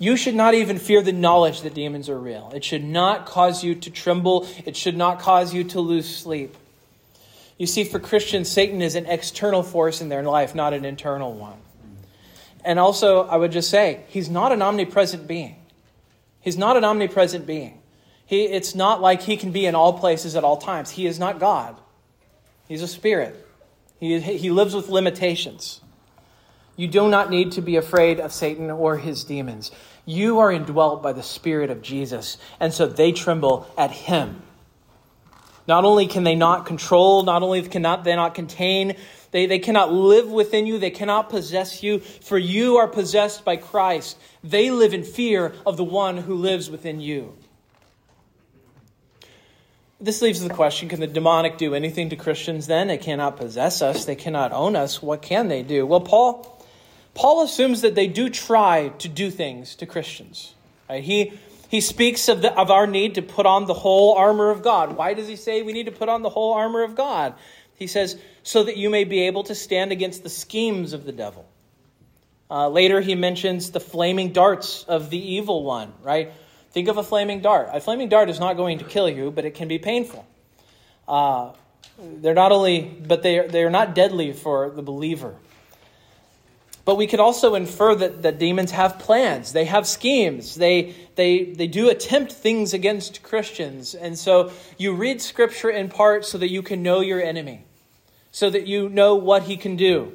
You 0.00 0.16
should 0.16 0.34
not 0.34 0.54
even 0.54 0.78
fear 0.78 1.02
the 1.02 1.12
knowledge 1.12 1.60
that 1.60 1.74
demons 1.74 2.08
are 2.08 2.18
real. 2.18 2.50
It 2.54 2.64
should 2.64 2.82
not 2.82 3.26
cause 3.26 3.62
you 3.62 3.74
to 3.74 3.90
tremble. 3.90 4.48
It 4.64 4.74
should 4.74 4.96
not 4.96 5.20
cause 5.20 5.52
you 5.52 5.62
to 5.64 5.80
lose 5.80 6.08
sleep. 6.08 6.56
You 7.58 7.66
see, 7.66 7.84
for 7.84 8.00
Christians, 8.00 8.48
Satan 8.48 8.80
is 8.80 8.94
an 8.94 9.04
external 9.04 9.62
force 9.62 10.00
in 10.00 10.08
their 10.08 10.22
life, 10.22 10.54
not 10.54 10.72
an 10.72 10.86
internal 10.86 11.34
one. 11.34 11.58
And 12.64 12.78
also, 12.78 13.26
I 13.28 13.36
would 13.36 13.52
just 13.52 13.68
say, 13.68 14.04
he's 14.08 14.30
not 14.30 14.52
an 14.52 14.62
omnipresent 14.62 15.26
being. 15.26 15.56
He's 16.40 16.56
not 16.56 16.78
an 16.78 16.84
omnipresent 16.84 17.46
being. 17.46 17.82
He, 18.24 18.44
it's 18.44 18.74
not 18.74 19.02
like 19.02 19.20
he 19.20 19.36
can 19.36 19.52
be 19.52 19.66
in 19.66 19.74
all 19.74 19.98
places 19.98 20.34
at 20.34 20.44
all 20.44 20.56
times. 20.56 20.88
He 20.88 21.06
is 21.06 21.18
not 21.18 21.38
God, 21.38 21.76
he's 22.66 22.80
a 22.80 22.88
spirit. 22.88 23.46
He, 23.98 24.18
he 24.18 24.50
lives 24.50 24.74
with 24.74 24.88
limitations. 24.88 25.82
You 26.80 26.88
do 26.88 27.10
not 27.10 27.28
need 27.28 27.52
to 27.52 27.60
be 27.60 27.76
afraid 27.76 28.20
of 28.20 28.32
Satan 28.32 28.70
or 28.70 28.96
his 28.96 29.22
demons. 29.22 29.70
You 30.06 30.38
are 30.38 30.50
indwelt 30.50 31.02
by 31.02 31.12
the 31.12 31.22
Spirit 31.22 31.68
of 31.68 31.82
Jesus, 31.82 32.38
and 32.58 32.72
so 32.72 32.86
they 32.86 33.12
tremble 33.12 33.70
at 33.76 33.90
him. 33.90 34.40
Not 35.68 35.84
only 35.84 36.06
can 36.06 36.24
they 36.24 36.34
not 36.34 36.64
control, 36.64 37.22
not 37.22 37.42
only 37.42 37.60
cannot 37.68 38.04
they 38.04 38.16
not 38.16 38.34
contain, 38.34 38.96
they, 39.30 39.44
they 39.44 39.58
cannot 39.58 39.92
live 39.92 40.30
within 40.30 40.66
you, 40.66 40.78
they 40.78 40.88
cannot 40.88 41.28
possess 41.28 41.82
you, 41.82 41.98
for 41.98 42.38
you 42.38 42.78
are 42.78 42.88
possessed 42.88 43.44
by 43.44 43.56
Christ. 43.56 44.16
They 44.42 44.70
live 44.70 44.94
in 44.94 45.04
fear 45.04 45.52
of 45.66 45.76
the 45.76 45.84
one 45.84 46.16
who 46.16 46.34
lives 46.34 46.70
within 46.70 47.02
you. 47.02 47.36
This 50.00 50.22
leaves 50.22 50.40
the 50.40 50.48
question 50.48 50.88
can 50.88 51.00
the 51.00 51.06
demonic 51.06 51.58
do 51.58 51.74
anything 51.74 52.08
to 52.08 52.16
Christians 52.16 52.68
then? 52.68 52.88
They 52.88 52.96
cannot 52.96 53.36
possess 53.36 53.82
us, 53.82 54.06
they 54.06 54.16
cannot 54.16 54.52
own 54.52 54.76
us. 54.76 55.02
What 55.02 55.20
can 55.20 55.48
they 55.48 55.62
do? 55.62 55.84
Well, 55.84 56.00
Paul 56.00 56.56
Paul 57.14 57.42
assumes 57.42 57.82
that 57.82 57.94
they 57.94 58.06
do 58.06 58.28
try 58.28 58.88
to 58.98 59.08
do 59.08 59.30
things 59.30 59.74
to 59.76 59.86
Christians. 59.86 60.54
Right? 60.88 61.02
He, 61.02 61.32
he 61.68 61.80
speaks 61.80 62.28
of, 62.28 62.42
the, 62.42 62.52
of 62.52 62.70
our 62.70 62.86
need 62.86 63.16
to 63.16 63.22
put 63.22 63.46
on 63.46 63.66
the 63.66 63.74
whole 63.74 64.14
armor 64.14 64.50
of 64.50 64.62
God. 64.62 64.96
Why 64.96 65.14
does 65.14 65.28
he 65.28 65.36
say 65.36 65.62
we 65.62 65.72
need 65.72 65.86
to 65.86 65.92
put 65.92 66.08
on 66.08 66.22
the 66.22 66.30
whole 66.30 66.54
armor 66.54 66.82
of 66.82 66.94
God? 66.94 67.34
He 67.74 67.86
says, 67.86 68.18
so 68.42 68.62
that 68.64 68.76
you 68.76 68.90
may 68.90 69.04
be 69.04 69.22
able 69.22 69.44
to 69.44 69.54
stand 69.54 69.92
against 69.92 70.22
the 70.22 70.28
schemes 70.28 70.92
of 70.92 71.04
the 71.04 71.12
devil. 71.12 71.46
Uh, 72.50 72.68
later, 72.68 73.00
he 73.00 73.14
mentions 73.14 73.70
the 73.70 73.80
flaming 73.80 74.32
darts 74.32 74.84
of 74.84 75.08
the 75.08 75.34
evil 75.34 75.62
one, 75.62 75.92
right? 76.02 76.32
Think 76.72 76.88
of 76.88 76.98
a 76.98 77.02
flaming 77.02 77.40
dart. 77.40 77.68
A 77.72 77.80
flaming 77.80 78.08
dart 78.08 78.28
is 78.28 78.40
not 78.40 78.56
going 78.56 78.78
to 78.78 78.84
kill 78.84 79.08
you, 79.08 79.30
but 79.30 79.44
it 79.44 79.54
can 79.54 79.68
be 79.68 79.78
painful. 79.78 80.26
Uh, 81.06 81.52
they're 81.98 82.34
not 82.34 82.52
only, 82.52 82.82
but 82.82 83.22
they 83.22 83.38
are, 83.38 83.48
they 83.48 83.62
are 83.62 83.70
not 83.70 83.94
deadly 83.94 84.32
for 84.32 84.70
the 84.70 84.82
believer. 84.82 85.36
But 86.90 86.96
we 86.96 87.06
can 87.06 87.20
also 87.20 87.54
infer 87.54 87.94
that, 87.94 88.22
that 88.22 88.40
demons 88.40 88.72
have 88.72 88.98
plans, 88.98 89.52
they 89.52 89.66
have 89.66 89.86
schemes, 89.86 90.56
they, 90.56 90.96
they, 91.14 91.44
they 91.44 91.68
do 91.68 91.88
attempt 91.88 92.32
things 92.32 92.74
against 92.74 93.22
Christians. 93.22 93.94
And 93.94 94.18
so 94.18 94.50
you 94.76 94.94
read 94.94 95.22
Scripture 95.22 95.70
in 95.70 95.88
part 95.88 96.24
so 96.24 96.36
that 96.38 96.50
you 96.50 96.62
can 96.62 96.82
know 96.82 97.00
your 97.00 97.22
enemy, 97.22 97.64
so 98.32 98.50
that 98.50 98.66
you 98.66 98.88
know 98.88 99.14
what 99.14 99.44
he 99.44 99.56
can 99.56 99.76
do. 99.76 100.14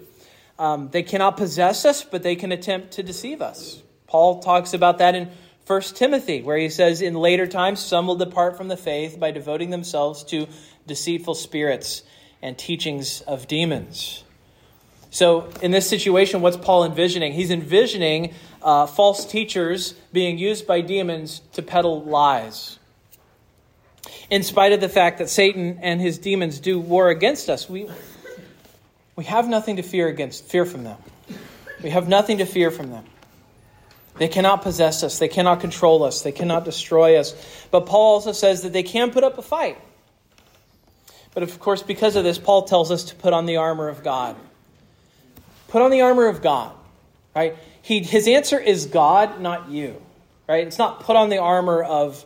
Um, 0.59 0.89
they 0.89 1.01
cannot 1.01 1.37
possess 1.37 1.85
us, 1.85 2.03
but 2.03 2.23
they 2.23 2.35
can 2.35 2.51
attempt 2.51 2.91
to 2.95 3.03
deceive 3.03 3.41
us. 3.41 3.81
Paul 4.07 4.41
talks 4.41 4.73
about 4.73 4.97
that 4.97 5.15
in 5.15 5.31
1 5.67 5.81
Timothy, 5.81 6.41
where 6.41 6.57
he 6.57 6.67
says, 6.67 7.01
In 7.01 7.13
later 7.13 7.47
times, 7.47 7.79
some 7.79 8.05
will 8.05 8.17
depart 8.17 8.57
from 8.57 8.67
the 8.67 8.75
faith 8.75 9.17
by 9.17 9.31
devoting 9.31 9.69
themselves 9.69 10.25
to 10.25 10.45
deceitful 10.87 11.35
spirits 11.35 12.03
and 12.41 12.57
teachings 12.57 13.21
of 13.21 13.47
demons. 13.47 14.24
So, 15.15 15.47
in 15.61 15.71
this 15.71 15.87
situation, 15.89 16.41
what's 16.41 16.57
Paul 16.57 16.83
envisioning? 16.83 17.31
He's 17.31 17.49
envisioning 17.49 18.33
uh, 18.61 18.85
false 18.85 19.25
teachers 19.25 19.93
being 20.11 20.37
used 20.37 20.67
by 20.67 20.81
demons 20.81 21.39
to 21.53 21.61
peddle 21.61 22.03
lies. 22.03 22.79
In 24.29 24.43
spite 24.43 24.73
of 24.73 24.81
the 24.81 24.89
fact 24.89 25.19
that 25.19 25.29
Satan 25.29 25.79
and 25.81 26.01
his 26.01 26.17
demons 26.17 26.59
do 26.59 26.81
war 26.81 27.07
against 27.07 27.49
us, 27.49 27.69
we, 27.69 27.89
we 29.15 29.23
have 29.23 29.47
nothing 29.47 29.77
to 29.77 29.83
fear 29.83 30.09
against, 30.09 30.47
fear 30.47 30.65
from 30.65 30.83
them. 30.83 30.97
We 31.81 31.91
have 31.91 32.09
nothing 32.09 32.39
to 32.39 32.45
fear 32.45 32.69
from 32.69 32.91
them. 32.91 33.05
They 34.17 34.27
cannot 34.27 34.63
possess 34.63 35.01
us, 35.01 35.17
they 35.17 35.29
cannot 35.29 35.61
control 35.61 36.03
us, 36.03 36.23
they 36.23 36.33
cannot 36.33 36.65
destroy 36.65 37.15
us. 37.15 37.33
But 37.71 37.85
Paul 37.85 38.15
also 38.15 38.33
says 38.33 38.63
that 38.63 38.73
they 38.73 38.83
can 38.83 39.11
put 39.11 39.23
up 39.23 39.37
a 39.37 39.41
fight. 39.41 39.77
But 41.33 41.43
of 41.43 41.57
course, 41.61 41.83
because 41.83 42.17
of 42.17 42.25
this, 42.25 42.37
Paul 42.37 42.63
tells 42.63 42.91
us 42.91 43.05
to 43.05 43.15
put 43.15 43.31
on 43.31 43.45
the 43.45 43.55
armor 43.55 43.87
of 43.87 44.03
God. 44.03 44.35
Put 45.75 45.81
on 45.81 45.91
the 45.91 46.03
armor 46.03 46.27
of 46.27 46.41
God, 46.41 46.73
right? 47.35 47.57
He, 47.81 47.99
his 47.99 48.29
answer 48.29 48.57
is 48.57 48.85
God, 48.85 49.41
not 49.41 49.69
you, 49.69 50.01
right? 50.47 50.65
It's 50.65 50.77
not 50.77 51.01
put 51.01 51.17
on 51.17 51.27
the 51.27 51.39
armor 51.39 51.83
of, 51.83 52.23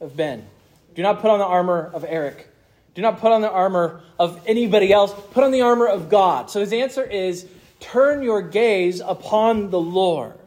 of 0.00 0.16
Ben. 0.16 0.46
Do 0.94 1.02
not 1.02 1.20
put 1.20 1.30
on 1.30 1.38
the 1.38 1.44
armor 1.44 1.90
of 1.92 2.06
Eric. 2.08 2.48
Do 2.94 3.02
not 3.02 3.20
put 3.20 3.32
on 3.32 3.42
the 3.42 3.50
armor 3.50 4.00
of 4.18 4.40
anybody 4.46 4.94
else. 4.94 5.12
Put 5.32 5.44
on 5.44 5.50
the 5.50 5.60
armor 5.60 5.86
of 5.86 6.08
God. 6.08 6.50
So 6.50 6.60
his 6.60 6.72
answer 6.72 7.04
is 7.04 7.46
turn 7.80 8.22
your 8.22 8.40
gaze 8.40 9.00
upon 9.00 9.68
the 9.68 9.78
Lord 9.78 10.38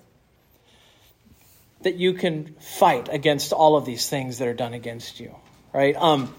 that 1.83 1.97
you 1.97 2.13
can 2.13 2.55
fight 2.55 3.09
against 3.11 3.53
all 3.53 3.75
of 3.75 3.85
these 3.85 4.09
things 4.09 4.39
that 4.39 4.47
are 4.47 4.55
done 4.55 4.73
against 4.73 5.19
you, 5.19 5.35
right? 5.71 5.95
Um, 5.95 6.33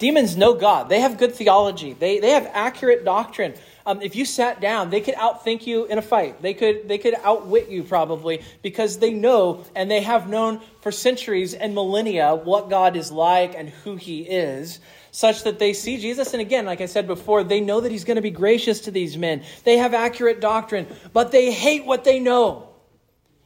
demons 0.00 0.36
know 0.36 0.54
God. 0.54 0.88
They 0.88 1.02
have 1.02 1.18
good 1.18 1.36
theology. 1.36 1.92
They, 1.92 2.18
they 2.18 2.30
have 2.30 2.50
accurate 2.52 3.04
doctrine 3.04 3.54
um, 3.88 4.02
if 4.02 4.14
you 4.14 4.26
sat 4.26 4.60
down, 4.60 4.90
they 4.90 5.00
could 5.00 5.14
outthink 5.14 5.66
you 5.66 5.86
in 5.86 5.96
a 5.96 6.02
fight. 6.02 6.42
They 6.42 6.52
could, 6.52 6.86
they 6.88 6.98
could 6.98 7.14
outwit 7.24 7.70
you 7.70 7.82
probably 7.82 8.42
because 8.60 8.98
they 8.98 9.14
know 9.14 9.64
and 9.74 9.90
they 9.90 10.02
have 10.02 10.28
known 10.28 10.60
for 10.82 10.92
centuries 10.92 11.54
and 11.54 11.74
millennia 11.74 12.34
what 12.34 12.68
God 12.68 12.96
is 12.96 13.10
like 13.10 13.54
and 13.54 13.70
who 13.70 13.96
he 13.96 14.20
is, 14.20 14.78
such 15.10 15.44
that 15.44 15.58
they 15.58 15.72
see 15.72 15.96
Jesus. 15.96 16.34
And 16.34 16.42
again, 16.42 16.66
like 16.66 16.82
I 16.82 16.86
said 16.86 17.06
before, 17.06 17.42
they 17.42 17.62
know 17.62 17.80
that 17.80 17.90
he's 17.90 18.04
going 18.04 18.16
to 18.16 18.22
be 18.22 18.30
gracious 18.30 18.80
to 18.80 18.90
these 18.90 19.16
men. 19.16 19.42
They 19.64 19.78
have 19.78 19.94
accurate 19.94 20.42
doctrine, 20.42 20.86
but 21.14 21.32
they 21.32 21.50
hate 21.50 21.86
what 21.86 22.04
they 22.04 22.20
know. 22.20 22.68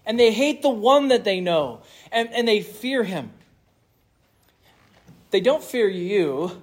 And 0.05 0.19
they 0.19 0.33
hate 0.33 0.61
the 0.61 0.71
one 0.71 1.07
that 1.09 1.23
they 1.23 1.41
know. 1.41 1.83
And, 2.11 2.29
and 2.35 2.49
they 2.49 2.63
fear 2.63 3.05
him. 3.05 3.31
They 5.31 5.41
don't 5.41 5.63
fear 5.63 5.89
you 5.89 6.61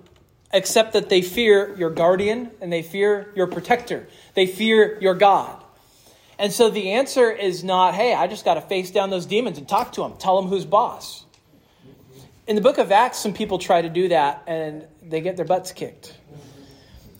except 0.51 0.93
that 0.93 1.09
they 1.09 1.21
fear 1.21 1.75
your 1.77 1.89
guardian 1.89 2.51
and 2.61 2.71
they 2.71 2.81
fear 2.81 3.31
your 3.35 3.47
protector. 3.47 4.07
They 4.33 4.47
fear 4.47 4.97
your 4.99 5.13
God. 5.13 5.63
And 6.39 6.53
so 6.53 6.69
the 6.69 6.93
answer 6.93 7.29
is 7.29 7.63
not, 7.63 7.93
hey, 7.93 8.13
I 8.13 8.27
just 8.27 8.45
got 8.45 8.53
to 8.53 8.61
face 8.61 8.91
down 8.91 9.09
those 9.09 9.25
demons 9.25 9.57
and 9.57 9.67
talk 9.67 9.91
to 9.93 10.01
them, 10.01 10.13
tell 10.17 10.41
them 10.41 10.49
who's 10.49 10.65
boss. 10.65 11.25
In 12.47 12.55
the 12.55 12.61
book 12.61 12.77
of 12.77 12.91
Acts, 12.91 13.19
some 13.19 13.33
people 13.33 13.59
try 13.59 13.81
to 13.81 13.89
do 13.89 14.07
that 14.07 14.43
and 14.47 14.87
they 15.03 15.21
get 15.21 15.35
their 15.35 15.45
butts 15.45 15.71
kicked. 15.71 16.15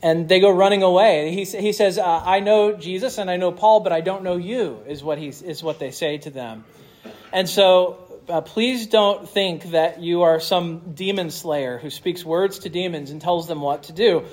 And 0.01 0.30
they 0.30 0.39
go 0.39 0.49
running 0.49 0.82
away. 0.82 1.32
He, 1.32 1.43
he 1.43 1.73
says, 1.73 1.97
uh, 1.97 2.23
I 2.25 2.39
know 2.39 2.71
Jesus 2.71 3.17
and 3.17 3.30
I 3.30 3.36
know 3.36 3.51
Paul, 3.51 3.82
but 3.82 3.91
I 3.91 3.99
don't 3.99 4.23
know 4.23 4.38
you, 4.38 4.82
is 4.88 5.03
what, 5.03 5.17
he's, 5.17 5.41
is 5.41 5.61
what 5.61 5.77
they 5.77 5.91
say 5.91 6.17
to 6.19 6.30
them. 6.30 6.63
And 7.34 7.47
so 7.47 8.09
uh, 8.30 8.41
please 8.41 8.88
don't 8.88 9.27
think 9.27 9.71
that 9.71 10.01
you 10.01 10.21
are 10.21 10.39
some 10.39 10.93
demon 10.93 11.32
slayer 11.32 11.77
who 11.77 11.89
speaks 11.89 12.23
words 12.23 12.59
to 12.59 12.69
demons 12.69 13.11
and 13.11 13.21
tells 13.21 13.47
them 13.47 13.61
what 13.61 13.84
to 13.84 13.93
do. 13.93 14.25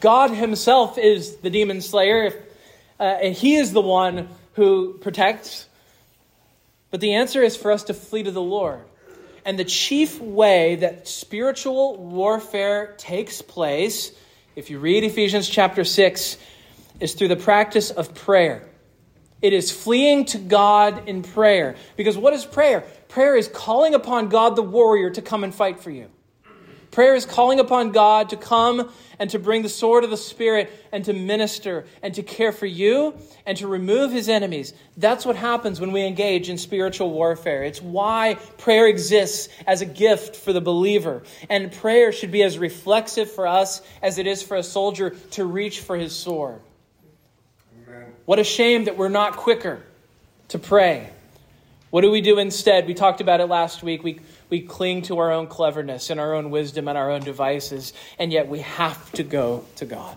God 0.00 0.30
Himself 0.30 0.98
is 0.98 1.36
the 1.36 1.50
demon 1.50 1.80
slayer, 1.80 2.24
if, 2.24 2.36
uh, 2.98 3.02
and 3.02 3.34
He 3.34 3.56
is 3.56 3.72
the 3.72 3.80
one 3.80 4.28
who 4.54 4.94
protects. 4.94 5.68
But 6.90 7.00
the 7.00 7.14
answer 7.14 7.42
is 7.42 7.56
for 7.56 7.72
us 7.72 7.84
to 7.84 7.94
flee 7.94 8.22
to 8.22 8.30
the 8.30 8.40
Lord. 8.40 8.80
And 9.44 9.58
the 9.58 9.64
chief 9.64 10.20
way 10.20 10.76
that 10.76 11.08
spiritual 11.08 11.96
warfare 11.96 12.94
takes 12.98 13.42
place, 13.42 14.12
if 14.54 14.70
you 14.70 14.78
read 14.78 15.02
Ephesians 15.02 15.48
chapter 15.48 15.82
6, 15.82 16.36
is 17.00 17.14
through 17.14 17.28
the 17.28 17.36
practice 17.36 17.90
of 17.90 18.14
prayer. 18.14 18.69
It 19.42 19.52
is 19.52 19.70
fleeing 19.70 20.26
to 20.26 20.38
God 20.38 21.08
in 21.08 21.22
prayer. 21.22 21.76
Because 21.96 22.16
what 22.16 22.34
is 22.34 22.44
prayer? 22.44 22.82
Prayer 23.08 23.36
is 23.36 23.48
calling 23.48 23.94
upon 23.94 24.28
God 24.28 24.56
the 24.56 24.62
warrior 24.62 25.10
to 25.10 25.22
come 25.22 25.44
and 25.44 25.54
fight 25.54 25.80
for 25.80 25.90
you. 25.90 26.10
Prayer 26.90 27.14
is 27.14 27.24
calling 27.24 27.60
upon 27.60 27.92
God 27.92 28.30
to 28.30 28.36
come 28.36 28.90
and 29.20 29.30
to 29.30 29.38
bring 29.38 29.62
the 29.62 29.68
sword 29.68 30.02
of 30.02 30.10
the 30.10 30.16
Spirit 30.16 30.70
and 30.90 31.04
to 31.04 31.12
minister 31.12 31.86
and 32.02 32.12
to 32.14 32.22
care 32.22 32.50
for 32.50 32.66
you 32.66 33.14
and 33.46 33.56
to 33.58 33.68
remove 33.68 34.10
his 34.10 34.28
enemies. 34.28 34.74
That's 34.96 35.24
what 35.24 35.36
happens 35.36 35.80
when 35.80 35.92
we 35.92 36.02
engage 36.02 36.48
in 36.48 36.58
spiritual 36.58 37.12
warfare. 37.12 37.62
It's 37.62 37.80
why 37.80 38.38
prayer 38.58 38.88
exists 38.88 39.48
as 39.68 39.82
a 39.82 39.86
gift 39.86 40.34
for 40.34 40.52
the 40.52 40.60
believer. 40.60 41.22
And 41.48 41.70
prayer 41.70 42.10
should 42.10 42.32
be 42.32 42.42
as 42.42 42.58
reflexive 42.58 43.30
for 43.30 43.46
us 43.46 43.82
as 44.02 44.18
it 44.18 44.26
is 44.26 44.42
for 44.42 44.56
a 44.56 44.62
soldier 44.62 45.10
to 45.32 45.44
reach 45.44 45.80
for 45.80 45.96
his 45.96 46.14
sword. 46.14 46.60
What 48.30 48.38
a 48.38 48.44
shame 48.44 48.84
that 48.84 48.96
we're 48.96 49.08
not 49.08 49.36
quicker 49.36 49.82
to 50.50 50.60
pray. 50.60 51.10
What 51.90 52.02
do 52.02 52.12
we 52.12 52.20
do 52.20 52.38
instead? 52.38 52.86
We 52.86 52.94
talked 52.94 53.20
about 53.20 53.40
it 53.40 53.46
last 53.46 53.82
week. 53.82 54.04
We, 54.04 54.20
we 54.48 54.60
cling 54.60 55.02
to 55.02 55.18
our 55.18 55.32
own 55.32 55.48
cleverness 55.48 56.10
and 56.10 56.20
our 56.20 56.34
own 56.34 56.52
wisdom 56.52 56.86
and 56.86 56.96
our 56.96 57.10
own 57.10 57.22
devices, 57.22 57.92
and 58.20 58.32
yet 58.32 58.46
we 58.46 58.60
have 58.60 59.10
to 59.14 59.24
go 59.24 59.64
to 59.74 59.84
God. 59.84 60.16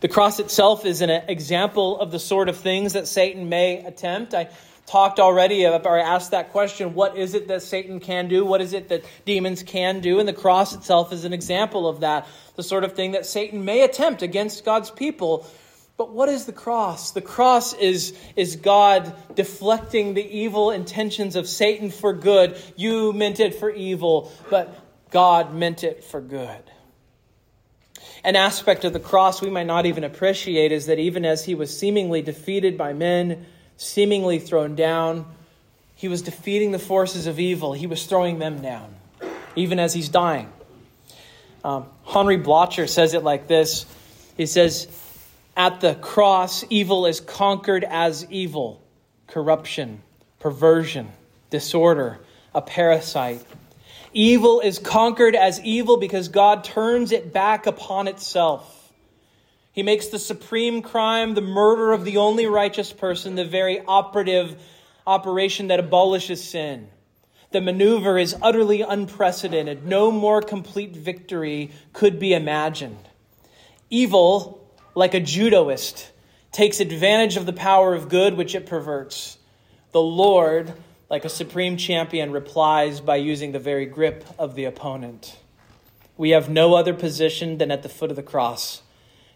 The 0.00 0.08
cross 0.08 0.40
itself 0.40 0.84
is 0.84 1.02
an 1.02 1.10
example 1.10 2.00
of 2.00 2.10
the 2.10 2.18
sort 2.18 2.48
of 2.48 2.56
things 2.56 2.94
that 2.94 3.06
Satan 3.06 3.48
may 3.48 3.84
attempt. 3.84 4.34
I 4.34 4.48
talked 4.86 5.20
already 5.20 5.66
uh, 5.66 5.78
or 5.78 6.00
asked 6.00 6.32
that 6.32 6.50
question 6.50 6.94
what 6.94 7.16
is 7.16 7.34
it 7.34 7.46
that 7.46 7.62
Satan 7.62 8.00
can 8.00 8.26
do? 8.26 8.44
What 8.44 8.60
is 8.60 8.72
it 8.72 8.88
that 8.88 9.04
demons 9.24 9.62
can 9.62 10.00
do? 10.00 10.18
And 10.18 10.28
the 10.28 10.32
cross 10.32 10.74
itself 10.74 11.12
is 11.12 11.24
an 11.24 11.32
example 11.32 11.86
of 11.86 12.00
that, 12.00 12.26
the 12.56 12.64
sort 12.64 12.82
of 12.82 12.94
thing 12.94 13.12
that 13.12 13.24
Satan 13.24 13.64
may 13.64 13.82
attempt 13.82 14.22
against 14.22 14.64
God's 14.64 14.90
people 14.90 15.48
but 15.98 16.10
what 16.10 16.28
is 16.28 16.46
the 16.46 16.52
cross? 16.52 17.10
The 17.10 17.20
cross 17.20 17.74
is, 17.74 18.16
is 18.36 18.54
God 18.54 19.12
deflecting 19.34 20.14
the 20.14 20.24
evil 20.24 20.70
intentions 20.70 21.34
of 21.34 21.48
Satan 21.48 21.90
for 21.90 22.12
good. 22.12 22.56
You 22.76 23.12
meant 23.12 23.40
it 23.40 23.56
for 23.56 23.68
evil, 23.68 24.32
but 24.48 24.72
God 25.10 25.52
meant 25.52 25.82
it 25.82 26.04
for 26.04 26.20
good. 26.20 26.62
An 28.22 28.36
aspect 28.36 28.84
of 28.84 28.92
the 28.92 29.00
cross 29.00 29.42
we 29.42 29.50
might 29.50 29.66
not 29.66 29.86
even 29.86 30.04
appreciate 30.04 30.70
is 30.70 30.86
that 30.86 31.00
even 31.00 31.24
as 31.24 31.44
he 31.44 31.56
was 31.56 31.76
seemingly 31.76 32.22
defeated 32.22 32.78
by 32.78 32.92
men, 32.92 33.46
seemingly 33.76 34.38
thrown 34.38 34.76
down, 34.76 35.26
he 35.96 36.06
was 36.06 36.22
defeating 36.22 36.70
the 36.70 36.78
forces 36.78 37.26
of 37.26 37.40
evil. 37.40 37.72
He 37.72 37.88
was 37.88 38.06
throwing 38.06 38.38
them 38.38 38.62
down, 38.62 38.94
even 39.56 39.80
as 39.80 39.94
he's 39.94 40.08
dying. 40.08 40.52
Um, 41.64 41.86
Henri 42.04 42.38
Blocher 42.38 42.88
says 42.88 43.14
it 43.14 43.24
like 43.24 43.48
this 43.48 43.84
He 44.36 44.46
says, 44.46 44.86
at 45.58 45.80
the 45.80 45.96
cross, 45.96 46.64
evil 46.70 47.04
is 47.04 47.20
conquered 47.20 47.82
as 47.82 48.24
evil 48.30 48.80
corruption, 49.26 50.00
perversion, 50.38 51.10
disorder, 51.50 52.18
a 52.54 52.62
parasite. 52.62 53.44
Evil 54.14 54.60
is 54.60 54.78
conquered 54.78 55.34
as 55.34 55.60
evil 55.60 55.98
because 55.98 56.28
God 56.28 56.64
turns 56.64 57.12
it 57.12 57.32
back 57.32 57.66
upon 57.66 58.08
itself. 58.08 58.92
He 59.72 59.82
makes 59.82 60.06
the 60.06 60.18
supreme 60.18 60.80
crime, 60.80 61.34
the 61.34 61.42
murder 61.42 61.92
of 61.92 62.04
the 62.04 62.16
only 62.16 62.46
righteous 62.46 62.92
person, 62.92 63.34
the 63.34 63.44
very 63.44 63.80
operative 63.80 64.56
operation 65.06 65.68
that 65.68 65.80
abolishes 65.80 66.42
sin. 66.42 66.88
The 67.50 67.60
maneuver 67.60 68.16
is 68.16 68.34
utterly 68.40 68.82
unprecedented. 68.82 69.86
No 69.86 70.10
more 70.10 70.40
complete 70.40 70.96
victory 70.96 71.72
could 71.92 72.18
be 72.18 72.32
imagined. 72.32 73.08
Evil 73.90 74.57
like 74.98 75.14
a 75.14 75.20
judoist, 75.20 76.08
takes 76.50 76.80
advantage 76.80 77.36
of 77.36 77.46
the 77.46 77.52
power 77.52 77.94
of 77.94 78.08
good 78.08 78.36
which 78.36 78.56
it 78.56 78.66
perverts. 78.66 79.38
The 79.92 80.00
Lord, 80.00 80.72
like 81.08 81.24
a 81.24 81.28
supreme 81.28 81.76
champion, 81.76 82.32
replies 82.32 83.00
by 83.00 83.16
using 83.16 83.52
the 83.52 83.60
very 83.60 83.86
grip 83.86 84.24
of 84.40 84.56
the 84.56 84.64
opponent. 84.64 85.38
We 86.16 86.30
have 86.30 86.50
no 86.50 86.74
other 86.74 86.94
position 86.94 87.58
than 87.58 87.70
at 87.70 87.84
the 87.84 87.88
foot 87.88 88.10
of 88.10 88.16
the 88.16 88.24
cross. 88.24 88.82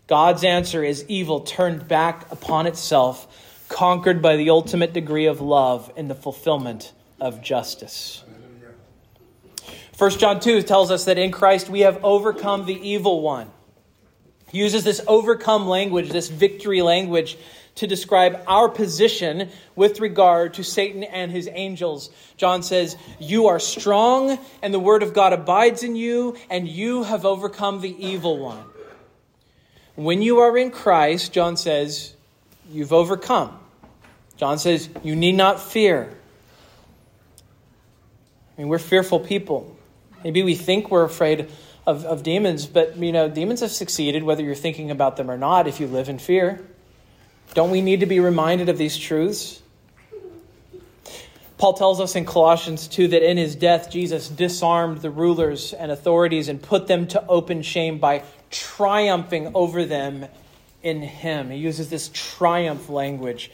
God's 0.08 0.42
answer 0.42 0.82
is 0.82 1.04
evil 1.06 1.38
turned 1.38 1.86
back 1.86 2.30
upon 2.32 2.66
itself, 2.66 3.64
conquered 3.68 4.20
by 4.20 4.36
the 4.36 4.50
ultimate 4.50 4.92
degree 4.92 5.26
of 5.26 5.40
love 5.40 5.92
in 5.94 6.08
the 6.08 6.16
fulfillment 6.16 6.92
of 7.20 7.40
justice. 7.40 8.24
1 9.96 10.10
John 10.18 10.40
2 10.40 10.62
tells 10.62 10.90
us 10.90 11.04
that 11.04 11.18
in 11.18 11.30
Christ 11.30 11.68
we 11.68 11.80
have 11.80 12.04
overcome 12.04 12.66
the 12.66 12.74
evil 12.74 13.20
one. 13.20 13.48
He 14.52 14.58
uses 14.58 14.84
this 14.84 15.00
overcome 15.08 15.66
language, 15.66 16.10
this 16.10 16.28
victory 16.28 16.82
language, 16.82 17.36
to 17.76 17.86
describe 17.86 18.38
our 18.46 18.68
position 18.68 19.48
with 19.74 19.98
regard 19.98 20.54
to 20.54 20.62
Satan 20.62 21.02
and 21.04 21.32
his 21.32 21.48
angels. 21.50 22.10
John 22.36 22.62
says, 22.62 22.96
You 23.18 23.46
are 23.46 23.58
strong, 23.58 24.38
and 24.60 24.74
the 24.74 24.78
word 24.78 25.02
of 25.02 25.14
God 25.14 25.32
abides 25.32 25.82
in 25.82 25.96
you, 25.96 26.36
and 26.50 26.68
you 26.68 27.02
have 27.02 27.24
overcome 27.24 27.80
the 27.80 28.06
evil 28.06 28.38
one. 28.38 28.62
When 29.94 30.20
you 30.20 30.40
are 30.40 30.56
in 30.56 30.70
Christ, 30.70 31.32
John 31.32 31.56
says, 31.56 32.14
you've 32.70 32.92
overcome. 32.92 33.58
John 34.36 34.58
says, 34.58 34.88
you 35.02 35.14
need 35.14 35.32
not 35.32 35.60
fear. 35.60 36.12
I 38.56 38.60
mean, 38.60 38.68
we're 38.68 38.78
fearful 38.78 39.20
people. 39.20 39.76
Maybe 40.24 40.42
we 40.42 40.54
think 40.54 40.90
we're 40.90 41.04
afraid 41.04 41.48
of, 41.86 42.04
of 42.04 42.22
demons, 42.22 42.66
but 42.66 42.96
you 42.96 43.12
know, 43.12 43.28
demons 43.28 43.60
have 43.60 43.70
succeeded 43.70 44.22
whether 44.22 44.42
you're 44.42 44.54
thinking 44.54 44.90
about 44.90 45.16
them 45.16 45.30
or 45.30 45.36
not 45.36 45.66
if 45.66 45.80
you 45.80 45.86
live 45.86 46.08
in 46.08 46.18
fear. 46.18 46.60
Don't 47.54 47.70
we 47.70 47.82
need 47.82 48.00
to 48.00 48.06
be 48.06 48.20
reminded 48.20 48.68
of 48.68 48.78
these 48.78 48.96
truths? 48.96 49.60
Paul 51.58 51.74
tells 51.74 52.00
us 52.00 52.16
in 52.16 52.24
Colossians 52.24 52.88
2 52.88 53.08
that 53.08 53.22
in 53.22 53.36
his 53.36 53.54
death, 53.54 53.88
Jesus 53.90 54.28
disarmed 54.28 54.98
the 54.98 55.10
rulers 55.10 55.72
and 55.72 55.92
authorities 55.92 56.48
and 56.48 56.60
put 56.60 56.88
them 56.88 57.06
to 57.08 57.24
open 57.28 57.62
shame 57.62 57.98
by 57.98 58.24
triumphing 58.50 59.52
over 59.54 59.84
them 59.84 60.26
in 60.82 61.02
him. 61.02 61.50
He 61.50 61.58
uses 61.58 61.88
this 61.88 62.10
triumph 62.12 62.88
language. 62.88 63.52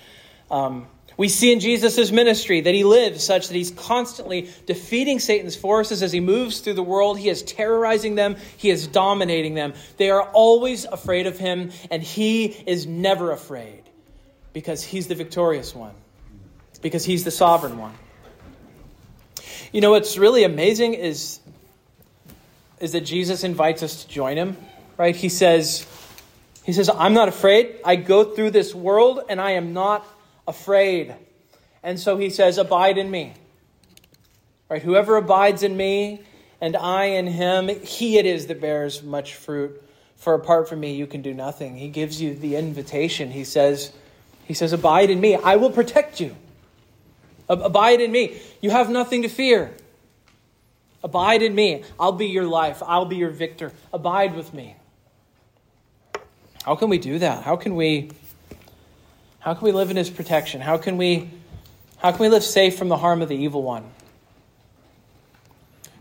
Um, 0.50 0.86
we 1.18 1.28
see 1.28 1.52
in 1.52 1.60
Jesus' 1.60 2.10
ministry 2.10 2.62
that 2.62 2.74
he 2.74 2.84
lives 2.84 3.22
such 3.22 3.48
that 3.48 3.54
he's 3.54 3.72
constantly 3.72 4.48
defeating 4.64 5.18
Satan's 5.18 5.56
forces 5.56 6.02
as 6.02 6.12
he 6.12 6.20
moves 6.20 6.60
through 6.60 6.74
the 6.74 6.82
world. 6.82 7.18
He 7.18 7.28
is 7.28 7.42
terrorizing 7.42 8.14
them, 8.14 8.36
he 8.56 8.70
is 8.70 8.86
dominating 8.86 9.52
them. 9.52 9.74
They 9.98 10.08
are 10.08 10.22
always 10.22 10.86
afraid 10.86 11.26
of 11.26 11.36
him, 11.36 11.72
and 11.90 12.02
he 12.02 12.46
is 12.46 12.86
never 12.86 13.32
afraid 13.32 13.82
because 14.54 14.82
he's 14.82 15.08
the 15.08 15.14
victorious 15.14 15.74
one 15.74 15.94
because 16.80 17.04
he's 17.04 17.24
the 17.24 17.30
sovereign 17.30 17.78
one. 17.78 17.94
You 19.72 19.80
know 19.80 19.90
what's 19.90 20.16
really 20.16 20.44
amazing 20.44 20.94
is 20.94 21.40
is 22.80 22.92
that 22.92 23.00
Jesus 23.00 23.42
invites 23.42 23.82
us 23.82 24.04
to 24.04 24.08
join 24.08 24.36
him, 24.36 24.56
right? 24.96 25.16
He 25.16 25.28
says 25.28 25.86
he 26.64 26.72
says, 26.72 26.88
"I'm 26.88 27.12
not 27.12 27.28
afraid. 27.28 27.76
I 27.84 27.96
go 27.96 28.24
through 28.24 28.52
this 28.52 28.74
world 28.74 29.20
and 29.28 29.40
I 29.40 29.52
am 29.52 29.72
not 29.72 30.06
afraid." 30.48 31.14
And 31.84 32.00
so 32.00 32.16
he 32.16 32.30
says, 32.30 32.58
"Abide 32.58 32.98
in 32.98 33.08
me." 33.08 33.34
Right? 34.68 34.82
Whoever 34.82 35.16
abides 35.16 35.62
in 35.62 35.76
me 35.76 36.22
and 36.60 36.76
I 36.76 37.04
in 37.04 37.28
him, 37.28 37.68
he 37.68 38.18
it 38.18 38.26
is 38.26 38.48
that 38.48 38.60
bears 38.60 39.02
much 39.02 39.34
fruit. 39.34 39.80
For 40.16 40.34
apart 40.34 40.68
from 40.68 40.80
me 40.80 40.94
you 40.94 41.06
can 41.06 41.22
do 41.22 41.32
nothing. 41.32 41.76
He 41.76 41.88
gives 41.88 42.20
you 42.20 42.34
the 42.34 42.56
invitation. 42.56 43.30
He 43.30 43.44
says, 43.44 43.92
he 44.44 44.54
says, 44.54 44.72
"Abide 44.72 45.10
in 45.10 45.20
me. 45.20 45.36
I 45.36 45.56
will 45.56 45.70
protect 45.70 46.20
you." 46.20 46.34
Abide 47.48 48.00
in 48.00 48.10
me. 48.12 48.36
You 48.60 48.70
have 48.70 48.90
nothing 48.90 49.22
to 49.22 49.28
fear. 49.28 49.72
Abide 51.02 51.42
in 51.42 51.54
me. 51.54 51.84
I'll 51.98 52.12
be 52.12 52.26
your 52.26 52.44
life. 52.44 52.82
I'll 52.84 53.06
be 53.06 53.16
your 53.16 53.30
victor. 53.30 53.72
Abide 53.92 54.34
with 54.34 54.52
me. 54.52 54.76
How 56.64 56.74
can 56.74 56.90
we 56.90 56.98
do 56.98 57.18
that? 57.20 57.44
How 57.44 57.56
can 57.56 57.76
we 57.76 58.10
how 59.40 59.54
can 59.54 59.64
we 59.64 59.72
live 59.72 59.90
in 59.90 59.96
his 59.96 60.10
protection? 60.10 60.60
How 60.60 60.78
can 60.78 60.96
we 60.96 61.30
how 61.98 62.12
can 62.12 62.20
we 62.20 62.28
live 62.28 62.44
safe 62.44 62.76
from 62.78 62.88
the 62.88 62.96
harm 62.96 63.22
of 63.22 63.28
the 63.28 63.36
evil 63.36 63.62
one? 63.62 63.84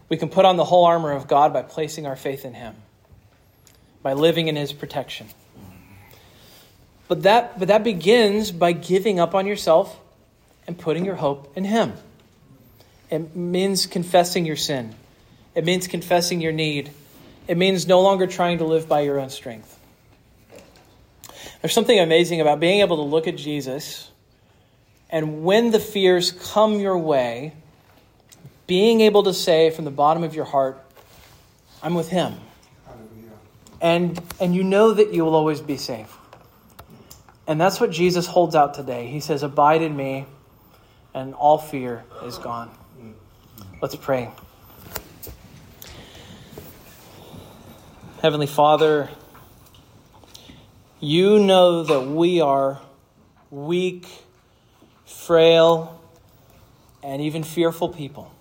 We 0.09 0.17
can 0.17 0.29
put 0.29 0.45
on 0.45 0.57
the 0.57 0.63
whole 0.63 0.85
armor 0.85 1.11
of 1.11 1.27
God 1.27 1.53
by 1.53 1.63
placing 1.63 2.05
our 2.05 2.15
faith 2.15 2.45
in 2.45 2.53
him. 2.53 2.75
By 4.03 4.13
living 4.13 4.47
in 4.47 4.55
his 4.55 4.73
protection. 4.73 5.27
But 7.07 7.23
that 7.23 7.57
but 7.57 7.69
that 7.69 7.83
begins 7.83 8.51
by 8.51 8.73
giving 8.73 9.19
up 9.19 9.33
on 9.33 9.47
yourself 9.47 9.97
and 10.67 10.77
putting 10.77 11.05
your 11.05 11.15
hope 11.15 11.55
in 11.55 11.63
Him. 11.63 11.93
It 13.09 13.35
means 13.35 13.85
confessing 13.85 14.45
your 14.45 14.57
sin, 14.57 14.93
it 15.55 15.63
means 15.63 15.87
confessing 15.87 16.41
your 16.41 16.51
need, 16.51 16.91
it 17.47 17.57
means 17.57 17.87
no 17.87 18.01
longer 18.01 18.27
trying 18.27 18.57
to 18.57 18.65
live 18.65 18.89
by 18.89 19.01
your 19.01 19.19
own 19.19 19.29
strength. 19.29 19.76
There's 21.61 21.73
something 21.73 21.99
amazing 21.99 22.41
about 22.41 22.59
being 22.59 22.81
able 22.81 22.97
to 22.97 23.03
look 23.03 23.27
at 23.27 23.35
Jesus 23.35 24.11
and 25.09 25.43
when 25.43 25.71
the 25.71 25.79
fears 25.79 26.31
come 26.31 26.79
your 26.79 26.97
way, 26.97 27.53
being 28.65 29.01
able 29.01 29.23
to 29.23 29.33
say 29.33 29.69
from 29.69 29.85
the 29.85 29.91
bottom 29.91 30.23
of 30.23 30.35
your 30.35 30.45
heart, 30.45 30.83
I'm 31.81 31.95
with 31.95 32.09
Him. 32.09 32.35
And, 33.79 34.19
and 34.39 34.55
you 34.55 34.63
know 34.63 34.93
that 34.93 35.13
you 35.13 35.23
will 35.23 35.35
always 35.35 35.61
be 35.61 35.77
safe. 35.77 36.13
And 37.47 37.61
that's 37.61 37.79
what 37.79 37.91
Jesus 37.91 38.25
holds 38.25 38.55
out 38.55 38.73
today. 38.73 39.07
He 39.07 39.19
says, 39.19 39.43
Abide 39.43 39.81
in 39.81 39.95
me 39.95 40.25
and 41.13 41.33
all 41.35 41.57
fear 41.57 42.03
is 42.25 42.37
gone. 42.37 42.69
Mm-hmm. 42.99 43.75
Let's 43.81 43.95
pray. 43.95 44.29
Heavenly 48.21 48.47
Father, 48.47 49.09
you 50.99 51.39
know 51.39 51.83
that 51.83 52.07
we 52.07 52.41
are 52.41 52.81
weak, 53.51 54.07
frail, 55.05 56.01
and 57.03 57.21
even 57.21 57.43
fearful 57.43 57.89
people. 57.89 58.31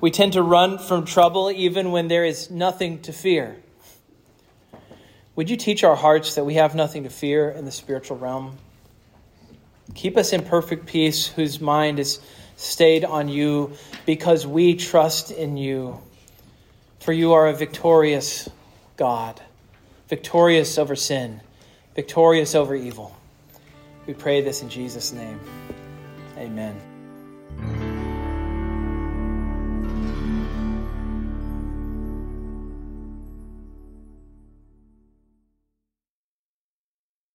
We 0.00 0.10
tend 0.10 0.32
to 0.32 0.42
run 0.42 0.78
from 0.78 1.04
trouble 1.04 1.50
even 1.50 1.92
when 1.92 2.08
there 2.08 2.24
is 2.24 2.50
nothing 2.50 3.02
to 3.02 3.12
fear. 3.12 3.56
Would 5.36 5.48
you 5.48 5.56
teach 5.56 5.84
our 5.84 5.96
hearts 5.96 6.34
that 6.34 6.44
we 6.44 6.54
have 6.54 6.74
nothing 6.74 7.04
to 7.04 7.10
fear 7.10 7.48
in 7.50 7.64
the 7.64 7.70
spiritual 7.70 8.18
realm? 8.18 8.58
Keep 9.94 10.16
us 10.16 10.32
in 10.32 10.42
perfect 10.42 10.86
peace, 10.86 11.28
whose 11.28 11.60
mind 11.60 11.98
is 11.98 12.20
stayed 12.56 13.04
on 13.04 13.28
you, 13.28 13.72
because 14.06 14.46
we 14.46 14.74
trust 14.74 15.30
in 15.30 15.56
you. 15.56 16.00
For 17.00 17.12
you 17.12 17.32
are 17.32 17.48
a 17.48 17.54
victorious 17.54 18.48
God, 18.96 19.40
victorious 20.12 20.76
over 20.76 20.94
sin, 20.94 21.40
victorious 21.94 22.54
over 22.54 22.74
evil. 22.74 23.16
We 24.06 24.12
pray 24.12 24.42
this 24.42 24.60
in 24.60 24.68
Jesus' 24.68 25.10
name. 25.10 25.40
Amen. 26.36 26.78